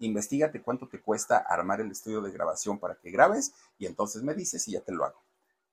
investigate 0.00 0.60
cuánto 0.60 0.88
te 0.88 1.00
cuesta 1.00 1.36
armar 1.36 1.80
el 1.80 1.92
estudio 1.92 2.20
de 2.22 2.32
grabación 2.32 2.80
para 2.80 2.96
que 2.96 3.12
grabes 3.12 3.52
y 3.78 3.86
entonces 3.86 4.24
me 4.24 4.34
dices 4.34 4.66
y 4.66 4.72
ya 4.72 4.80
te 4.80 4.90
lo 4.90 5.04
hago. 5.04 5.22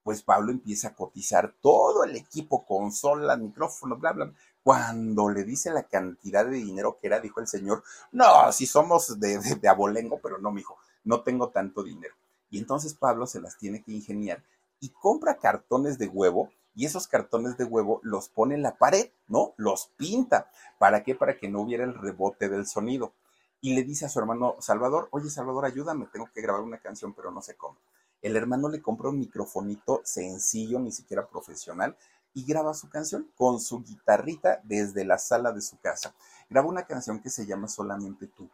Pues 0.03 0.21
Pablo 0.21 0.51
empieza 0.51 0.89
a 0.89 0.93
cotizar 0.93 1.55
todo 1.61 2.03
el 2.03 2.15
equipo, 2.15 2.63
consola, 2.63 3.37
micrófono, 3.37 3.97
bla, 3.97 4.11
bla. 4.11 4.31
Cuando 4.61 5.31
le 5.31 5.45
dice 5.45 5.71
la 5.71 5.87
cantidad 5.87 6.45
de 6.45 6.57
dinero 6.57 6.99
que 7.01 7.07
era, 7.07 7.19
dijo 7.19 7.39
el 7.39 7.47
señor, 7.47 7.81
no, 8.11 8.51
si 8.51 8.67
somos 8.67 9.19
de, 9.19 9.39
de, 9.39 9.55
de 9.55 9.67
abolengo, 9.67 10.19
pero 10.21 10.37
no, 10.37 10.51
mijo, 10.51 10.77
no 11.05 11.23
tengo 11.23 11.49
tanto 11.49 11.81
dinero. 11.81 12.13
Y 12.51 12.59
entonces 12.59 12.93
Pablo 12.93 13.25
se 13.25 13.41
las 13.41 13.57
tiene 13.57 13.81
que 13.81 13.93
ingeniar 13.93 14.43
y 14.79 14.89
compra 14.89 15.37
cartones 15.37 15.97
de 15.97 16.07
huevo 16.07 16.51
y 16.75 16.85
esos 16.85 17.07
cartones 17.07 17.57
de 17.57 17.65
huevo 17.65 17.99
los 18.03 18.29
pone 18.29 18.55
en 18.55 18.63
la 18.63 18.77
pared, 18.77 19.11
¿no? 19.27 19.53
Los 19.57 19.91
pinta. 19.97 20.49
¿Para 20.79 21.03
qué? 21.03 21.15
Para 21.15 21.37
que 21.37 21.49
no 21.49 21.61
hubiera 21.61 21.83
el 21.83 21.93
rebote 21.93 22.49
del 22.49 22.65
sonido. 22.65 23.13
Y 23.61 23.75
le 23.75 23.83
dice 23.83 24.05
a 24.05 24.09
su 24.09 24.19
hermano 24.19 24.55
Salvador, 24.59 25.07
oye 25.11 25.29
Salvador, 25.29 25.65
ayúdame, 25.65 26.07
tengo 26.11 26.29
que 26.33 26.41
grabar 26.41 26.61
una 26.61 26.79
canción, 26.79 27.13
pero 27.13 27.31
no 27.31 27.41
sé 27.41 27.55
cómo. 27.55 27.77
El 28.21 28.35
hermano 28.35 28.69
le 28.69 28.81
compra 28.81 29.09
un 29.09 29.19
microfonito 29.19 30.01
sencillo, 30.03 30.79
ni 30.79 30.91
siquiera 30.91 31.27
profesional, 31.27 31.95
y 32.33 32.45
graba 32.45 32.73
su 32.73 32.89
canción 32.89 33.29
con 33.35 33.59
su 33.59 33.83
guitarrita 33.83 34.61
desde 34.63 35.05
la 35.05 35.17
sala 35.17 35.51
de 35.51 35.61
su 35.61 35.77
casa. 35.79 36.15
Graba 36.49 36.67
una 36.67 36.85
canción 36.87 37.21
que 37.21 37.29
se 37.29 37.45
llama 37.45 37.67
Solamente 37.67 38.27
tú. 38.27 38.49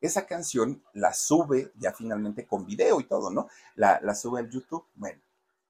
Esa 0.00 0.26
canción 0.26 0.82
la 0.94 1.12
sube 1.12 1.72
ya 1.76 1.92
finalmente 1.92 2.46
con 2.46 2.64
video 2.64 3.00
y 3.00 3.04
todo, 3.04 3.30
¿no? 3.30 3.48
La, 3.74 4.00
la 4.02 4.14
sube 4.14 4.40
al 4.40 4.50
YouTube. 4.50 4.84
Bueno, 4.94 5.20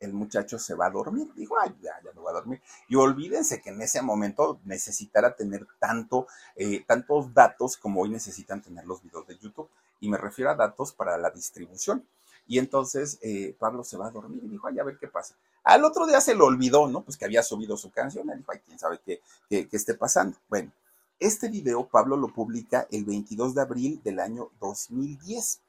el 0.01 0.13
muchacho 0.15 0.59
se 0.59 0.75
va 0.75 0.87
a 0.87 0.91
dormir. 0.91 1.29
Dijo, 1.35 1.55
ay, 1.61 1.77
ya, 1.81 1.93
ya 2.03 2.13
me 2.13 2.21
voy 2.21 2.31
a 2.31 2.35
dormir. 2.35 2.61
Y 2.89 2.97
olvídense 2.97 3.61
que 3.61 3.71
en 3.71 3.81
ese 3.83 4.03
momento 4.03 4.61
necesitara 4.65 5.37
tener 5.37 5.67
tanto, 5.79 6.27
eh, 6.57 6.83
tantos 6.87 7.33
datos 7.33 7.77
como 7.77 8.01
hoy 8.01 8.09
necesitan 8.09 8.63
tener 8.63 8.85
los 8.87 9.03
videos 9.03 9.27
de 9.27 9.39
YouTube. 9.39 9.69
Y 10.01 10.09
me 10.09 10.17
refiero 10.17 10.51
a 10.51 10.55
datos 10.55 10.93
para 10.93 11.19
la 11.19 11.31
distribución. 11.31 12.05
Y 12.47 12.59
entonces 12.59 13.19
eh, 13.23 13.55
Pablo 13.59 13.85
se 13.85 13.97
va 13.97 14.09
a 14.09 14.11
dormir 14.11 14.43
y 14.43 14.49
dijo, 14.49 14.67
ay, 14.67 14.79
a 14.79 14.85
ver 14.85 14.99
qué 14.99 15.07
pasa. 15.07 15.37
Al 15.63 15.85
otro 15.85 16.07
día 16.07 16.21
se 16.21 16.35
lo 16.35 16.47
olvidó, 16.47 16.89
¿no? 16.89 17.03
Pues 17.03 17.17
que 17.17 17.27
había 17.27 17.43
subido 17.43 17.77
su 17.77 17.91
canción. 17.91 18.29
Y 18.31 18.39
dijo, 18.39 18.51
ay, 18.53 18.61
quién 18.65 18.79
sabe 18.79 19.01
qué, 19.05 19.21
qué, 19.49 19.69
qué 19.69 19.77
esté 19.77 19.95
pasando. 19.95 20.37
Bueno, 20.49 20.73
este 21.21 21.51
video 21.51 21.87
Pablo 21.87 22.17
lo 22.17 22.33
publica 22.33 22.89
el 22.91 23.05
22 23.05 23.55
de 23.55 23.61
abril 23.61 24.01
del 24.03 24.19
año 24.19 24.51
2010. 24.61 25.61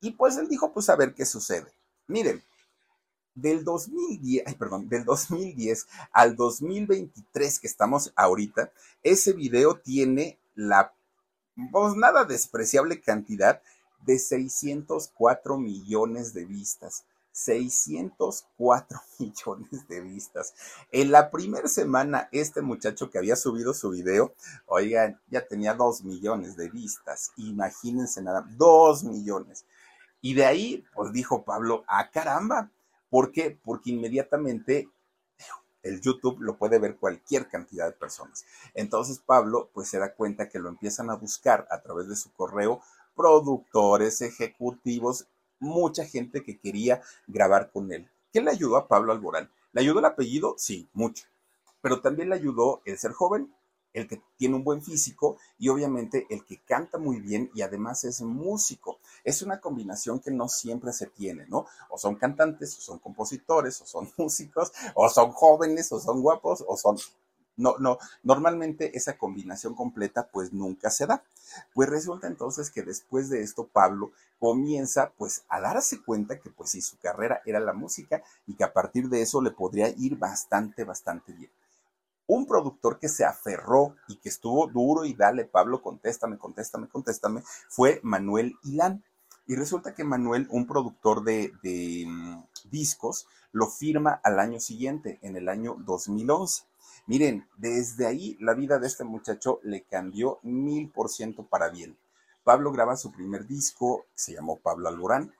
Y 0.00 0.12
pues 0.12 0.36
él 0.36 0.48
dijo, 0.48 0.72
pues 0.72 0.88
a 0.88 0.96
ver 0.96 1.14
qué 1.14 1.26
sucede. 1.26 1.72
Miren, 2.06 2.42
del 3.34 3.64
2010, 3.64 4.44
ay, 4.46 4.54
perdón, 4.54 4.88
del 4.88 5.04
2010 5.04 5.86
al 6.12 6.36
2023 6.36 7.58
que 7.58 7.66
estamos 7.66 8.12
ahorita, 8.16 8.72
ese 9.02 9.32
video 9.32 9.78
tiene 9.78 10.38
la, 10.54 10.92
pues 11.70 11.94
nada 11.96 12.24
despreciable 12.24 13.00
cantidad 13.00 13.62
de 14.04 14.18
604 14.18 15.58
millones 15.58 16.34
de 16.34 16.44
vistas. 16.44 17.04
604 17.32 19.00
millones 19.18 19.88
de 19.88 20.00
vistas. 20.00 20.54
En 20.90 21.10
la 21.10 21.30
primera 21.30 21.66
semana, 21.68 22.28
este 22.30 22.60
muchacho 22.60 23.10
que 23.10 23.18
había 23.18 23.36
subido 23.36 23.74
su 23.74 23.90
video, 23.90 24.34
oigan, 24.66 25.18
ya 25.28 25.46
tenía 25.46 25.74
2 25.74 26.04
millones 26.04 26.56
de 26.56 26.68
vistas. 26.68 27.32
Imagínense 27.36 28.22
nada, 28.22 28.46
2 28.56 29.04
millones. 29.04 29.64
Y 30.20 30.34
de 30.34 30.44
ahí, 30.44 30.84
pues 30.94 31.12
dijo 31.12 31.42
Pablo, 31.44 31.84
ah, 31.88 32.10
caramba, 32.10 32.70
¿Por 33.12 33.30
qué? 33.30 33.58
Porque 33.62 33.90
inmediatamente 33.90 34.88
el 35.82 36.00
YouTube 36.00 36.40
lo 36.40 36.56
puede 36.56 36.78
ver 36.78 36.96
cualquier 36.96 37.46
cantidad 37.46 37.84
de 37.84 37.92
personas. 37.92 38.46
Entonces 38.72 39.18
Pablo 39.18 39.68
pues 39.74 39.90
se 39.90 39.98
da 39.98 40.14
cuenta 40.14 40.48
que 40.48 40.58
lo 40.58 40.70
empiezan 40.70 41.10
a 41.10 41.16
buscar 41.16 41.68
a 41.70 41.82
través 41.82 42.08
de 42.08 42.16
su 42.16 42.32
correo 42.32 42.80
productores, 43.14 44.22
ejecutivos, 44.22 45.26
mucha 45.58 46.06
gente 46.06 46.42
que 46.42 46.58
quería 46.58 47.02
grabar 47.26 47.70
con 47.70 47.92
él. 47.92 48.08
¿Qué 48.32 48.40
le 48.40 48.50
ayudó 48.50 48.78
a 48.78 48.88
Pablo 48.88 49.12
Alborán? 49.12 49.50
¿Le 49.72 49.82
ayudó 49.82 49.98
el 49.98 50.06
apellido? 50.06 50.54
Sí, 50.56 50.88
mucho. 50.94 51.26
Pero 51.82 52.00
también 52.00 52.30
le 52.30 52.36
ayudó 52.36 52.80
el 52.86 52.96
ser 52.96 53.12
joven, 53.12 53.54
el 53.92 54.08
que 54.08 54.22
tiene 54.36 54.56
un 54.56 54.64
buen 54.64 54.82
físico 54.82 55.36
y 55.58 55.68
obviamente 55.68 56.26
el 56.30 56.44
que 56.44 56.58
canta 56.58 56.98
muy 56.98 57.20
bien 57.20 57.50
y 57.54 57.62
además 57.62 58.04
es 58.04 58.22
músico. 58.22 58.98
Es 59.24 59.42
una 59.42 59.60
combinación 59.60 60.20
que 60.20 60.30
no 60.30 60.48
siempre 60.48 60.92
se 60.92 61.06
tiene, 61.06 61.46
¿no? 61.46 61.66
O 61.90 61.98
son 61.98 62.16
cantantes, 62.16 62.76
o 62.78 62.80
son 62.80 62.98
compositores, 62.98 63.80
o 63.80 63.86
son 63.86 64.10
músicos, 64.16 64.72
o 64.94 65.08
son 65.08 65.32
jóvenes, 65.32 65.92
o 65.92 66.00
son 66.00 66.22
guapos, 66.22 66.64
o 66.66 66.76
son... 66.76 66.96
No, 67.54 67.76
no, 67.78 67.98
normalmente 68.22 68.96
esa 68.96 69.18
combinación 69.18 69.74
completa 69.74 70.26
pues 70.32 70.54
nunca 70.54 70.90
se 70.90 71.06
da. 71.06 71.22
Pues 71.74 71.90
resulta 71.90 72.26
entonces 72.26 72.70
que 72.70 72.82
después 72.82 73.28
de 73.28 73.42
esto 73.42 73.68
Pablo 73.70 74.12
comienza 74.38 75.12
pues 75.18 75.44
a 75.50 75.60
darse 75.60 76.02
cuenta 76.02 76.40
que 76.40 76.48
pues 76.48 76.70
si 76.70 76.80
su 76.80 76.98
carrera 76.98 77.42
era 77.44 77.60
la 77.60 77.74
música 77.74 78.22
y 78.46 78.54
que 78.54 78.64
a 78.64 78.72
partir 78.72 79.10
de 79.10 79.20
eso 79.20 79.42
le 79.42 79.50
podría 79.50 79.90
ir 79.90 80.16
bastante, 80.16 80.84
bastante 80.84 81.34
bien 81.34 81.50
un 82.26 82.46
productor 82.46 82.98
que 82.98 83.08
se 83.08 83.24
aferró 83.24 83.96
y 84.08 84.16
que 84.16 84.28
estuvo 84.28 84.66
duro 84.66 85.04
y 85.04 85.14
dale, 85.14 85.44
Pablo, 85.44 85.82
contéstame, 85.82 86.38
contéstame, 86.38 86.88
contéstame, 86.88 87.42
fue 87.68 88.00
Manuel 88.02 88.54
Ilán. 88.64 89.04
Y 89.46 89.56
resulta 89.56 89.94
que 89.94 90.04
Manuel, 90.04 90.46
un 90.50 90.66
productor 90.66 91.24
de, 91.24 91.52
mm, 92.06 92.44
discos, 92.70 93.26
lo 93.50 93.68
firma 93.68 94.20
al 94.22 94.38
año 94.38 94.60
siguiente, 94.60 95.18
en 95.22 95.36
el 95.36 95.48
año 95.48 95.76
2011. 95.84 96.64
Miren, 97.06 97.48
desde 97.56 98.06
ahí 98.06 98.36
la 98.40 98.54
vida 98.54 98.78
de 98.78 98.86
este 98.86 99.04
muchacho 99.04 99.58
le 99.62 99.82
cambió 99.82 100.38
mil 100.42 100.90
por 100.90 101.10
ciento 101.10 101.44
para 101.44 101.68
bien. 101.68 101.98
Pablo 102.44 102.72
graba 102.72 102.96
su 102.96 103.12
primer 103.12 103.46
disco, 103.46 104.06
se 104.14 104.32
llamó 104.32 104.58
Pablo 104.58 104.88
Alborán, 104.88 105.32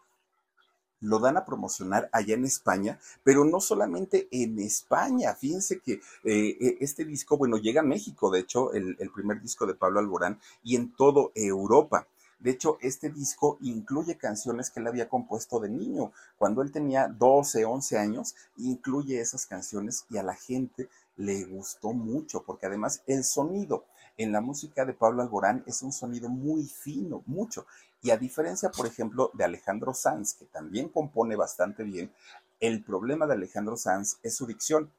lo 1.02 1.18
dan 1.18 1.36
a 1.36 1.44
promocionar 1.44 2.08
allá 2.12 2.34
en 2.34 2.44
España, 2.44 2.98
pero 3.22 3.44
no 3.44 3.60
solamente 3.60 4.28
en 4.30 4.58
España. 4.58 5.34
Fíjense 5.34 5.80
que 5.80 6.00
eh, 6.24 6.56
e, 6.60 6.78
este 6.80 7.04
disco, 7.04 7.36
bueno, 7.36 7.58
llega 7.58 7.82
a 7.82 7.84
México, 7.84 8.30
de 8.30 8.40
hecho, 8.40 8.72
el, 8.72 8.96
el 8.98 9.10
primer 9.10 9.42
disco 9.42 9.66
de 9.66 9.74
Pablo 9.74 10.00
Alborán, 10.00 10.40
y 10.62 10.76
en 10.76 10.92
todo 10.94 11.32
Europa. 11.34 12.06
De 12.42 12.50
hecho, 12.50 12.76
este 12.80 13.08
disco 13.08 13.56
incluye 13.60 14.16
canciones 14.16 14.70
que 14.70 14.80
él 14.80 14.88
había 14.88 15.08
compuesto 15.08 15.60
de 15.60 15.68
niño. 15.68 16.10
Cuando 16.38 16.62
él 16.62 16.72
tenía 16.72 17.06
12, 17.06 17.64
11 17.64 17.98
años, 17.98 18.34
incluye 18.56 19.20
esas 19.20 19.46
canciones 19.46 20.06
y 20.10 20.16
a 20.16 20.24
la 20.24 20.34
gente 20.34 20.88
le 21.16 21.44
gustó 21.44 21.92
mucho, 21.92 22.42
porque 22.42 22.66
además 22.66 23.02
el 23.06 23.22
sonido 23.22 23.84
en 24.16 24.32
la 24.32 24.40
música 24.40 24.84
de 24.84 24.92
Pablo 24.92 25.22
Alborán 25.22 25.62
es 25.66 25.82
un 25.82 25.92
sonido 25.92 26.28
muy 26.28 26.64
fino, 26.64 27.22
mucho. 27.26 27.64
Y 28.02 28.10
a 28.10 28.16
diferencia, 28.16 28.70
por 28.70 28.86
ejemplo, 28.86 29.30
de 29.32 29.44
Alejandro 29.44 29.94
Sanz, 29.94 30.34
que 30.34 30.44
también 30.46 30.88
compone 30.88 31.36
bastante 31.36 31.84
bien, 31.84 32.12
el 32.58 32.82
problema 32.82 33.26
de 33.26 33.34
Alejandro 33.34 33.76
Sanz 33.76 34.18
es 34.22 34.36
su 34.36 34.46
dicción. 34.46 34.90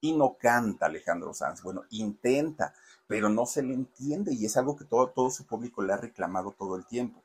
Y 0.00 0.12
no 0.12 0.36
canta 0.38 0.86
Alejandro 0.86 1.34
Sanz. 1.34 1.62
Bueno, 1.62 1.84
intenta, 1.90 2.74
pero 3.06 3.28
no 3.28 3.46
se 3.46 3.62
le 3.62 3.74
entiende 3.74 4.32
y 4.32 4.44
es 4.44 4.56
algo 4.56 4.76
que 4.76 4.84
todo, 4.84 5.08
todo 5.08 5.30
su 5.30 5.44
público 5.44 5.82
le 5.82 5.92
ha 5.92 5.96
reclamado 5.96 6.52
todo 6.52 6.76
el 6.76 6.84
tiempo. 6.84 7.22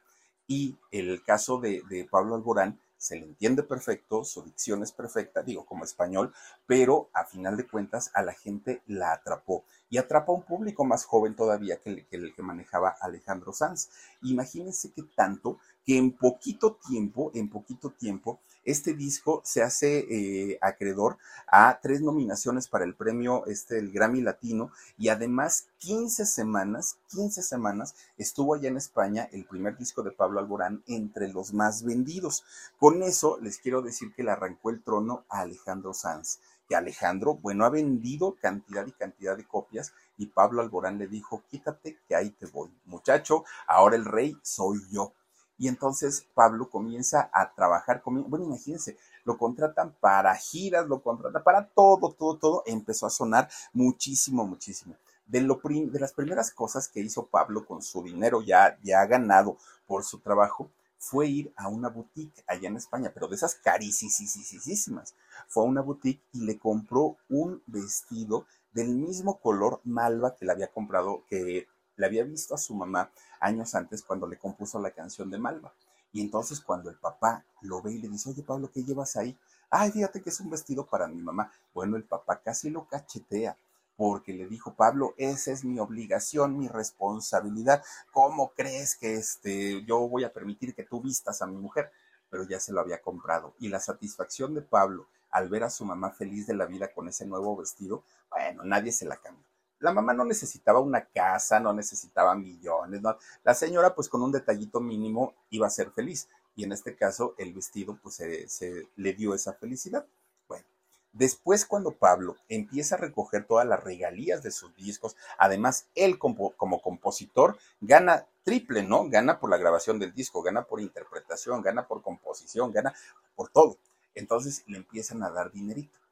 Y 0.47 0.77
el 0.91 1.23
caso 1.23 1.59
de, 1.59 1.83
de 1.89 2.05
Pablo 2.05 2.35
Alborán 2.35 2.79
se 3.03 3.17
le 3.17 3.25
entiende 3.25 3.63
perfecto, 3.63 4.23
su 4.23 4.43
dicción 4.43 4.81
es 4.81 4.93
perfecta, 4.93 5.43
digo 5.43 5.65
como 5.65 5.83
español, 5.83 6.33
pero 6.65 7.09
a 7.11 7.25
final 7.25 7.57
de 7.57 7.67
cuentas 7.67 8.09
a 8.13 8.21
la 8.21 8.31
gente 8.31 8.81
la 8.87 9.11
atrapó 9.11 9.65
y 9.89 9.97
atrapa 9.97 10.31
a 10.31 10.35
un 10.35 10.43
público 10.43 10.85
más 10.85 11.03
joven 11.03 11.35
todavía 11.35 11.81
que 11.81 12.07
el 12.11 12.33
que, 12.33 12.41
manejaba 12.41 12.95
Alejandro 13.01 13.51
Sanz. 13.51 13.89
Imagínense 14.21 14.93
que 14.93 15.03
tanto 15.03 15.59
que 15.85 15.97
en 15.97 16.11
poquito 16.11 16.77
tiempo, 16.87 17.31
en 17.33 17.49
poquito 17.49 17.89
tiempo, 17.91 18.39
este 18.65 18.93
disco 18.93 19.41
se 19.43 19.61
hace 19.61 20.05
eh, 20.09 20.57
acreedor 20.61 21.17
a 21.47 21.79
tres 21.81 22.01
nominaciones 22.01 22.69
para 22.69 22.85
el 22.85 22.95
premio 22.95 23.45
este, 23.45 23.77
el 23.77 23.91
Grammy 23.91 24.21
Latino 24.21 24.71
y 24.97 25.09
además 25.09 25.67
15 25.79 26.25
semanas, 26.25 26.97
15 27.09 27.43
semanas 27.43 27.95
estuvo 28.17 28.55
allá 28.55 28.69
en 28.69 28.77
España 28.77 29.27
el 29.33 29.45
primer 29.45 29.77
disco 29.77 30.01
de 30.01 30.11
Pablo 30.11 30.39
Alborán 30.39 30.81
entre 30.87 31.27
los 31.27 31.53
más 31.53 31.83
vendidos. 31.83 32.45
Con 32.79 33.03
eso 33.03 33.37
les 33.41 33.57
quiero 33.57 33.81
decir 33.81 34.13
que 34.15 34.23
le 34.23 34.31
arrancó 34.31 34.69
el 34.69 34.81
trono 34.81 35.25
a 35.27 35.41
Alejandro 35.41 35.93
Sanz. 35.93 36.39
Que 36.69 36.77
Alejandro, 36.77 37.35
bueno, 37.35 37.65
ha 37.65 37.69
vendido 37.69 38.37
cantidad 38.41 38.87
y 38.87 38.93
cantidad 38.93 39.35
de 39.35 39.45
copias 39.45 39.91
y 40.17 40.27
Pablo 40.27 40.61
Alborán 40.61 40.97
le 40.97 41.07
dijo, 41.07 41.43
quítate 41.49 41.99
que 42.07 42.15
ahí 42.15 42.29
te 42.29 42.45
voy. 42.45 42.71
Muchacho, 42.85 43.43
ahora 43.67 43.97
el 43.97 44.05
rey 44.05 44.37
soy 44.41 44.79
yo. 44.89 45.13
Y 45.57 45.67
entonces 45.67 46.25
Pablo 46.33 46.69
comienza 46.69 47.29
a 47.33 47.53
trabajar 47.53 48.01
con, 48.01 48.29
bueno, 48.29 48.45
imagínense, 48.45 48.97
lo 49.23 49.37
contratan 49.37 49.95
para 49.99 50.35
giras, 50.35 50.87
lo 50.87 51.01
contratan 51.01 51.43
para 51.43 51.67
todo, 51.67 52.11
todo, 52.13 52.37
todo. 52.37 52.63
Empezó 52.65 53.05
a 53.05 53.11
sonar 53.11 53.49
muchísimo, 53.71 54.45
muchísimo. 54.45 54.95
De, 55.25 55.41
lo 55.41 55.59
de 55.63 55.99
las 55.99 56.13
primeras 56.13 56.51
cosas 56.51 56.87
que 56.87 56.99
hizo 56.99 57.27
Pablo 57.27 57.65
con 57.65 57.81
su 57.81 58.03
dinero 58.03 58.41
ya, 58.41 58.77
ya 58.83 59.05
ganado 59.05 59.57
por 59.87 60.03
su 60.03 60.19
trabajo 60.19 60.69
fue 61.03 61.27
ir 61.27 61.53
a 61.57 61.67
una 61.67 61.89
boutique 61.89 62.43
allá 62.47 62.69
en 62.69 62.77
España, 62.77 63.11
pero 63.13 63.27
de 63.27 63.35
esas 63.35 63.55
carísimas. 63.55 65.15
Fue 65.47 65.63
a 65.63 65.67
una 65.67 65.81
boutique 65.81 66.23
y 66.31 66.45
le 66.45 66.57
compró 66.57 67.17
un 67.29 67.61
vestido 67.67 68.45
del 68.71 68.95
mismo 68.95 69.39
color 69.39 69.81
malva 69.83 70.35
que 70.35 70.45
le 70.45 70.53
había 70.53 70.71
comprado, 70.71 71.25
que 71.27 71.67
le 71.95 72.05
había 72.05 72.23
visto 72.23 72.55
a 72.55 72.57
su 72.57 72.73
mamá 72.75 73.11
años 73.39 73.75
antes 73.75 74.01
cuando 74.03 74.27
le 74.27 74.37
compuso 74.37 74.79
la 74.79 74.91
canción 74.91 75.29
de 75.29 75.37
Malva. 75.37 75.73
Y 76.11 76.21
entonces 76.21 76.61
cuando 76.61 76.89
el 76.89 76.97
papá 76.97 77.43
lo 77.61 77.81
ve 77.81 77.93
y 77.93 77.97
le 77.99 78.07
dice, 78.07 78.29
oye 78.29 78.43
Pablo, 78.43 78.69
¿qué 78.71 78.83
llevas 78.83 79.15
ahí? 79.15 79.37
Ay, 79.69 79.91
fíjate 79.91 80.21
que 80.21 80.29
es 80.29 80.39
un 80.39 80.49
vestido 80.49 80.85
para 80.85 81.07
mi 81.07 81.21
mamá. 81.21 81.51
Bueno, 81.73 81.97
el 81.97 82.03
papá 82.03 82.39
casi 82.39 82.69
lo 82.69 82.87
cachetea 82.87 83.57
porque 83.95 84.33
le 84.33 84.47
dijo, 84.47 84.73
Pablo, 84.75 85.13
esa 85.17 85.51
es 85.51 85.63
mi 85.63 85.79
obligación, 85.79 86.57
mi 86.57 86.67
responsabilidad. 86.67 87.83
¿Cómo 88.11 88.53
crees 88.55 88.95
que 88.95 89.15
este, 89.15 89.83
yo 89.85 90.07
voy 90.07 90.23
a 90.23 90.33
permitir 90.33 90.75
que 90.75 90.83
tú 90.83 91.01
vistas 91.01 91.41
a 91.41 91.47
mi 91.47 91.57
mujer? 91.57 91.91
Pero 92.29 92.43
ya 92.43 92.59
se 92.59 92.71
lo 92.71 92.81
había 92.81 93.01
comprado. 93.01 93.53
Y 93.59 93.69
la 93.69 93.79
satisfacción 93.79 94.53
de 94.53 94.61
Pablo 94.61 95.07
al 95.31 95.49
ver 95.49 95.63
a 95.63 95.69
su 95.69 95.85
mamá 95.85 96.11
feliz 96.11 96.45
de 96.47 96.53
la 96.53 96.65
vida 96.65 96.93
con 96.93 97.07
ese 97.07 97.25
nuevo 97.25 97.55
vestido, 97.55 98.03
bueno, 98.29 98.63
nadie 98.63 98.91
se 98.91 99.05
la 99.05 99.17
cambió. 99.17 99.52
La 99.83 99.91
mamá 99.91 100.13
no 100.13 100.23
necesitaba 100.23 100.79
una 100.79 101.03
casa, 101.03 101.59
no 101.59 101.73
necesitaba 101.73 102.35
millones. 102.35 103.01
La 103.43 103.53
señora, 103.53 103.93
pues 103.93 104.07
con 104.07 104.21
un 104.21 104.31
detallito 104.31 104.79
mínimo 104.79 105.33
iba 105.49 105.67
a 105.67 105.69
ser 105.69 105.91
feliz. 105.91 106.29
Y 106.55 106.63
en 106.63 106.71
este 106.71 106.95
caso, 106.95 107.35
el 107.37 107.53
vestido, 107.53 107.99
pues 108.01 108.15
se, 108.15 108.87
le 108.95 109.13
dio 109.13 109.35
esa 109.35 109.51
felicidad. 109.51 110.05
Bueno, 110.47 110.63
después 111.11 111.65
cuando 111.65 111.91
Pablo 111.91 112.37
empieza 112.47 112.95
a 112.95 112.99
recoger 112.99 113.45
todas 113.45 113.67
las 113.67 113.83
regalías 113.83 114.41
de 114.41 114.51
sus 114.51 114.73
discos, 114.77 115.17
además 115.37 115.87
él 115.95 116.17
como, 116.17 116.51
como 116.51 116.81
compositor 116.81 117.57
gana 117.81 118.25
triple, 118.45 118.83
¿no? 118.83 119.09
Gana 119.09 119.37
por 119.37 119.49
la 119.49 119.57
grabación 119.57 119.99
del 119.99 120.13
disco, 120.13 120.41
gana 120.41 120.63
por 120.63 120.79
interpretación, 120.79 121.61
gana 121.61 121.87
por 121.89 122.01
composición, 122.01 122.71
gana 122.71 122.93
por 123.35 123.49
todo. 123.49 123.75
Entonces 124.15 124.63
le 124.65 124.77
empiezan 124.77 125.23
a 125.23 125.29
dar 125.29 125.51
dinerito 125.51 126.02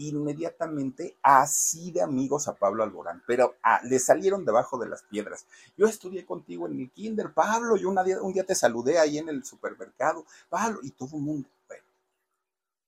inmediatamente 0.00 1.16
así 1.22 1.92
de 1.92 2.02
amigos 2.02 2.48
a 2.48 2.54
Pablo 2.54 2.82
Alborán, 2.82 3.22
pero 3.26 3.54
ah, 3.62 3.80
le 3.84 3.98
salieron 3.98 4.44
debajo 4.44 4.78
de 4.78 4.88
las 4.88 5.02
piedras. 5.02 5.46
Yo 5.76 5.86
estudié 5.86 6.24
contigo 6.24 6.66
en 6.66 6.80
el 6.80 6.90
kinder, 6.90 7.32
Pablo, 7.32 7.76
yo 7.76 7.90
un 7.90 8.32
día 8.32 8.44
te 8.44 8.54
saludé 8.54 8.98
ahí 8.98 9.18
en 9.18 9.28
el 9.28 9.44
supermercado, 9.44 10.24
Pablo, 10.48 10.80
y 10.82 10.90
todo 10.90 11.16
el 11.16 11.22
mundo, 11.22 11.48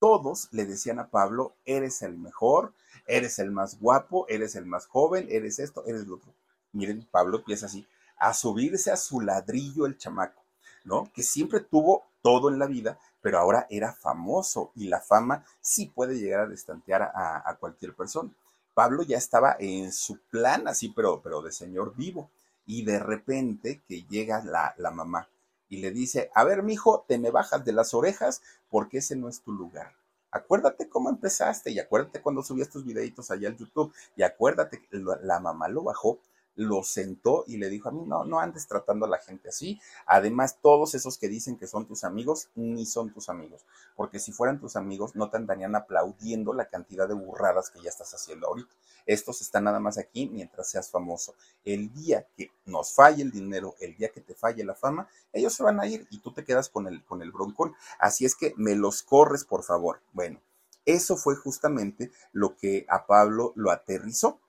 todos 0.03 0.49
le 0.51 0.65
decían 0.65 0.99
a 0.99 1.07
Pablo, 1.07 1.55
eres 1.63 2.01
el 2.01 2.17
mejor, 2.17 2.73
eres 3.07 3.39
el 3.39 3.51
más 3.51 3.79
guapo, 3.79 4.25
eres 4.27 4.55
el 4.55 4.65
más 4.65 4.85
joven, 4.85 5.27
eres 5.29 5.59
esto, 5.59 5.85
eres 5.85 6.05
lo 6.07 6.15
otro. 6.15 6.33
Miren, 6.73 7.07
Pablo 7.09 7.37
empieza 7.37 7.67
así, 7.67 7.87
a 8.17 8.33
subirse 8.33 8.91
a 8.91 8.97
su 8.97 9.21
ladrillo 9.21 9.85
el 9.85 9.97
chamaco, 9.97 10.43
¿no? 10.83 11.09
Que 11.13 11.23
siempre 11.23 11.61
tuvo 11.61 12.03
todo 12.23 12.49
en 12.49 12.57
la 12.57 12.65
vida, 12.65 12.97
pero 13.21 13.37
ahora 13.37 13.67
era 13.69 13.93
famoso 13.93 14.71
y 14.75 14.87
la 14.87 15.01
fama 15.01 15.45
sí 15.61 15.91
puede 15.93 16.17
llegar 16.17 16.39
a 16.39 16.47
destantear 16.47 17.03
a, 17.03 17.55
cualquier 17.59 17.93
persona. 17.93 18.31
Pablo 18.73 19.03
ya 19.03 19.17
estaba 19.17 19.55
en 19.59 19.91
su 19.91 20.17
plan 20.31 20.67
así, 20.67 20.89
pero, 20.89 21.21
pero 21.21 21.43
de 21.43 21.51
señor 21.51 21.93
vivo. 21.95 22.31
Y 22.65 22.85
de 22.85 22.97
repente 22.97 23.83
que 23.87 24.03
llega 24.03 24.43
la, 24.43 24.73
la 24.77 24.89
mamá 24.89 25.27
y 25.69 25.77
le 25.77 25.91
dice, 25.91 26.31
a 26.33 26.43
ver, 26.43 26.63
mijo, 26.63 27.03
te 27.07 27.19
me 27.19 27.29
bajas 27.29 27.63
de 27.65 27.73
las 27.73 27.93
orejas 27.93 28.41
porque 28.69 28.99
ese 28.99 29.15
no 29.15 29.27
es 29.27 29.41
tu 29.41 29.51
lugar. 29.51 29.93
Acuérdate 30.31 30.89
cómo 30.89 31.09
empezaste 31.09 31.71
y 31.71 31.79
acuérdate 31.79 32.21
cuando 32.21 32.41
subías 32.41 32.69
tus 32.69 32.85
videitos 32.85 33.29
allá 33.29 33.49
al 33.49 33.57
YouTube 33.57 33.93
y 34.15 34.23
acuérdate 34.23 34.81
que 34.81 35.03
la 35.21 35.39
mamá 35.39 35.67
lo 35.67 35.83
bajó 35.83 36.19
lo 36.55 36.83
sentó 36.83 37.43
y 37.47 37.57
le 37.57 37.69
dijo 37.69 37.89
a 37.89 37.91
mí, 37.91 38.03
no, 38.05 38.25
no 38.25 38.39
andes 38.39 38.67
tratando 38.67 39.05
a 39.05 39.09
la 39.09 39.19
gente 39.19 39.49
así. 39.49 39.79
Además, 40.05 40.59
todos 40.61 40.95
esos 40.95 41.17
que 41.17 41.27
dicen 41.27 41.57
que 41.57 41.67
son 41.67 41.85
tus 41.85 42.03
amigos, 42.03 42.49
ni 42.55 42.85
son 42.85 43.11
tus 43.13 43.29
amigos. 43.29 43.65
Porque 43.95 44.19
si 44.19 44.31
fueran 44.31 44.59
tus 44.59 44.75
amigos, 44.75 45.15
no 45.15 45.29
te 45.29 45.37
andarían 45.37 45.75
aplaudiendo 45.75 46.53
la 46.53 46.65
cantidad 46.65 47.07
de 47.07 47.13
burradas 47.13 47.69
que 47.69 47.81
ya 47.81 47.89
estás 47.89 48.13
haciendo 48.13 48.47
ahorita. 48.47 48.73
Estos 49.05 49.41
están 49.41 49.65
nada 49.65 49.79
más 49.79 49.97
aquí 49.97 50.29
mientras 50.31 50.69
seas 50.69 50.89
famoso. 50.89 51.35
El 51.65 51.93
día 51.93 52.25
que 52.37 52.51
nos 52.65 52.93
falle 52.93 53.23
el 53.23 53.31
dinero, 53.31 53.75
el 53.79 53.95
día 53.95 54.09
que 54.09 54.21
te 54.21 54.33
falle 54.33 54.63
la 54.63 54.75
fama, 54.75 55.07
ellos 55.33 55.53
se 55.53 55.63
van 55.63 55.79
a 55.79 55.87
ir 55.87 56.07
y 56.09 56.19
tú 56.19 56.31
te 56.31 56.45
quedas 56.45 56.69
con 56.69 56.87
el, 56.87 57.03
con 57.03 57.21
el 57.21 57.31
broncón. 57.31 57.75
Así 57.99 58.25
es 58.25 58.35
que 58.35 58.53
me 58.57 58.75
los 58.75 59.03
corres, 59.03 59.43
por 59.43 59.63
favor. 59.63 60.01
Bueno, 60.13 60.39
eso 60.85 61.17
fue 61.17 61.35
justamente 61.35 62.11
lo 62.31 62.55
que 62.55 62.85
a 62.89 63.05
Pablo 63.05 63.53
lo 63.55 63.71
aterrizó. 63.71 64.39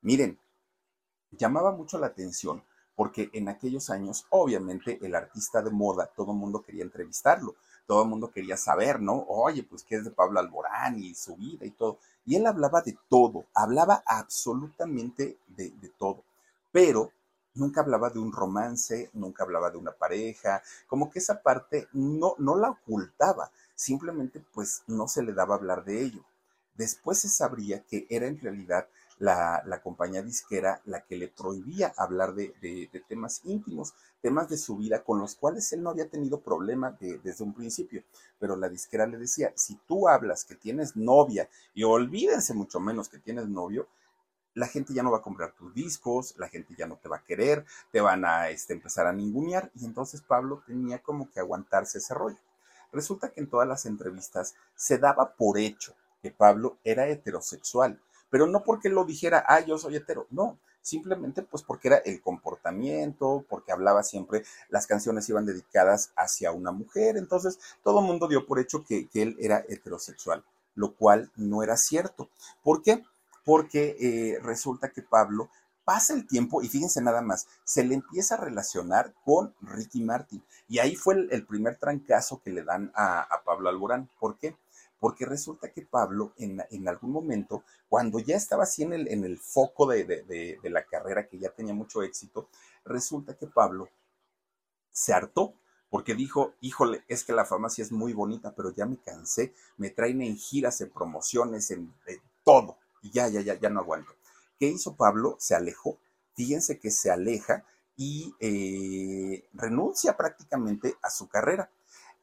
Miren, 0.00 0.38
llamaba 1.36 1.72
mucho 1.72 1.98
la 1.98 2.08
atención 2.08 2.62
porque 2.96 3.30
en 3.32 3.48
aquellos 3.48 3.90
años, 3.90 4.26
obviamente, 4.30 4.98
el 5.02 5.14
artista 5.14 5.62
de 5.62 5.70
moda, 5.70 6.10
todo 6.14 6.32
el 6.32 6.38
mundo 6.38 6.62
quería 6.62 6.84
entrevistarlo, 6.84 7.56
todo 7.86 8.02
el 8.02 8.08
mundo 8.08 8.30
quería 8.30 8.56
saber, 8.56 9.00
¿no? 9.00 9.24
Oye, 9.28 9.62
pues, 9.64 9.82
¿qué 9.82 9.96
es 9.96 10.04
de 10.04 10.10
Pablo 10.10 10.40
Alborán 10.40 10.98
y 10.98 11.14
su 11.14 11.36
vida 11.36 11.66
y 11.66 11.70
todo? 11.70 11.98
Y 12.24 12.36
él 12.36 12.46
hablaba 12.46 12.82
de 12.82 12.96
todo, 13.08 13.46
hablaba 13.54 14.02
absolutamente 14.06 15.38
de, 15.48 15.70
de 15.70 15.88
todo, 15.88 16.22
pero 16.72 17.10
nunca 17.54 17.80
hablaba 17.80 18.10
de 18.10 18.18
un 18.18 18.32
romance, 18.32 19.10
nunca 19.12 19.44
hablaba 19.44 19.70
de 19.70 19.78
una 19.78 19.92
pareja, 19.92 20.62
como 20.86 21.10
que 21.10 21.18
esa 21.18 21.42
parte 21.42 21.88
no, 21.92 22.34
no 22.38 22.56
la 22.56 22.70
ocultaba, 22.70 23.50
simplemente 23.74 24.42
pues 24.52 24.82
no 24.86 25.08
se 25.08 25.22
le 25.22 25.32
daba 25.32 25.56
hablar 25.56 25.84
de 25.84 26.02
ello. 26.02 26.24
Después 26.74 27.18
se 27.18 27.28
sabría 27.28 27.84
que 27.84 28.06
era 28.08 28.26
en 28.26 28.40
realidad 28.40 28.88
la, 29.18 29.80
compañía 29.82 30.22
disquera 30.22 30.80
la 30.84 31.02
que 31.02 31.16
le 31.16 31.28
prohibía 31.28 31.92
hablar 31.96 32.34
de, 32.34 32.90
temas 33.08 33.40
íntimos, 33.44 33.94
temas 34.20 34.48
de 34.48 34.56
su 34.56 34.76
vida 34.76 35.02
con 35.02 35.18
los 35.18 35.34
cuales 35.36 35.72
él 35.72 35.82
no 35.82 35.90
había 35.90 36.08
tenido 36.08 36.40
problema 36.40 36.96
desde 37.00 37.44
un 37.44 37.54
principio. 37.54 38.02
Pero 38.38 38.56
la 38.56 38.68
disquera 38.68 39.06
le 39.06 39.18
decía, 39.18 39.52
si 39.54 39.76
tú 39.86 40.08
hablas 40.08 40.44
que 40.44 40.54
tienes 40.54 40.96
novia 40.96 41.48
y 41.74 41.84
olvídense 41.84 42.54
mucho 42.54 42.80
menos 42.80 43.08
que 43.08 43.18
tienes 43.18 43.48
novio, 43.48 43.88
la 44.54 44.68
gente 44.68 44.94
ya 44.94 45.02
no 45.02 45.10
va 45.10 45.18
a 45.18 45.22
comprar 45.22 45.52
tus 45.52 45.74
discos, 45.74 46.34
la 46.38 46.48
gente 46.48 46.74
ya 46.78 46.86
no 46.86 46.96
te 46.96 47.08
va 47.08 47.16
a 47.16 47.24
querer, 47.24 47.64
te 47.90 48.00
van 48.00 48.24
a 48.24 48.50
este, 48.50 48.72
empezar 48.72 49.06
a 49.06 49.12
ningunear 49.12 49.70
y 49.74 49.84
entonces 49.84 50.22
Pablo 50.22 50.62
tenía 50.64 51.02
como 51.02 51.30
que 51.30 51.40
aguantarse 51.40 51.98
ese 51.98 52.14
rollo. 52.14 52.38
Resulta 52.92 53.30
que 53.30 53.40
en 53.40 53.48
todas 53.48 53.66
las 53.66 53.86
entrevistas 53.86 54.54
se 54.76 54.98
daba 54.98 55.34
por 55.34 55.58
hecho 55.58 55.94
que 56.22 56.30
Pablo 56.30 56.78
era 56.84 57.08
heterosexual 57.08 58.00
pero 58.34 58.48
no 58.48 58.64
porque 58.64 58.88
lo 58.88 59.04
dijera, 59.04 59.44
ah, 59.46 59.60
yo 59.60 59.78
soy 59.78 59.94
hetero, 59.94 60.26
no, 60.30 60.58
simplemente 60.82 61.42
pues 61.42 61.62
porque 61.62 61.86
era 61.86 61.98
el 61.98 62.20
comportamiento, 62.20 63.44
porque 63.48 63.70
hablaba 63.70 64.02
siempre, 64.02 64.42
las 64.70 64.88
canciones 64.88 65.28
iban 65.28 65.46
dedicadas 65.46 66.10
hacia 66.16 66.50
una 66.50 66.72
mujer, 66.72 67.16
entonces 67.16 67.60
todo 67.84 68.00
el 68.00 68.06
mundo 68.06 68.26
dio 68.26 68.44
por 68.44 68.58
hecho 68.58 68.82
que, 68.82 69.08
él 69.14 69.36
era 69.38 69.64
heterosexual, 69.68 70.42
lo 70.74 70.96
cual 70.96 71.30
no 71.36 71.62
era 71.62 71.76
cierto. 71.76 72.28
¿Por 72.64 72.82
qué? 72.82 73.04
porque 73.44 73.96
eh, 74.00 74.40
resulta 74.42 74.90
que 74.90 75.02
Pablo 75.02 75.48
pasa 75.84 76.12
el 76.12 76.26
tiempo 76.26 76.60
y 76.60 76.68
fíjense 76.68 77.00
nada 77.02 77.22
más, 77.22 77.46
se 77.62 77.84
le 77.84 77.94
empieza 77.94 78.34
a 78.34 78.38
relacionar 78.38 79.14
con 79.24 79.54
Ricky 79.60 80.02
Martin. 80.02 80.42
Y 80.66 80.80
ahí 80.80 80.96
fue 80.96 81.28
el, 81.30 81.46
primer 81.46 81.76
trancazo 81.76 82.40
que 82.42 82.50
le 82.50 82.64
dan 82.64 82.90
a, 82.96 83.28
Pablo 83.44 83.68
Alborán. 83.68 84.10
¿Por 84.18 84.38
qué? 84.38 84.56
Porque 85.04 85.26
resulta 85.26 85.70
que 85.70 85.82
Pablo 85.82 86.32
en, 86.38 86.88
algún 86.88 87.10
momento, 87.10 87.62
cuando 87.90 88.20
ya 88.20 88.36
estaba 88.36 88.62
así 88.62 88.84
en 88.84 88.94
el, 88.94 89.38
foco 89.38 89.86
de, 89.86 90.06
de 90.06 90.70
la 90.70 90.86
carrera, 90.86 91.28
que 91.28 91.38
ya 91.38 91.50
tenía 91.50 91.74
mucho 91.74 92.02
éxito, 92.02 92.48
resulta 92.86 93.36
que 93.36 93.46
Pablo 93.46 93.90
se 94.90 95.12
hartó 95.12 95.52
porque 95.90 96.14
dijo, 96.14 96.54
híjole, 96.62 97.04
es 97.06 97.22
que 97.22 97.34
la 97.34 97.44
fama 97.44 97.68
sí 97.68 97.82
es 97.82 97.92
muy 97.92 98.14
bonita, 98.14 98.54
pero 98.54 98.74
ya 98.74 98.86
me 98.86 98.96
cansé, 98.96 99.52
me 99.76 99.90
traen 99.90 100.22
en 100.22 100.38
giras, 100.38 100.80
en 100.80 100.88
promociones, 100.88 101.70
en, 101.70 101.92
todo, 102.42 102.78
y 103.02 103.10
ya, 103.10 103.28
ya, 103.28 103.42
ya, 103.42 103.60
ya 103.60 103.68
no 103.68 103.80
aguanto. 103.80 104.14
¿Qué 104.58 104.68
hizo 104.68 104.96
Pablo? 104.96 105.36
Se 105.38 105.54
alejó, 105.54 105.98
fíjense 106.32 106.78
que 106.78 106.90
se 106.90 107.10
aleja 107.10 107.66
y 107.94 108.34
eh, 108.40 109.50
renuncia 109.52 110.16
prácticamente 110.16 110.94
a 111.02 111.10
su 111.10 111.28
carrera. 111.28 111.70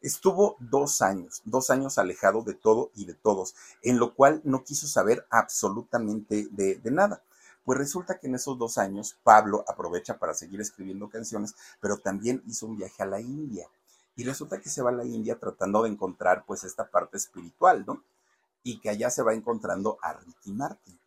Estuvo 0.01 0.55
dos 0.59 1.01
años, 1.01 1.41
dos 1.45 1.69
años 1.69 1.97
alejado 1.97 2.41
de 2.41 2.55
todo 2.55 2.91
y 2.95 3.05
de 3.05 3.13
todos, 3.13 3.55
en 3.83 3.99
lo 3.99 4.15
cual 4.15 4.41
no 4.43 4.63
quiso 4.63 4.87
saber 4.87 5.25
absolutamente 5.29 6.47
de, 6.51 6.75
de 6.75 6.91
nada. 6.91 7.21
Pues 7.63 7.77
resulta 7.77 8.17
que 8.17 8.27
en 8.27 8.35
esos 8.35 8.57
dos 8.57 8.77
años 8.79 9.17
Pablo 9.23 9.63
aprovecha 9.67 10.17
para 10.17 10.33
seguir 10.33 10.59
escribiendo 10.59 11.09
canciones, 11.09 11.53
pero 11.79 11.97
también 11.97 12.41
hizo 12.47 12.65
un 12.65 12.77
viaje 12.77 13.03
a 13.03 13.05
la 13.05 13.21
India. 13.21 13.67
Y 14.15 14.23
resulta 14.23 14.59
que 14.59 14.69
se 14.69 14.81
va 14.81 14.89
a 14.89 14.93
la 14.93 15.05
India 15.05 15.39
tratando 15.39 15.83
de 15.83 15.89
encontrar 15.89 16.45
pues 16.45 16.63
esta 16.63 16.89
parte 16.89 17.17
espiritual, 17.17 17.85
¿no? 17.85 18.03
Y 18.63 18.79
que 18.79 18.89
allá 18.89 19.09
se 19.09 19.23
va 19.23 19.33
encontrando 19.33 19.97
a 20.01 20.13
Ricky 20.13 20.51
Martin. 20.51 20.99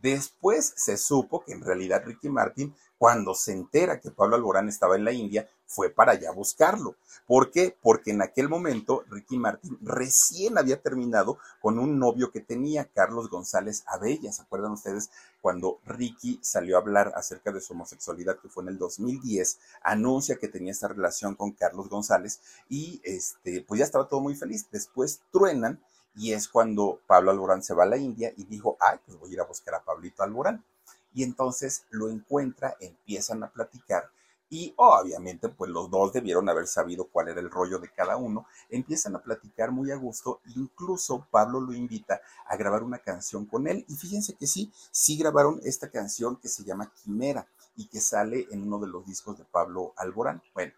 Después 0.00 0.74
se 0.76 0.96
supo 0.96 1.44
que 1.44 1.52
en 1.52 1.62
realidad 1.62 2.04
Ricky 2.04 2.28
Martin, 2.28 2.74
cuando 2.96 3.34
se 3.34 3.52
entera 3.52 4.00
que 4.00 4.12
Pablo 4.12 4.36
Alborán 4.36 4.68
estaba 4.68 4.96
en 4.96 5.04
la 5.04 5.12
India, 5.12 5.48
fue 5.68 5.90
para 5.90 6.12
allá 6.12 6.30
a 6.30 6.32
buscarlo. 6.32 6.96
¿Por 7.26 7.50
qué? 7.50 7.76
Porque 7.82 8.10
en 8.10 8.22
aquel 8.22 8.48
momento 8.48 9.04
Ricky 9.10 9.36
Martin 9.36 9.78
recién 9.82 10.56
había 10.56 10.80
terminado 10.80 11.38
con 11.60 11.78
un 11.78 11.98
novio 11.98 12.32
que 12.32 12.40
tenía, 12.40 12.86
Carlos 12.86 13.28
González 13.28 13.84
Abella. 13.86 14.32
¿Se 14.32 14.42
acuerdan 14.42 14.72
ustedes 14.72 15.10
cuando 15.42 15.78
Ricky 15.84 16.40
salió 16.42 16.76
a 16.76 16.80
hablar 16.80 17.12
acerca 17.14 17.52
de 17.52 17.60
su 17.60 17.74
homosexualidad, 17.74 18.38
que 18.38 18.48
fue 18.48 18.62
en 18.62 18.70
el 18.70 18.78
2010? 18.78 19.58
Anuncia 19.82 20.36
que 20.36 20.48
tenía 20.48 20.72
esta 20.72 20.88
relación 20.88 21.34
con 21.34 21.52
Carlos 21.52 21.90
González 21.90 22.40
y 22.70 23.00
este, 23.04 23.60
pues 23.60 23.78
ya 23.78 23.84
estaba 23.84 24.08
todo 24.08 24.20
muy 24.20 24.34
feliz. 24.34 24.66
Después 24.72 25.20
truenan 25.30 25.80
y 26.16 26.32
es 26.32 26.48
cuando 26.48 27.00
Pablo 27.06 27.30
Alborán 27.30 27.62
se 27.62 27.74
va 27.74 27.84
a 27.84 27.86
la 27.86 27.98
India 27.98 28.32
y 28.38 28.44
dijo, 28.44 28.78
ay, 28.80 28.98
pues 29.04 29.18
voy 29.18 29.30
a 29.30 29.32
ir 29.34 29.40
a 29.40 29.44
buscar 29.44 29.74
a 29.74 29.84
Pablito 29.84 30.22
Alborán. 30.22 30.64
Y 31.12 31.24
entonces 31.24 31.84
lo 31.90 32.08
encuentra, 32.08 32.74
empiezan 32.80 33.42
a 33.42 33.50
platicar 33.50 34.10
y 34.50 34.74
obviamente 34.76 35.48
pues 35.48 35.70
los 35.70 35.90
dos 35.90 36.12
debieron 36.12 36.48
haber 36.48 36.66
sabido 36.66 37.08
cuál 37.08 37.28
era 37.28 37.40
el 37.40 37.50
rollo 37.50 37.78
de 37.78 37.90
cada 37.90 38.16
uno, 38.16 38.46
empiezan 38.68 39.16
a 39.16 39.22
platicar 39.22 39.70
muy 39.70 39.90
a 39.90 39.96
gusto, 39.96 40.40
incluso 40.56 41.26
Pablo 41.30 41.60
lo 41.60 41.74
invita 41.74 42.20
a 42.46 42.56
grabar 42.56 42.82
una 42.82 42.98
canción 42.98 43.46
con 43.46 43.66
él 43.68 43.84
y 43.88 43.94
fíjense 43.96 44.34
que 44.34 44.46
sí, 44.46 44.72
sí 44.90 45.16
grabaron 45.16 45.60
esta 45.64 45.90
canción 45.90 46.36
que 46.36 46.48
se 46.48 46.64
llama 46.64 46.92
Quimera 46.92 47.46
y 47.76 47.86
que 47.86 48.00
sale 48.00 48.46
en 48.50 48.62
uno 48.62 48.78
de 48.78 48.88
los 48.88 49.06
discos 49.06 49.38
de 49.38 49.44
Pablo 49.44 49.92
Alborán. 49.96 50.42
Bueno, 50.54 50.72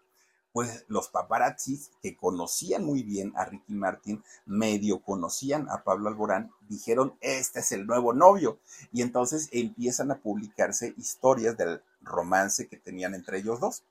pues 0.53 0.85
los 0.87 1.07
paparazzis 1.07 1.91
que 2.01 2.15
conocían 2.15 2.83
muy 2.83 3.03
bien 3.03 3.33
a 3.35 3.45
Ricky 3.45 3.73
Martin, 3.73 4.23
medio 4.45 5.01
conocían 5.01 5.69
a 5.69 5.83
Pablo 5.83 6.09
Alborán, 6.09 6.51
dijeron, 6.67 7.15
este 7.21 7.61
es 7.61 7.71
el 7.71 7.87
nuevo 7.87 8.13
novio. 8.13 8.59
Y 8.91 9.01
entonces 9.01 9.49
empiezan 9.51 10.11
a 10.11 10.19
publicarse 10.19 10.93
historias 10.97 11.57
del 11.57 11.81
romance 12.01 12.67
que 12.67 12.77
tenían 12.77 13.15
entre 13.15 13.39
ellos 13.39 13.59
dos. 13.59 13.83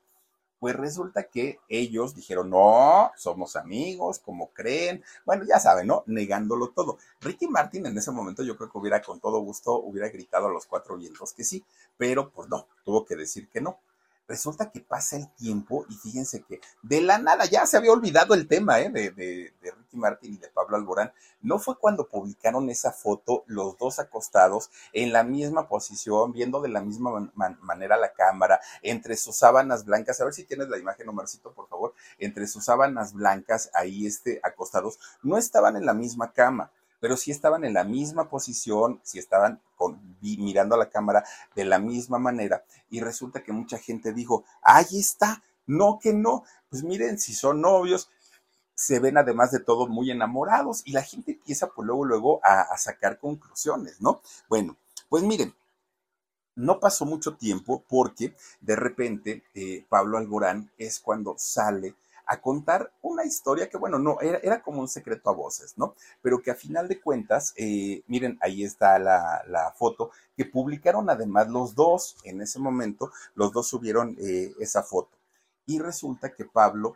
Pues 0.59 0.75
resulta 0.75 1.23
que 1.23 1.59
ellos 1.69 2.13
dijeron, 2.13 2.51
no, 2.51 3.11
somos 3.17 3.55
amigos, 3.55 4.19
como 4.19 4.49
creen. 4.51 5.03
Bueno, 5.25 5.43
ya 5.43 5.59
saben, 5.59 5.87
¿no? 5.87 6.03
Negándolo 6.05 6.69
todo. 6.69 6.99
Ricky 7.19 7.47
Martin 7.47 7.87
en 7.87 7.97
ese 7.97 8.11
momento 8.11 8.43
yo 8.43 8.55
creo 8.55 8.71
que 8.71 8.77
hubiera 8.77 9.01
con 9.01 9.19
todo 9.19 9.39
gusto, 9.39 9.73
hubiera 9.79 10.09
gritado 10.09 10.47
a 10.47 10.51
los 10.51 10.67
cuatro 10.67 10.97
vientos 10.97 11.33
que 11.33 11.43
sí, 11.43 11.63
pero 11.97 12.29
pues 12.29 12.47
no, 12.47 12.67
tuvo 12.85 13.05
que 13.05 13.15
decir 13.15 13.49
que 13.49 13.59
no. 13.59 13.79
Resulta 14.31 14.71
que 14.71 14.79
pasa 14.79 15.17
el 15.17 15.27
tiempo 15.35 15.85
y 15.89 15.93
fíjense 15.93 16.41
que 16.43 16.61
de 16.83 17.01
la 17.01 17.17
nada 17.17 17.43
ya 17.43 17.65
se 17.65 17.75
había 17.75 17.91
olvidado 17.91 18.33
el 18.33 18.47
tema 18.47 18.79
¿eh? 18.79 18.89
de, 18.89 19.11
de, 19.11 19.53
Ricky 19.61 19.97
Martin 19.97 20.35
y 20.35 20.37
de 20.37 20.47
Pablo 20.47 20.77
Alborán. 20.77 21.11
No 21.41 21.59
fue 21.59 21.77
cuando 21.77 22.07
publicaron 22.07 22.69
esa 22.69 22.93
foto 22.93 23.43
los 23.47 23.77
dos 23.77 23.99
acostados 23.99 24.69
en 24.93 25.11
la 25.11 25.25
misma 25.25 25.67
posición, 25.67 26.31
viendo 26.31 26.61
de 26.61 26.69
la 26.69 26.79
misma 26.79 27.29
manera 27.35 27.97
la 27.97 28.13
cámara, 28.13 28.61
entre 28.81 29.17
sus 29.17 29.35
sábanas 29.35 29.83
blancas. 29.83 30.21
A 30.21 30.23
ver 30.23 30.33
si 30.33 30.45
tienes 30.45 30.69
la 30.69 30.77
imagen, 30.77 31.09
Omarcito, 31.09 31.51
por 31.51 31.67
favor. 31.67 31.93
Entre 32.17 32.47
sus 32.47 32.63
sábanas 32.63 33.11
blancas 33.11 33.69
ahí 33.73 34.05
este, 34.07 34.39
acostados. 34.43 34.97
No 35.23 35.37
estaban 35.37 35.75
en 35.75 35.85
la 35.85 35.93
misma 35.93 36.31
cama 36.31 36.71
pero 37.01 37.17
sí 37.17 37.31
estaban 37.31 37.65
en 37.65 37.73
la 37.73 37.83
misma 37.83 38.29
posición, 38.29 39.01
sí 39.03 39.19
estaban 39.19 39.59
mirando 40.21 40.75
a 40.75 40.77
la 40.77 40.89
cámara 40.89 41.25
de 41.55 41.65
la 41.65 41.79
misma 41.79 42.19
manera. 42.19 42.63
Y 42.91 43.01
resulta 43.01 43.43
que 43.43 43.51
mucha 43.51 43.79
gente 43.79 44.13
dijo, 44.13 44.45
ahí 44.61 44.99
está, 44.99 45.43
no 45.65 45.99
que 45.99 46.13
no. 46.13 46.43
Pues 46.69 46.83
miren, 46.83 47.17
si 47.17 47.33
son 47.33 47.59
novios, 47.59 48.09
se 48.75 48.99
ven 48.99 49.17
además 49.17 49.51
de 49.51 49.59
todo 49.59 49.87
muy 49.87 50.11
enamorados 50.11 50.83
y 50.85 50.91
la 50.91 51.01
gente 51.01 51.31
empieza 51.31 51.71
pues 51.71 51.87
luego, 51.87 52.05
luego 52.05 52.39
a, 52.43 52.77
sacar 52.77 53.17
conclusiones, 53.19 53.99
¿no? 53.99 54.21
Bueno, 54.47 54.77
pues 55.09 55.23
miren, 55.23 55.55
no 56.55 56.79
pasó 56.79 57.05
mucho 57.05 57.35
tiempo 57.35 57.83
porque 57.87 58.35
de 58.59 58.75
repente 58.75 59.43
eh, 59.55 59.85
Pablo 59.89 60.19
Alborán 60.19 60.71
es 60.77 60.99
cuando 60.99 61.35
sale 61.39 61.95
a 62.31 62.39
contar 62.39 62.93
una 63.01 63.25
historia 63.25 63.69
que, 63.69 63.75
bueno, 63.75 63.99
no, 63.99 64.21
era, 64.21 64.37
era, 64.37 64.61
como 64.61 64.79
un 64.79 64.87
secreto 64.87 65.29
a 65.29 65.33
voces, 65.33 65.77
¿no? 65.77 65.95
Pero 66.21 66.41
que 66.41 66.49
a 66.49 66.55
final 66.55 66.87
de 66.87 67.01
cuentas, 67.01 67.53
eh, 67.57 68.03
miren, 68.07 68.37
ahí 68.41 68.63
está 68.63 68.97
la, 68.99 69.43
la, 69.49 69.73
foto, 69.73 70.11
que 70.37 70.45
publicaron 70.45 71.09
además 71.09 71.49
los 71.49 71.75
dos, 71.75 72.15
en 72.23 72.39
ese 72.39 72.57
momento, 72.57 73.11
los 73.35 73.51
dos 73.51 73.67
subieron 73.67 74.15
eh, 74.17 74.53
esa 74.61 74.81
foto. 74.81 75.17
Y 75.65 75.79
resulta 75.79 76.33
que 76.33 76.45
Pablo 76.45 76.95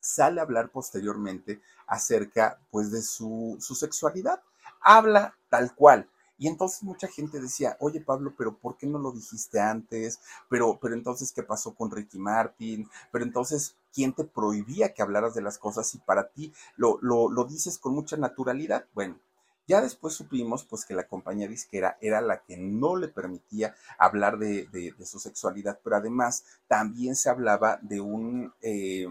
sale 0.00 0.40
a 0.40 0.42
hablar 0.42 0.68
posteriormente 0.70 1.62
acerca, 1.86 2.58
pues, 2.72 2.90
de 2.90 3.02
su, 3.02 3.56
su 3.60 3.76
sexualidad. 3.76 4.42
Habla 4.80 5.36
tal 5.48 5.76
cual, 5.76 6.08
y 6.36 6.48
entonces 6.48 6.82
mucha 6.82 7.06
gente 7.06 7.40
decía, 7.40 7.76
oye 7.78 8.00
Pablo, 8.00 8.34
pero 8.36 8.58
¿por 8.58 8.76
qué 8.76 8.86
no 8.88 8.98
lo 8.98 9.12
dijiste 9.12 9.60
antes? 9.60 10.18
Pero, 10.48 10.76
pero 10.82 10.94
entonces, 10.94 11.32
¿qué 11.32 11.44
pasó 11.44 11.72
con 11.74 11.90
Ricky 11.90 12.18
Martin? 12.18 12.88
Pero 13.12 13.24
entonces, 13.24 13.76
¿quién 13.94 14.12
te 14.12 14.24
prohibía 14.24 14.92
que 14.92 15.02
hablaras 15.02 15.34
de 15.34 15.42
las 15.42 15.58
cosas 15.58 15.94
y 15.94 15.98
para 15.98 16.28
ti 16.28 16.52
lo, 16.76 16.98
lo, 17.00 17.30
lo 17.30 17.44
dices 17.44 17.78
con 17.78 17.94
mucha 17.94 18.16
naturalidad? 18.16 18.86
Bueno, 18.94 19.18
ya 19.66 19.80
después 19.80 20.12
supimos 20.12 20.64
pues 20.64 20.84
que 20.84 20.94
la 20.94 21.08
compañía 21.08 21.48
disquera 21.48 21.96
era 22.00 22.20
la 22.20 22.42
que 22.42 22.56
no 22.58 22.96
le 22.96 23.08
permitía 23.08 23.74
hablar 23.98 24.38
de, 24.38 24.66
de, 24.66 25.06
su 25.06 25.18
sexualidad, 25.18 25.80
pero 25.82 25.96
además 25.96 26.44
también 26.68 27.16
se 27.16 27.30
hablaba 27.30 27.78
de 27.80 28.00
un 28.00 28.52
eh, 28.60 29.06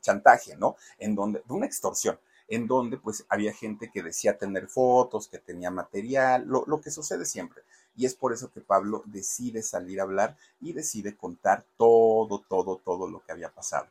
chantaje, 0.00 0.56
¿no? 0.56 0.76
En 0.98 1.16
donde, 1.16 1.42
de 1.44 1.54
una 1.54 1.66
extorsión 1.66 2.18
en 2.50 2.66
donde 2.66 2.98
pues 2.98 3.24
había 3.28 3.52
gente 3.52 3.90
que 3.92 4.02
decía 4.02 4.36
tener 4.36 4.66
fotos, 4.66 5.28
que 5.28 5.38
tenía 5.38 5.70
material, 5.70 6.44
lo, 6.46 6.64
lo 6.66 6.80
que 6.80 6.90
sucede 6.90 7.24
siempre. 7.24 7.62
Y 7.94 8.06
es 8.06 8.14
por 8.16 8.32
eso 8.32 8.50
que 8.50 8.60
Pablo 8.60 9.04
decide 9.06 9.62
salir 9.62 10.00
a 10.00 10.02
hablar 10.02 10.36
y 10.60 10.72
decide 10.72 11.16
contar 11.16 11.64
todo, 11.76 12.42
todo, 12.48 12.80
todo 12.84 13.08
lo 13.08 13.24
que 13.24 13.30
había 13.30 13.50
pasado. 13.50 13.86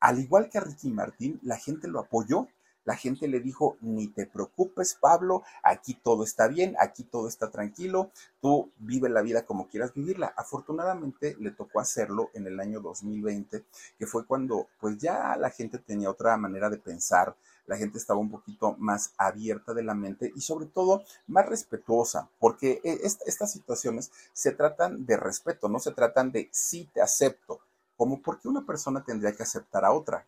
Al 0.00 0.18
igual 0.18 0.48
que 0.48 0.58
a 0.58 0.62
Ricky 0.62 0.90
Martín, 0.90 1.38
la 1.42 1.56
gente 1.56 1.88
lo 1.88 2.00
apoyó 2.00 2.48
la 2.84 2.96
gente 2.96 3.28
le 3.28 3.40
dijo, 3.40 3.76
ni 3.82 4.08
te 4.08 4.26
preocupes, 4.26 4.96
Pablo, 5.00 5.42
aquí 5.62 5.94
todo 5.94 6.24
está 6.24 6.48
bien, 6.48 6.74
aquí 6.80 7.04
todo 7.04 7.28
está 7.28 7.50
tranquilo, 7.50 8.10
tú 8.40 8.70
vive 8.78 9.08
la 9.08 9.22
vida 9.22 9.44
como 9.44 9.68
quieras 9.68 9.92
vivirla. 9.94 10.32
Afortunadamente 10.36 11.36
le 11.38 11.50
tocó 11.50 11.80
hacerlo 11.80 12.30
en 12.32 12.46
el 12.46 12.58
año 12.58 12.80
2020, 12.80 13.64
que 13.98 14.06
fue 14.06 14.24
cuando 14.26 14.68
pues 14.80 14.96
ya 14.98 15.36
la 15.36 15.50
gente 15.50 15.78
tenía 15.78 16.10
otra 16.10 16.36
manera 16.36 16.70
de 16.70 16.78
pensar, 16.78 17.36
la 17.66 17.76
gente 17.76 17.98
estaba 17.98 18.18
un 18.18 18.30
poquito 18.30 18.74
más 18.78 19.12
abierta 19.18 19.74
de 19.74 19.84
la 19.84 19.94
mente 19.94 20.32
y 20.34 20.40
sobre 20.40 20.66
todo 20.66 21.04
más 21.28 21.46
respetuosa, 21.46 22.28
porque 22.40 22.80
eh, 22.82 22.98
estas 23.04 23.52
situaciones 23.52 24.10
se 24.32 24.52
tratan 24.52 25.04
de 25.06 25.16
respeto, 25.16 25.68
no 25.68 25.78
se 25.78 25.92
tratan 25.92 26.32
de 26.32 26.48
sí 26.50 26.88
te 26.92 27.02
acepto, 27.02 27.60
como 28.00 28.22
porque 28.22 28.48
una 28.48 28.64
persona 28.64 29.04
tendría 29.04 29.36
que 29.36 29.42
aceptar 29.42 29.84
a 29.84 29.92
otra. 29.92 30.24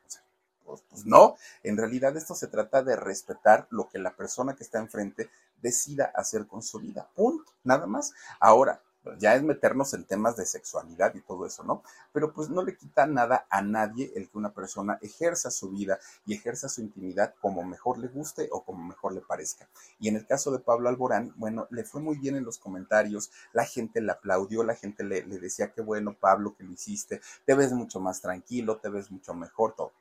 Pues, 0.62 0.82
pues, 0.90 1.06
no, 1.06 1.36
en 1.62 1.78
realidad 1.78 2.14
esto 2.18 2.34
se 2.34 2.46
trata 2.46 2.82
de 2.82 2.96
respetar 2.96 3.66
lo 3.70 3.88
que 3.88 3.98
la 3.98 4.14
persona 4.14 4.54
que 4.54 4.62
está 4.62 4.78
enfrente 4.78 5.30
decida 5.62 6.12
hacer 6.14 6.46
con 6.46 6.60
su 6.62 6.80
vida. 6.80 7.08
Punto, 7.14 7.50
nada 7.64 7.86
más. 7.86 8.12
Ahora, 8.40 8.82
ya 9.18 9.34
es 9.34 9.42
meternos 9.42 9.94
en 9.94 10.04
temas 10.04 10.36
de 10.36 10.46
sexualidad 10.46 11.14
y 11.14 11.20
todo 11.20 11.46
eso, 11.46 11.64
¿no? 11.64 11.82
Pero 12.12 12.32
pues 12.32 12.48
no 12.48 12.62
le 12.62 12.76
quita 12.76 13.06
nada 13.06 13.46
a 13.50 13.62
nadie 13.62 14.12
el 14.14 14.28
que 14.28 14.38
una 14.38 14.52
persona 14.52 14.98
ejerza 15.02 15.50
su 15.50 15.70
vida 15.70 15.98
y 16.24 16.34
ejerza 16.34 16.68
su 16.68 16.80
intimidad 16.80 17.34
como 17.40 17.64
mejor 17.64 17.98
le 17.98 18.08
guste 18.08 18.48
o 18.52 18.64
como 18.64 18.84
mejor 18.84 19.12
le 19.12 19.20
parezca. 19.20 19.68
Y 19.98 20.08
en 20.08 20.16
el 20.16 20.26
caso 20.26 20.50
de 20.52 20.60
Pablo 20.60 20.88
Alborán, 20.88 21.32
bueno, 21.36 21.66
le 21.70 21.84
fue 21.84 22.00
muy 22.00 22.16
bien 22.18 22.36
en 22.36 22.44
los 22.44 22.58
comentarios, 22.58 23.30
la 23.52 23.64
gente 23.64 24.00
le 24.00 24.12
aplaudió, 24.12 24.62
la 24.62 24.74
gente 24.74 25.04
le, 25.04 25.22
decía, 25.22 25.72
qué 25.72 25.82
bueno, 25.82 26.16
Pablo, 26.18 26.54
que 26.56 26.64
lo 26.64 26.72
hiciste, 26.72 27.20
te 27.44 27.54
ves 27.54 27.72
mucho 27.72 28.00
más 28.00 28.20
tranquilo, 28.20 28.78
te 28.78 28.88
ves 28.88 29.10
mucho 29.10 29.34
mejor, 29.34 29.74
todo. 29.74 29.92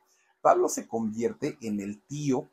Pablo 0.42 0.70
se 0.70 0.88
convierte 0.88 1.58
en 1.62 1.80
el 1.80 2.02
tío 2.02 2.50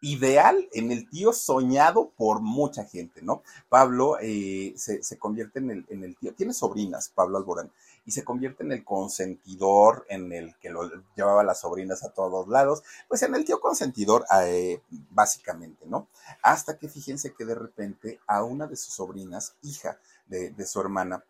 ideal 0.00 0.68
en 0.72 0.92
el 0.92 1.08
tío 1.08 1.32
soñado 1.32 2.10
por 2.16 2.40
mucha 2.40 2.84
gente, 2.84 3.20
¿no? 3.22 3.42
Pablo 3.68 4.16
eh, 4.20 4.74
se, 4.76 5.18
convierte 5.18 5.58
en 5.58 5.70
el, 5.70 6.16
tío, 6.16 6.34
tiene 6.34 6.52
sobrinas, 6.52 7.10
Pablo 7.14 7.38
Alborán, 7.38 7.72
y 8.04 8.12
se 8.12 8.24
convierte 8.24 8.62
en 8.62 8.72
el 8.72 8.84
consentidor, 8.84 10.06
en 10.08 10.32
el 10.32 10.56
que 10.58 10.70
lo 10.70 10.88
llevaba 11.16 11.42
las 11.42 11.60
sobrinas 11.60 12.04
a 12.04 12.12
todos 12.12 12.48
lados, 12.48 12.82
pues 13.08 13.22
en 13.22 13.34
el 13.34 13.44
tío 13.44 13.60
consentidor, 13.60 14.24
eh, 14.44 14.80
básicamente, 15.10 15.84
¿no? 15.86 16.08
Hasta 16.42 16.78
que 16.78 16.88
fíjense 16.88 17.34
que 17.34 17.44
de 17.44 17.54
repente 17.54 18.20
a 18.26 18.44
una 18.44 18.66
de 18.66 18.76
sus 18.76 18.94
sobrinas, 18.94 19.56
hija 19.62 19.98
de, 20.26 20.50
de 20.50 20.66
su 20.66 20.80
hermana, 20.80 21.24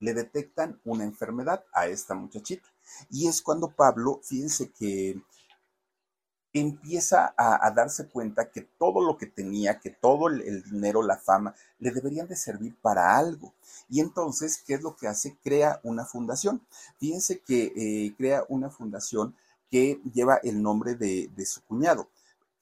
le 0.00 0.14
detectan 0.14 0.80
una 0.84 1.04
enfermedad 1.04 1.64
a 1.72 1.86
esta 1.86 2.14
muchachita. 2.14 2.68
Y 3.10 3.28
es 3.28 3.42
cuando 3.42 3.70
Pablo, 3.70 4.20
fíjense 4.24 4.70
que 4.70 5.22
empieza 6.52 7.32
a, 7.36 7.70
darse 7.70 8.08
cuenta 8.08 8.50
que 8.50 8.62
todo 8.62 9.00
lo 9.00 9.16
que 9.16 9.26
tenía, 9.26 9.78
que 9.78 9.90
todo 9.90 10.28
el, 10.28 10.62
dinero, 10.64 11.02
la 11.02 11.16
fama, 11.16 11.54
le 11.78 11.92
deberían 11.92 12.26
de 12.26 12.36
servir 12.36 12.76
para 12.80 13.16
algo. 13.16 13.54
Y 13.88 14.00
entonces, 14.00 14.62
¿qué 14.66 14.74
es 14.74 14.82
lo 14.82 14.96
que 14.96 15.06
hace? 15.06 15.36
Crea 15.42 15.80
una 15.84 16.04
fundación. 16.04 16.60
Fíjense 16.98 17.40
que 17.40 17.72
eh, 17.76 18.14
crea 18.16 18.44
una 18.48 18.70
fundación 18.70 19.34
que 19.70 20.00
lleva 20.12 20.36
el 20.42 20.60
nombre 20.62 20.96
de, 20.96 21.46
su 21.46 21.62
cuñado. 21.62 22.08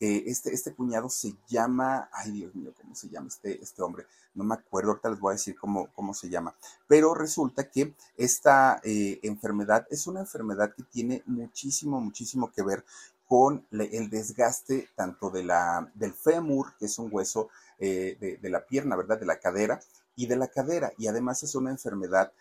Eh, 0.01 0.25
este, 0.27 0.55
este 0.55 0.75
cuñado 0.75 1.09
se 1.11 1.35
llama, 1.49 2.09
ay 2.13 2.31
Dios 2.31 2.55
mío, 2.55 2.73
¿cómo 2.81 2.95
se 2.95 3.09
llama 3.09 3.29
este, 3.29 3.61
este 3.61 3.83
hombre? 3.83 4.07
No 4.35 4.45
me 4.45 4.55
acuerdo, 4.55 4.91
ahorita 4.91 5.11
les 5.11 5.19
voy 5.19 5.33
a 5.33 5.33
decir 5.33 5.57
cómo, 5.59 5.89
cómo 5.95 6.15
se 6.15 6.29
llama. 6.29 6.55
Pero 6.87 7.15
resulta 7.15 7.69
que 7.69 7.95
esta 8.17 8.81
eh, 8.85 9.19
enfermedad 9.23 9.89
es 9.91 10.07
una 10.07 10.21
enfermedad 10.21 10.73
que 10.75 10.85
tiene 10.85 11.25
muchísimo, 11.27 12.01
muchísimo 12.01 12.53
que 12.53 12.63
ver 12.63 12.85
con 13.29 13.67
el 13.71 14.09
desgaste 14.09 14.89
tanto 14.97 15.31
de 15.31 15.45
la, 15.45 15.93
del 15.95 16.15
fémur, 16.15 16.75
que 16.79 16.87
es 16.87 16.99
un 16.99 17.11
hueso 17.13 17.51
eh, 17.79 18.39
de, 18.41 18.51
la 18.51 18.65
pierna, 18.65 18.97
¿verdad? 18.97 19.21
De 19.21 19.27
la 19.27 19.39
cadera, 19.39 19.81
y 20.17 20.27
de 20.27 20.37
la 20.37 20.49
cadera. 20.49 20.93
Y 20.97 21.09
además 21.09 21.43
es 21.43 21.55
una 21.55 21.71
enfermedad 21.71 22.33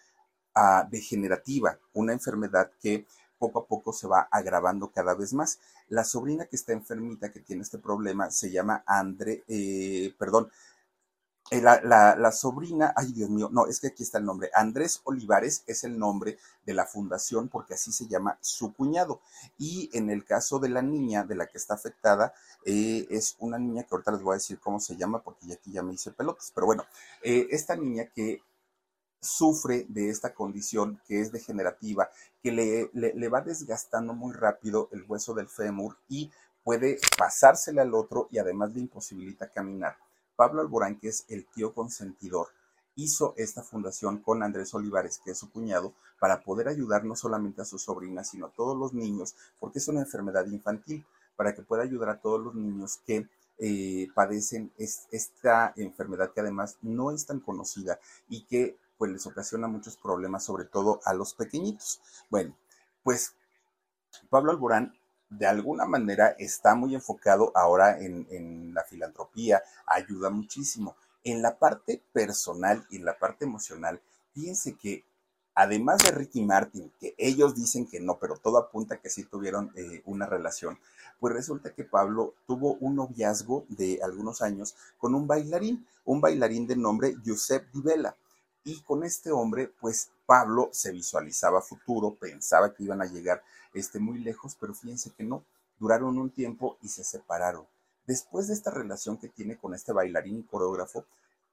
ah, 0.56 0.88
degenerativa, 0.90 1.78
una 1.94 2.14
enfermedad 2.14 2.72
que 2.82 3.06
poco 3.38 3.60
a 3.60 3.66
poco 3.68 3.92
se 3.92 4.08
va 4.08 4.30
agravando 4.32 4.90
cada 4.90 5.14
vez 5.14 5.34
más. 5.34 5.60
La 5.90 6.06
sobrina 6.06 6.46
que 6.46 6.56
está 6.56 6.72
enfermita, 6.72 7.34
que 7.34 7.42
tiene 7.42 7.64
este 7.64 7.80
problema, 7.80 8.32
se 8.32 8.50
llama 8.50 8.84
Andre, 8.88 9.44
eh, 9.50 10.16
perdón, 10.18 10.50
eh, 11.50 11.62
la, 11.62 12.32
sobrina, 12.34 12.94
ay 12.98 13.14
Dios 13.14 13.30
mío, 13.30 13.50
no, 13.52 13.68
es 13.68 13.80
que 13.80 13.88
aquí 13.88 14.04
está 14.04 14.18
el 14.18 14.26
nombre. 14.26 14.50
Andrés 14.54 15.00
Olivares 15.06 15.64
es 15.66 15.86
el 15.86 15.98
nombre 15.98 16.38
de 16.66 16.74
la 16.74 16.86
fundación 16.86 17.48
porque 17.48 17.74
así 17.74 17.94
se 17.94 18.08
llama 18.08 18.38
su 18.42 18.74
cuñado. 18.74 19.22
Y 19.58 19.90
en 19.94 20.10
el 20.10 20.26
caso 20.26 20.60
de 20.60 20.68
la 20.70 20.82
niña 20.82 21.24
de 21.24 21.36
la 21.36 21.48
que 21.48 21.58
está 21.58 21.76
afectada, 21.76 22.34
eh, 22.66 23.08
es 23.10 23.38
una 23.40 23.58
niña 23.58 23.84
que 23.84 23.90
ahorita 23.92 24.12
les 24.12 24.22
voy 24.22 24.34
a 24.34 24.36
decir 24.36 24.60
cómo 24.60 24.82
se 24.82 24.98
llama 24.98 25.24
porque 25.24 25.48
ya 25.48 25.56
aquí 25.56 25.72
ya 25.72 25.84
me 25.84 25.94
hice 25.94 26.12
pelotas. 26.12 26.52
Pero 26.54 26.68
bueno, 26.68 26.84
eh, 27.24 27.48
esta 27.52 27.78
niña 27.78 28.06
que 28.14 28.42
sufre 29.22 29.86
de 29.88 30.10
esta 30.10 30.34
condición 30.34 31.02
que 31.08 31.22
es 31.22 31.32
degenerativa, 31.32 32.10
que 32.44 32.52
le, 32.52 32.90
le 32.94 33.30
va 33.30 33.42
desgastando 33.42 34.14
muy 34.14 34.34
rápido 34.34 34.90
el 34.92 35.04
hueso 35.08 35.34
del 35.34 35.48
fémur 35.48 35.98
y 36.10 36.30
puede 36.64 37.00
pasársele 37.18 37.82
al 37.82 37.94
otro 37.94 38.28
y 38.32 38.38
además 38.38 38.74
le 38.74 38.82
imposibilita 38.82 39.50
caminar 39.50 39.98
Pablo 40.38 40.62
Alborán, 40.62 40.98
que 40.98 41.10
es 41.10 41.26
el 41.28 41.46
tío 41.48 41.74
consentidor, 41.74 42.48
hizo 42.96 43.34
esta 43.38 43.64
fundación 43.64 44.20
con 44.20 44.44
Andrés 44.44 44.74
Olivares, 44.74 45.20
que 45.26 45.32
es 45.32 45.38
su 45.38 45.52
cuñado, 45.52 45.94
para 46.20 46.42
poder 46.42 46.70
ayudar 46.70 47.04
no 47.04 47.16
solamente 47.16 47.62
a 47.62 47.66
sus 47.66 47.82
sobrinas, 47.82 48.30
sino 48.30 48.46
a 48.46 48.52
todos 48.52 48.78
los 48.78 48.94
niños, 48.94 49.36
porque 49.60 49.80
es 49.80 49.88
una 49.88 50.02
enfermedad 50.02 50.46
infantil, 50.46 51.06
para 51.36 51.54
que 51.54 51.64
pueda 51.64 51.84
ayudar 51.84 52.10
a 52.10 52.22
todos 52.22 52.40
los 52.42 52.56
niños 52.56 53.00
que 53.06 53.28
eh, 53.60 54.08
padecen 54.14 54.72
esta 54.78 55.74
enfermedad 55.76 56.32
que 56.32 56.42
además 56.42 56.78
no 56.82 57.12
es 57.12 57.26
tan 57.26 57.40
conocida 57.40 58.00
y 58.30 58.44
que 58.46 58.78
pues 58.98 59.12
les 59.12 59.26
ocasiona 59.26 59.68
muchos 59.68 59.98
problemas, 59.98 60.44
sobre 60.44 60.66
todo 60.66 61.00
a 61.06 61.14
los 61.14 61.34
pequeñitos. 61.34 62.00
Bueno, 62.30 62.56
pues 63.04 63.36
Pablo 64.30 64.52
Alborán 64.52 64.94
de 65.30 65.46
alguna 65.46 65.86
manera 65.86 66.36
está 66.40 66.76
muy 66.76 66.96
enfocado 66.96 67.52
ahora 67.56 68.00
en, 68.00 68.74
la 68.74 68.84
filantropía, 68.84 69.62
ayuda 69.86 70.30
muchísimo. 70.30 70.96
En 71.24 71.42
la 71.42 71.58
parte 71.58 72.02
personal 72.14 72.86
y 72.90 72.98
en 72.98 73.06
la 73.06 73.18
parte 73.18 73.46
emocional, 73.46 74.02
fíjense 74.34 74.76
que 74.76 75.04
además 75.56 76.04
de 76.04 76.12
Ricky 76.12 76.44
Martin, 76.44 76.92
que 77.00 77.16
ellos 77.18 77.56
dicen 77.56 77.88
que 77.88 78.00
no, 78.00 78.18
pero 78.20 78.38
todo 78.38 78.58
apunta 78.58 78.98
que 78.98 79.10
sí 79.10 79.24
tuvieron 79.24 79.72
eh, 79.76 80.02
una 80.06 80.26
relación, 80.26 80.80
pues 81.20 81.34
resulta 81.34 81.74
que 81.74 81.84
Pablo 81.84 82.36
tuvo 82.46 82.76
un 82.76 82.96
noviazgo 82.96 83.66
de 83.70 84.00
algunos 84.04 84.42
años 84.42 84.76
con 84.98 85.16
un 85.16 85.28
bailarín, 85.28 85.86
un 86.06 86.22
bailarín 86.22 86.68
de 86.68 86.76
nombre 86.76 87.16
Giuseppe 87.24 87.68
Di 87.74 87.82
Bella. 87.82 88.16
Y 88.64 88.82
con 88.82 89.04
este 89.04 89.32
hombre, 89.32 89.72
pues 89.80 90.10
Pablo 90.28 90.70
se 90.74 90.92
visualizaba 90.92 91.62
futuro, 91.62 92.16
pensaba 92.16 92.74
que 92.74 92.84
iban 92.84 93.02
a 93.02 93.06
llegar 93.06 93.42
este, 93.74 93.98
muy 93.98 94.20
lejos, 94.20 94.58
pero 94.60 94.76
fíjense 94.76 95.12
que 95.12 95.24
no, 95.24 95.44
duraron 95.80 96.20
un 96.20 96.30
tiempo 96.30 96.78
y 96.82 96.90
se 96.90 97.04
separaron. 97.04 97.66
Después 98.06 98.48
de 98.48 98.54
esta 98.54 98.70
relación 98.70 99.18
que 99.18 99.30
tiene 99.30 99.58
con 99.58 99.74
este 99.74 99.94
bailarín 99.94 100.40
y 100.40 100.44
coreógrafo, 100.44 101.06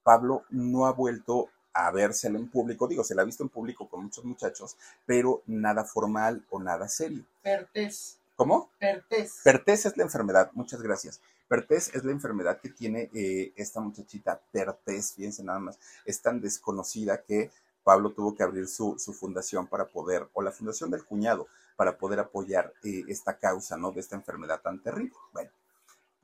Pablo 0.02 0.42
no 0.50 0.86
ha 0.86 0.92
vuelto 0.92 1.50
a 1.72 1.90
vérselo 1.92 2.38
en 2.38 2.50
público, 2.50 2.88
digo, 2.88 3.04
se 3.04 3.14
la 3.14 3.22
ha 3.22 3.24
visto 3.24 3.44
en 3.44 3.48
público 3.48 3.88
con 3.88 4.02
muchos 4.02 4.24
muchachos, 4.24 4.76
pero 5.06 5.42
nada 5.46 5.84
formal 5.84 6.44
o 6.50 6.60
nada 6.60 6.88
serio. 6.88 7.24
Pertés. 7.42 8.18
¿Cómo? 8.34 8.70
Pertés. 8.80 9.40
Pertés 9.44 9.86
es 9.86 9.96
la 9.96 10.02
enfermedad, 10.02 10.50
muchas 10.54 10.82
gracias. 10.82 11.20
Pertés 11.48 11.94
es 11.94 12.04
la 12.04 12.10
enfermedad 12.10 12.60
que 12.60 12.70
tiene 12.70 13.10
eh, 13.14 13.52
esta 13.56 13.80
muchachita, 13.80 14.40
Pertés, 14.50 15.12
fíjense 15.14 15.44
nada 15.44 15.60
más, 15.60 15.78
es 16.04 16.20
tan 16.20 16.40
desconocida 16.40 17.22
que 17.22 17.50
Pablo 17.84 18.10
tuvo 18.10 18.34
que 18.34 18.42
abrir 18.42 18.66
su, 18.66 18.96
fundación 18.96 19.66
para 19.68 19.86
poder, 19.86 20.28
o 20.32 20.42
la 20.42 20.50
fundación 20.50 20.90
del 20.90 21.04
cuñado, 21.04 21.46
para 21.76 21.96
poder 21.96 22.18
apoyar 22.18 22.72
eh, 22.82 23.04
esta 23.08 23.38
causa, 23.38 23.76
¿no? 23.76 23.92
De 23.92 24.00
esta 24.00 24.16
enfermedad 24.16 24.60
tan 24.62 24.82
terrible. 24.82 25.14
Bueno, 25.32 25.50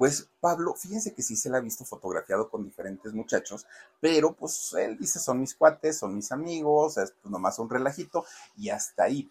pues 0.00 0.30
Pablo, 0.40 0.74
fíjense 0.74 1.12
que 1.12 1.22
sí 1.22 1.36
se 1.36 1.50
la 1.50 1.58
ha 1.58 1.60
visto 1.60 1.84
fotografiado 1.84 2.48
con 2.48 2.64
diferentes 2.64 3.12
muchachos, 3.12 3.66
pero 4.00 4.32
pues 4.32 4.72
él 4.72 4.96
dice 4.96 5.18
son 5.18 5.40
mis 5.40 5.54
cuates, 5.54 5.98
son 5.98 6.16
mis 6.16 6.32
amigos, 6.32 6.96
es 6.96 7.12
pues, 7.20 7.30
nomás 7.30 7.58
un 7.58 7.68
relajito 7.68 8.24
y 8.56 8.70
hasta 8.70 9.04
ahí. 9.04 9.30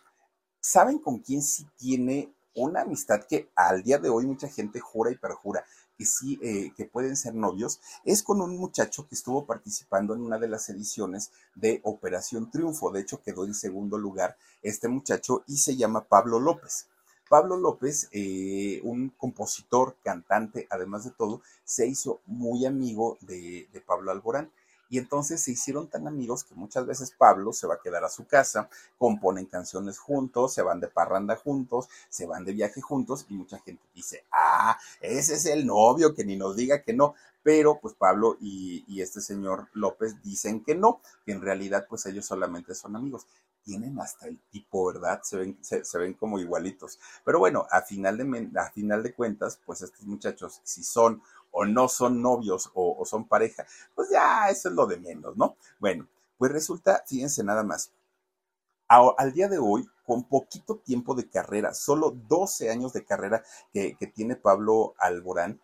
¿Saben 0.59 0.99
con 0.99 1.17
quién 1.17 1.41
sí 1.41 1.67
tiene 1.75 2.31
una 2.53 2.81
amistad 2.81 3.23
que 3.23 3.49
al 3.55 3.81
día 3.81 3.97
de 3.97 4.09
hoy 4.09 4.27
mucha 4.27 4.47
gente 4.47 4.79
jura 4.79 5.09
y 5.09 5.17
perjura 5.17 5.65
que 5.99 6.05
sí, 6.05 6.39
eh, 6.41 6.71
que 6.77 6.85
pueden 6.85 7.17
ser 7.17 7.35
novios, 7.35 7.81
es 8.05 8.23
con 8.23 8.39
un 8.39 8.55
muchacho 8.55 9.05
que 9.05 9.15
estuvo 9.15 9.45
participando 9.45 10.13
en 10.15 10.21
una 10.21 10.39
de 10.39 10.47
las 10.47 10.69
ediciones 10.69 11.31
de 11.55 11.81
Operación 11.83 12.49
Triunfo. 12.49 12.89
De 12.89 13.01
hecho, 13.01 13.21
quedó 13.21 13.43
en 13.43 13.53
segundo 13.53 13.97
lugar 13.97 14.37
este 14.61 14.87
muchacho 14.87 15.43
y 15.45 15.57
se 15.57 15.75
llama 15.75 16.05
Pablo 16.05 16.39
López. 16.39 16.87
Pablo 17.27 17.57
López, 17.57 18.07
eh, 18.13 18.79
un 18.83 19.09
compositor, 19.09 19.97
cantante, 20.01 20.67
además 20.69 21.03
de 21.03 21.11
todo, 21.11 21.41
se 21.65 21.85
hizo 21.85 22.21
muy 22.25 22.65
amigo 22.65 23.17
de, 23.19 23.67
de 23.73 23.81
Pablo 23.81 24.11
Alborán. 24.11 24.49
Y 24.89 24.97
entonces 24.97 25.41
se 25.41 25.51
hicieron 25.51 25.87
tan 25.87 26.07
amigos 26.07 26.43
que 26.43 26.55
muchas 26.55 26.85
veces 26.85 27.13
Pablo 27.17 27.53
se 27.53 27.67
va 27.67 27.75
a 27.75 27.81
quedar 27.81 28.03
a 28.03 28.09
su 28.09 28.25
casa, 28.25 28.69
componen 28.97 29.45
canciones 29.45 29.99
juntos, 29.99 30.53
se 30.53 30.63
van 30.63 30.79
de 30.79 30.87
parranda 30.87 31.35
juntos, 31.35 31.87
se 32.09 32.25
van 32.25 32.43
de 32.43 32.53
viaje 32.53 32.81
juntos 32.81 33.25
y 33.29 33.33
mucha 33.33 33.59
gente 33.59 33.83
dice, 33.93 34.25
ah, 34.31 34.77
ese 34.99 35.35
es 35.35 35.45
el 35.45 35.65
novio, 35.65 36.15
que 36.15 36.25
ni 36.25 36.35
nos 36.35 36.55
diga 36.55 36.81
que 36.81 36.93
no. 36.93 37.13
Pero 37.41 37.79
pues 37.79 37.93
Pablo 37.93 38.37
y, 38.41 39.01
este 39.01 39.21
señor 39.21 39.69
López 39.73 40.21
dicen 40.21 40.61
que 40.63 40.75
no, 40.75 41.01
que 41.25 41.31
en 41.31 41.41
realidad 41.41 41.85
pues 41.89 42.05
ellos 42.05 42.25
solamente 42.25 42.75
son 42.75 42.95
amigos 42.97 43.25
tienen 43.63 43.99
hasta 43.99 44.27
el 44.27 44.39
tipo, 44.49 44.87
¿verdad? 44.87 45.21
Se 45.23 45.37
ven, 45.37 45.57
se, 45.61 45.97
ven 45.97 46.13
como 46.13 46.39
igualitos. 46.39 46.97
Pero 47.23 47.39
bueno, 47.39 47.67
a 47.69 47.81
final, 47.81 48.17
de, 48.17 48.49
a 48.59 48.71
final 48.71 49.03
de 49.03 49.13
cuentas, 49.13 49.59
pues 49.63 49.81
estos 49.81 50.05
muchachos, 50.05 50.59
si 50.63 50.83
son 50.83 51.21
o 51.51 51.65
no 51.65 51.87
son 51.87 52.21
novios 52.21 52.71
o, 52.73 53.03
son 53.05 53.27
pareja, 53.27 53.65
pues 53.95 54.09
ya 54.09 54.49
eso 54.49 54.69
es 54.69 54.75
lo 54.75 54.85
de 54.85 54.97
menos, 54.97 55.35
¿no? 55.37 55.55
Bueno, 55.79 56.07
pues 56.37 56.51
resulta, 56.51 57.03
fíjense 57.07 57.43
nada 57.43 57.63
más, 57.63 57.91
al 58.87 59.33
día 59.33 59.47
de 59.47 59.59
hoy, 59.59 59.87
con 60.05 60.23
poquito 60.23 60.77
tiempo 60.77 61.13
de 61.13 61.29
carrera, 61.29 61.73
solo 61.73 62.11
12 62.11 62.71
años 62.71 62.93
de 62.93 63.05
carrera 63.05 63.43
que, 63.71 63.95
que 63.97 64.07
tiene 64.07 64.35
Pablo 64.35 64.95
Alborán, 64.97 65.61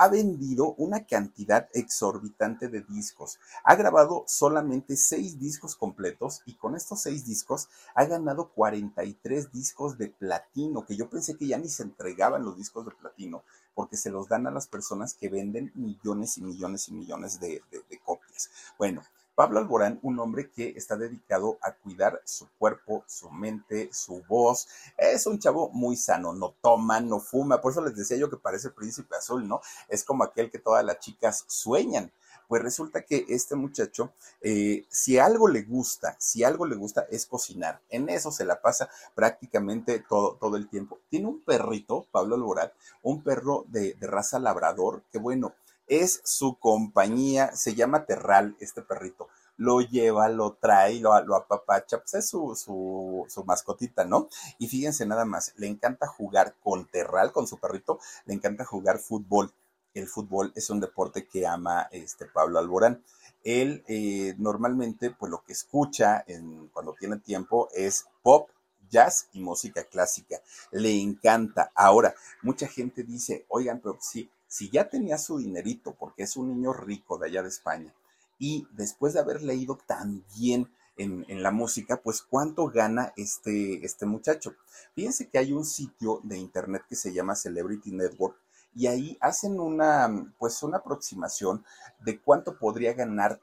ha 0.00 0.08
vendido 0.08 0.72
una 0.78 1.04
cantidad 1.04 1.68
exorbitante 1.74 2.68
de 2.68 2.80
discos. 2.80 3.38
Ha 3.64 3.74
grabado 3.74 4.24
solamente 4.26 4.96
seis 4.96 5.38
discos 5.38 5.76
completos 5.76 6.40
y 6.46 6.54
con 6.54 6.74
estos 6.74 7.02
seis 7.02 7.26
discos 7.26 7.68
ha 7.94 8.06
ganado 8.06 8.48
43 8.48 9.52
discos 9.52 9.98
de 9.98 10.08
platino, 10.08 10.86
que 10.86 10.96
yo 10.96 11.10
pensé 11.10 11.36
que 11.36 11.46
ya 11.46 11.58
ni 11.58 11.68
se 11.68 11.82
entregaban 11.82 12.46
los 12.46 12.56
discos 12.56 12.86
de 12.86 12.92
platino 12.92 13.44
porque 13.80 13.96
se 13.96 14.10
los 14.10 14.28
dan 14.28 14.46
a 14.46 14.50
las 14.50 14.68
personas 14.68 15.14
que 15.14 15.30
venden 15.30 15.72
millones 15.74 16.36
y 16.36 16.42
millones 16.42 16.88
y 16.88 16.92
millones 16.92 17.40
de, 17.40 17.62
copias. 18.04 18.50
Bueno, 18.76 19.02
Pablo 19.34 19.58
Alborán, 19.58 19.98
un 20.02 20.18
hombre 20.18 20.50
que 20.50 20.74
está 20.76 20.98
dedicado 20.98 21.56
a 21.62 21.72
cuidar 21.72 22.20
su 22.26 22.46
cuerpo, 22.58 23.04
su 23.06 23.30
mente, 23.30 23.88
su 23.90 24.22
voz. 24.28 24.68
Es 24.98 25.26
un 25.26 25.38
chavo 25.38 25.70
muy 25.70 25.96
sano, 25.96 26.34
no 26.34 26.54
toma, 26.60 27.00
no 27.00 27.20
fuma. 27.20 27.62
Por 27.62 27.72
eso 27.72 27.82
les 27.82 27.96
decía 27.96 28.18
yo 28.18 28.28
que 28.28 28.36
parece 28.36 28.68
príncipe 28.68 29.16
azul, 29.16 29.48
¿no? 29.48 29.62
Es 29.88 30.04
como 30.04 30.24
aquel 30.24 30.50
que 30.50 30.58
todas 30.58 30.84
las 30.84 30.98
chicas 30.98 31.46
sueñan. 31.46 32.12
Pues 32.50 32.64
resulta 32.64 33.02
que 33.02 33.26
este 33.28 33.54
muchacho, 33.54 34.12
eh, 34.40 34.84
si 34.88 35.20
algo 35.20 35.46
le 35.46 35.62
gusta, 35.62 36.16
si 36.18 36.42
algo 36.42 36.66
le 36.66 36.74
gusta 36.74 37.06
es 37.08 37.24
cocinar. 37.24 37.80
En 37.90 38.08
eso 38.08 38.32
se 38.32 38.44
la 38.44 38.60
pasa 38.60 38.90
prácticamente 39.14 40.00
todo, 40.00 40.34
todo 40.34 40.56
el 40.56 40.68
tiempo. 40.68 40.98
Tiene 41.10 41.28
un 41.28 41.44
perrito, 41.44 42.06
Pablo 42.10 42.34
Alborán, 42.34 42.72
un 43.04 43.22
perro 43.22 43.66
de, 43.68 43.94
de 43.94 44.06
raza 44.08 44.40
labrador, 44.40 45.04
que 45.12 45.18
bueno, 45.18 45.54
es 45.86 46.22
su 46.24 46.58
compañía, 46.58 47.54
se 47.54 47.76
llama 47.76 48.04
Terral, 48.04 48.56
este 48.58 48.82
perrito. 48.82 49.28
Lo 49.56 49.80
lleva, 49.80 50.28
lo 50.28 50.54
trae, 50.54 50.98
lo, 50.98 51.22
lo 51.24 51.36
apapacha, 51.36 51.98
pues 51.98 52.14
es 52.14 52.30
su, 52.30 52.56
su, 52.56 53.26
su, 53.28 53.44
mascotita, 53.44 54.04
¿no? 54.04 54.28
Y 54.58 54.66
fíjense 54.66 55.06
nada 55.06 55.24
más, 55.24 55.52
le 55.56 55.68
encanta 55.68 56.08
jugar 56.08 56.56
con 56.64 56.84
Terral, 56.86 57.30
con 57.30 57.46
su 57.46 57.58
perrito, 57.58 58.00
le 58.24 58.34
encanta 58.34 58.64
jugar 58.64 58.98
fútbol. 58.98 59.52
El 59.94 60.08
fútbol 60.08 60.52
es 60.54 60.70
un 60.70 60.80
deporte 60.80 61.26
que 61.26 61.46
ama 61.46 61.88
este 61.90 62.26
Pablo 62.26 62.58
Alborán. 62.58 63.02
Él 63.42 63.82
eh, 63.88 64.34
normalmente, 64.38 65.10
pues 65.10 65.30
lo 65.30 65.42
que 65.42 65.52
escucha 65.52 66.22
en, 66.26 66.68
cuando 66.68 66.94
tiene 66.94 67.16
tiempo 67.18 67.68
es 67.74 68.06
pop, 68.22 68.48
jazz 68.90 69.28
y 69.32 69.40
música 69.40 69.84
clásica. 69.84 70.40
Le 70.70 71.00
encanta. 71.00 71.72
Ahora, 71.74 72.14
mucha 72.42 72.68
gente 72.68 73.02
dice, 73.02 73.46
oigan, 73.48 73.80
pero 73.80 73.98
sí, 74.00 74.30
si 74.46 74.68
ya 74.70 74.88
tenía 74.88 75.16
su 75.16 75.38
dinerito, 75.38 75.94
porque 75.98 76.24
es 76.24 76.36
un 76.36 76.48
niño 76.48 76.72
rico 76.72 77.18
de 77.18 77.28
allá 77.28 77.42
de 77.42 77.48
España, 77.48 77.94
y 78.38 78.66
después 78.72 79.14
de 79.14 79.20
haber 79.20 79.42
leído 79.42 79.78
tan 79.86 80.24
bien 80.36 80.68
en, 80.96 81.42
la 81.42 81.50
música, 81.50 81.96
pues 82.02 82.20
cuánto 82.20 82.66
gana 82.66 83.12
este, 83.16 83.84
este 83.84 84.04
muchacho. 84.04 84.54
Fíjense 84.94 85.28
que 85.28 85.38
hay 85.38 85.52
un 85.52 85.64
sitio 85.64 86.20
de 86.24 86.36
internet 86.36 86.82
que 86.88 86.96
se 86.96 87.12
llama 87.12 87.36
Celebrity 87.36 87.90
Network 87.90 88.36
y 88.74 88.86
ahí 88.86 89.18
hacen 89.20 89.60
una, 89.60 90.32
pues 90.38 90.62
una 90.62 90.78
aproximación 90.78 91.64
de 92.00 92.20
cuánto 92.20 92.58
podría 92.58 92.92
ganar 92.94 93.40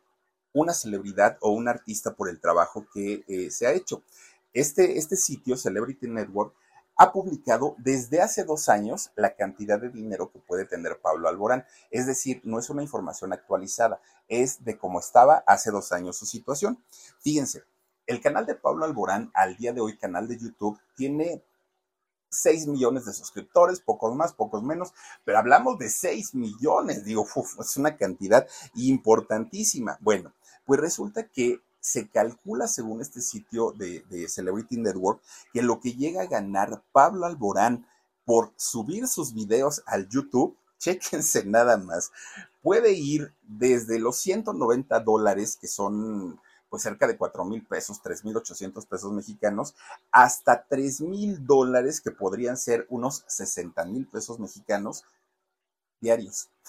una 0.54 0.74
celebridad 0.74 1.38
o 1.42 1.52
un 1.52 1.68
artista 1.68 2.16
por 2.16 2.30
el 2.30 2.40
trabajo 2.40 2.86
que 2.94 3.24
eh, 3.28 3.52
se 3.52 3.68
ha 3.68 3.72
hecho. 3.72 4.04
Este, 4.54 4.98
este 4.98 5.16
sitio, 5.16 5.56
Celebrity 5.56 6.08
Network, 6.08 6.54
ha 6.98 7.12
publicado 7.12 7.76
desde 7.78 8.22
hace 8.22 8.44
dos 8.44 8.70
años 8.70 9.12
la 9.16 9.36
cantidad 9.36 9.80
de 9.80 9.90
dinero 9.90 10.32
que 10.32 10.40
puede 10.40 10.66
tener 10.66 11.00
Pablo 11.00 11.30
Alborán. 11.30 11.64
Es 11.92 12.08
decir, 12.08 12.42
no 12.44 12.58
es 12.58 12.72
una 12.72 12.82
información 12.82 13.34
actualizada, 13.34 14.02
es 14.28 14.64
de 14.64 14.80
cómo 14.80 15.00
estaba 15.00 15.44
hace 15.46 15.70
dos 15.70 15.92
años 15.92 16.18
su 16.18 16.26
situación. 16.26 16.84
Fíjense, 17.20 17.64
el 18.08 18.20
canal 18.20 18.48
de 18.48 18.56
Pablo 18.56 18.86
Alborán, 18.86 19.32
al 19.36 19.58
día 19.58 19.74
de 19.74 19.82
hoy, 19.82 19.98
canal 19.98 20.28
de 20.28 20.40
YouTube, 20.40 20.80
tiene 20.96 21.44
6 22.30 22.68
millones 22.68 23.06
de 23.06 23.14
suscriptores, 23.14 23.80
pocos 23.80 24.16
más, 24.16 24.34
pocos 24.34 24.64
menos, 24.64 24.94
pero 25.24 25.38
hablamos 25.38 25.78
de 25.78 25.90
6 25.90 26.36
millones, 26.36 27.06
digo, 27.06 27.26
es 27.60 27.78
una 27.78 27.98
cantidad 27.98 28.48
importantísima. 28.76 29.98
Bueno, 30.02 30.34
pues 30.66 30.80
resulta 30.80 31.28
que 31.28 31.62
se 31.80 32.10
calcula, 32.10 32.68
según 32.68 33.02
este 33.02 33.22
sitio 33.22 33.72
de, 33.72 34.28
Celebrity 34.28 34.78
Network, 34.78 35.22
que 35.54 35.62
lo 35.62 35.80
que 35.80 35.94
llega 35.94 36.24
a 36.24 36.28
ganar 36.28 36.84
Pablo 36.92 37.26
Alborán 37.26 37.88
por 38.26 38.52
subir 38.58 39.08
sus 39.08 39.34
videos 39.34 39.84
al 39.86 40.10
YouTube, 40.10 40.58
chéquense 40.80 41.46
nada 41.46 41.78
más, 41.78 42.12
puede 42.62 42.92
ir 42.92 43.34
desde 43.44 44.00
los 44.00 44.18
190 44.18 45.00
dólares, 45.00 45.58
que 45.60 45.68
son 45.68 46.40
pues 46.70 46.84
cerca 46.84 47.08
de 47.08 47.18
4 47.18 47.46
mil 47.46 47.66
pesos, 47.66 48.02
3 48.02 48.26
mil 48.26 48.38
800 48.38 48.86
pesos 48.86 49.12
mexicanos, 49.14 49.76
hasta 50.12 50.66
3 50.68 51.02
mil 51.02 51.46
dólares, 51.46 52.02
que 52.02 52.12
podrían 52.12 52.58
ser 52.58 52.86
unos 52.90 53.24
60 53.28 53.86
mil 53.86 54.08
pesos 54.08 54.40
mexicanos 54.40 55.04
diarios. 56.00 56.50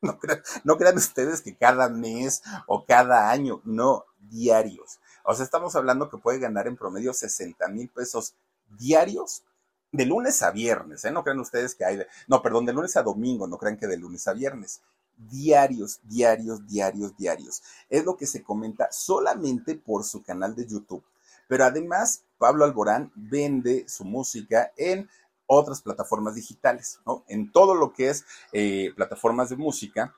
No 0.00 0.16
crean, 0.16 0.40
no 0.62 0.76
crean 0.76 0.96
ustedes 0.96 1.42
que 1.42 1.56
cada 1.56 1.88
mes 1.88 2.44
o 2.68 2.86
cada 2.86 3.32
año, 3.32 3.60
no, 3.64 4.04
diarios. 4.30 5.00
O 5.24 5.34
sea, 5.34 5.44
estamos 5.44 5.74
hablando 5.74 6.08
que 6.08 6.18
puede 6.18 6.38
ganar 6.38 6.68
en 6.68 6.76
promedio 6.76 7.12
60 7.12 7.66
mil 7.66 7.88
pesos 7.88 8.36
diarios 8.78 9.42
de 9.90 10.06
lunes 10.06 10.40
a 10.42 10.52
viernes, 10.52 11.04
¿eh? 11.04 11.10
No 11.10 11.24
crean 11.24 11.40
ustedes 11.40 11.74
que 11.74 11.84
hay 11.84 12.00
no, 12.28 12.42
perdón, 12.42 12.64
de 12.66 12.74
lunes 12.74 12.96
a 12.96 13.02
domingo, 13.02 13.48
no 13.48 13.58
crean 13.58 13.76
que 13.76 13.88
de 13.88 13.96
lunes 13.96 14.28
a 14.28 14.34
viernes. 14.34 14.82
Diarios, 15.18 16.00
diarios, 16.04 16.66
diarios, 16.66 17.16
diarios. 17.16 17.62
Es 17.90 18.04
lo 18.04 18.16
que 18.16 18.26
se 18.26 18.42
comenta 18.42 18.88
solamente 18.90 19.74
por 19.74 20.04
su 20.04 20.22
canal 20.22 20.54
de 20.54 20.66
YouTube. 20.66 21.04
Pero 21.48 21.64
además, 21.64 22.24
Pablo 22.38 22.64
Alborán 22.64 23.10
vende 23.14 23.88
su 23.88 24.04
música 24.04 24.72
en 24.76 25.08
otras 25.46 25.82
plataformas 25.82 26.34
digitales, 26.34 27.00
¿no? 27.06 27.24
En 27.26 27.50
todo 27.50 27.74
lo 27.74 27.92
que 27.92 28.10
es 28.10 28.24
eh, 28.52 28.92
plataformas 28.94 29.48
de 29.48 29.56
música, 29.56 30.14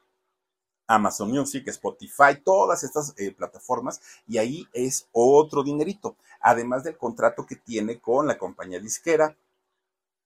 Amazon 0.89 1.31
Music, 1.31 1.69
Spotify, 1.69 2.43
todas 2.45 2.83
estas 2.83 3.15
eh, 3.17 3.31
plataformas, 3.31 4.01
y 4.27 4.39
ahí 4.39 4.67
es 4.73 5.09
otro 5.13 5.63
dinerito, 5.63 6.17
además 6.41 6.83
del 6.83 6.99
contrato 6.99 7.47
que 7.47 7.55
tiene 7.55 8.01
con 8.01 8.27
la 8.27 8.37
compañía 8.37 8.81
disquera. 8.81 9.37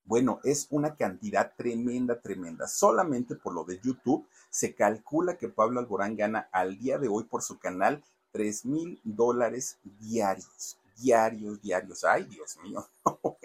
Bueno, 0.04 0.40
es 0.44 0.66
una 0.70 0.96
cantidad 0.96 1.52
tremenda, 1.56 2.20
tremenda. 2.20 2.68
Solamente 2.68 3.34
por 3.36 3.54
lo 3.54 3.64
de 3.64 3.80
YouTube 3.80 4.26
se 4.50 4.74
calcula 4.74 5.38
que 5.38 5.48
Pablo 5.48 5.80
Alborán 5.80 6.16
gana 6.16 6.48
al 6.52 6.78
día 6.78 6.98
de 6.98 7.08
hoy 7.08 7.24
por 7.24 7.42
su 7.42 7.58
canal 7.58 8.02
3 8.32 8.66
mil 8.66 9.00
dólares 9.04 9.78
diarios 10.00 10.78
diarios, 10.96 11.60
diarios. 11.60 12.04
Ay, 12.04 12.24
Dios 12.24 12.56
mío. 12.62 12.86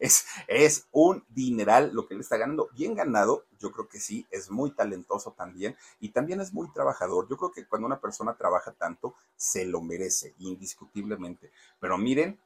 es, 0.00 0.24
es 0.46 0.86
un 0.92 1.24
dineral 1.28 1.90
lo 1.92 2.06
que 2.06 2.14
le 2.14 2.20
está 2.20 2.36
ganando. 2.36 2.68
Bien 2.74 2.94
ganado, 2.94 3.44
yo 3.58 3.72
creo 3.72 3.88
que 3.88 4.00
sí, 4.00 4.26
es 4.30 4.50
muy 4.50 4.70
talentoso 4.70 5.32
también 5.32 5.76
y 6.00 6.10
también 6.10 6.40
es 6.40 6.52
muy 6.52 6.70
trabajador. 6.72 7.28
Yo 7.28 7.36
creo 7.36 7.52
que 7.52 7.66
cuando 7.66 7.86
una 7.86 8.00
persona 8.00 8.34
trabaja 8.36 8.72
tanto, 8.72 9.14
se 9.36 9.64
lo 9.64 9.80
merece, 9.80 10.34
indiscutiblemente. 10.38 11.50
Pero 11.80 11.98
miren, 11.98 12.38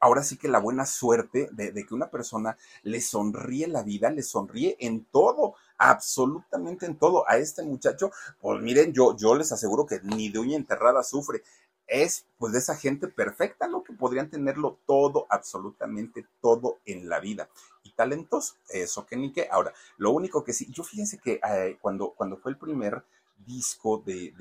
ahora 0.00 0.22
sí 0.22 0.36
que 0.36 0.48
la 0.48 0.58
buena 0.58 0.86
suerte 0.86 1.48
de, 1.52 1.72
de, 1.72 1.86
que 1.86 1.94
una 1.94 2.10
persona 2.10 2.56
le 2.82 3.00
sonríe 3.00 3.66
la 3.68 3.82
vida, 3.82 4.10
le 4.10 4.22
sonríe 4.22 4.76
en 4.80 5.04
todo, 5.04 5.54
absolutamente 5.76 6.86
en 6.86 6.96
todo. 6.96 7.28
A 7.28 7.36
este 7.38 7.62
muchacho, 7.62 8.10
pues 8.40 8.60
miren, 8.60 8.92
yo, 8.92 9.16
yo 9.16 9.34
les 9.34 9.52
aseguro 9.52 9.86
que 9.86 10.00
ni 10.02 10.28
de 10.28 10.38
uña 10.38 10.56
enterrada 10.56 11.02
sufre 11.02 11.42
es 11.88 12.26
pues 12.38 12.52
de 12.52 12.58
esa 12.58 12.76
gente 12.76 13.08
perfecta, 13.08 13.66
¿no? 13.66 13.82
Que 13.82 13.94
podrían 13.94 14.30
tenerlo 14.30 14.78
todo, 14.86 15.26
absolutamente 15.30 16.26
todo 16.40 16.78
en 16.84 17.08
la 17.08 17.18
vida. 17.18 17.48
Y 17.82 17.92
talentos, 17.92 18.56
eso 18.68 19.06
que 19.06 19.16
ni 19.16 19.32
qué. 19.32 19.48
Ahora, 19.50 19.72
lo 19.96 20.12
único 20.12 20.44
que 20.44 20.52
sí, 20.52 20.70
yo 20.70 20.84
fíjense 20.84 21.18
que 21.18 21.40
eh, 21.48 21.78
cuando, 21.80 22.10
cuando 22.10 22.36
fue 22.36 22.52
el 22.52 22.58
primer 22.58 23.02
disco 23.46 24.02
de, 24.04 24.34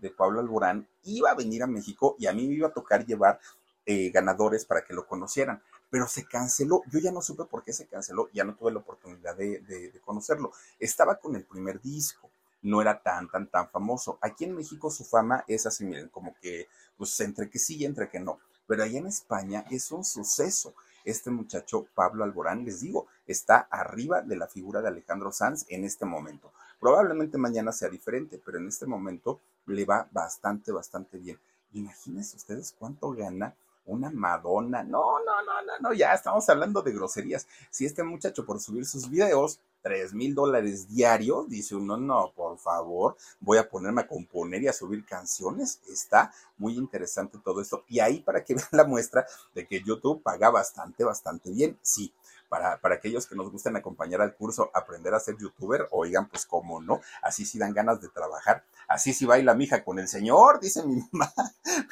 de, 0.00 0.10
Pablo 0.10 0.40
Alborán, 0.40 0.86
iba 1.04 1.30
a 1.30 1.34
venir 1.34 1.62
a 1.62 1.66
México 1.66 2.16
y 2.18 2.26
a 2.26 2.32
mí 2.32 2.46
me 2.46 2.54
iba 2.54 2.68
a 2.68 2.72
tocar 2.72 3.04
llevar 3.04 3.40
eh, 3.86 4.10
ganadores 4.10 4.64
para 4.64 4.84
que 4.84 4.94
lo 4.94 5.06
conocieran, 5.06 5.62
pero 5.90 6.06
se 6.06 6.24
canceló. 6.24 6.82
Yo 6.90 6.98
ya 6.98 7.12
no 7.12 7.22
supe 7.22 7.44
por 7.44 7.62
qué 7.62 7.72
se 7.72 7.86
canceló, 7.86 8.28
ya 8.32 8.44
no 8.44 8.54
tuve 8.54 8.72
la 8.72 8.78
oportunidad 8.78 9.36
de, 9.36 9.60
de 9.60 10.00
conocerlo. 10.04 10.52
Estaba 10.78 11.16
con 11.16 11.36
el 11.36 11.44
primer 11.44 11.80
disco 11.80 12.30
no 12.62 12.80
era 12.80 13.02
tan, 13.02 13.28
tan, 13.28 13.48
tan 13.48 13.68
famoso. 13.68 14.18
Aquí 14.20 14.44
en 14.44 14.54
México 14.54 14.90
su 14.90 15.04
fama 15.04 15.44
es 15.46 15.66
así, 15.66 15.84
miren, 15.84 16.08
como 16.08 16.34
que, 16.40 16.68
pues 16.96 17.18
entre 17.20 17.50
que 17.50 17.58
sí 17.58 17.76
y 17.76 17.84
entre 17.84 18.08
que 18.08 18.20
no. 18.20 18.38
Pero 18.66 18.84
allá 18.84 18.98
en 18.98 19.08
España 19.08 19.64
es 19.70 19.90
un 19.90 20.04
suceso. 20.04 20.74
Este 21.04 21.30
muchacho, 21.30 21.86
Pablo 21.94 22.22
Alborán, 22.22 22.64
les 22.64 22.80
digo, 22.80 23.08
está 23.26 23.58
arriba 23.70 24.22
de 24.22 24.36
la 24.36 24.46
figura 24.46 24.80
de 24.80 24.88
Alejandro 24.88 25.32
Sanz 25.32 25.66
en 25.68 25.84
este 25.84 26.06
momento. 26.06 26.52
Probablemente 26.80 27.38
mañana 27.38 27.72
sea 27.72 27.88
diferente, 27.88 28.40
pero 28.44 28.58
en 28.58 28.68
este 28.68 28.86
momento 28.86 29.40
le 29.66 29.84
va 29.84 30.08
bastante, 30.12 30.70
bastante 30.70 31.18
bien. 31.18 31.38
Imagínense 31.72 32.36
ustedes 32.36 32.74
cuánto 32.78 33.12
gana 33.12 33.56
una 33.86 34.10
Madonna. 34.10 34.82
No, 34.82 35.18
no, 35.20 35.42
no, 35.42 35.62
no, 35.62 35.72
no, 35.80 35.92
ya 35.92 36.14
estamos 36.14 36.48
hablando 36.48 36.82
de 36.82 36.92
groserías. 36.92 37.46
Si 37.70 37.84
este 37.84 38.02
muchacho 38.02 38.44
por 38.44 38.60
subir 38.60 38.86
sus 38.86 39.08
videos, 39.08 39.60
tres 39.82 40.14
mil 40.14 40.34
dólares 40.34 40.88
diarios, 40.88 41.48
dice 41.48 41.74
uno, 41.74 41.96
no, 41.96 42.32
por 42.34 42.58
favor, 42.58 43.16
voy 43.40 43.58
a 43.58 43.68
ponerme 43.68 44.02
a 44.02 44.06
componer 44.06 44.62
y 44.62 44.68
a 44.68 44.72
subir 44.72 45.04
canciones. 45.04 45.80
Está 45.88 46.32
muy 46.56 46.76
interesante 46.76 47.38
todo 47.44 47.60
esto. 47.60 47.84
Y 47.88 48.00
ahí 48.00 48.20
para 48.20 48.44
que 48.44 48.54
vean 48.54 48.68
la 48.70 48.84
muestra 48.84 49.26
de 49.54 49.66
que 49.66 49.82
YouTube 49.82 50.22
paga 50.22 50.50
bastante, 50.50 51.04
bastante 51.04 51.50
bien, 51.50 51.78
sí. 51.82 52.12
para, 52.48 52.80
para 52.80 52.96
aquellos 52.96 53.26
que 53.26 53.34
nos 53.34 53.50
gustan 53.50 53.76
acompañar 53.76 54.20
al 54.20 54.34
curso, 54.36 54.70
aprender 54.74 55.14
a 55.14 55.20
ser 55.20 55.36
youtuber, 55.38 55.88
oigan, 55.90 56.28
pues 56.28 56.46
cómo 56.46 56.80
no, 56.80 57.00
así 57.22 57.44
sí 57.44 57.58
dan 57.58 57.72
ganas 57.72 58.00
de 58.00 58.08
trabajar, 58.08 58.64
así 58.92 59.12
sí 59.12 59.26
baila 59.26 59.54
mi 59.54 59.64
hija 59.64 59.84
con 59.84 59.98
el 59.98 60.08
señor, 60.08 60.60
dice 60.60 60.84
mi 60.84 60.96
mamá. 61.12 61.32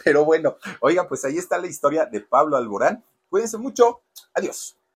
Pero 0.05 0.24
bueno, 0.24 0.57
oigan, 0.80 1.09
pues 1.09 1.24
ahí 1.24 1.38
está 1.38 1.59
la 1.59 1.66
historia 1.66 2.07
de 2.07 2.20
Pablo 2.20 2.57
Alborán. 2.57 3.05
Cuídense 3.28 3.59
mucho. 3.59 4.03
Adiós. 4.34 4.80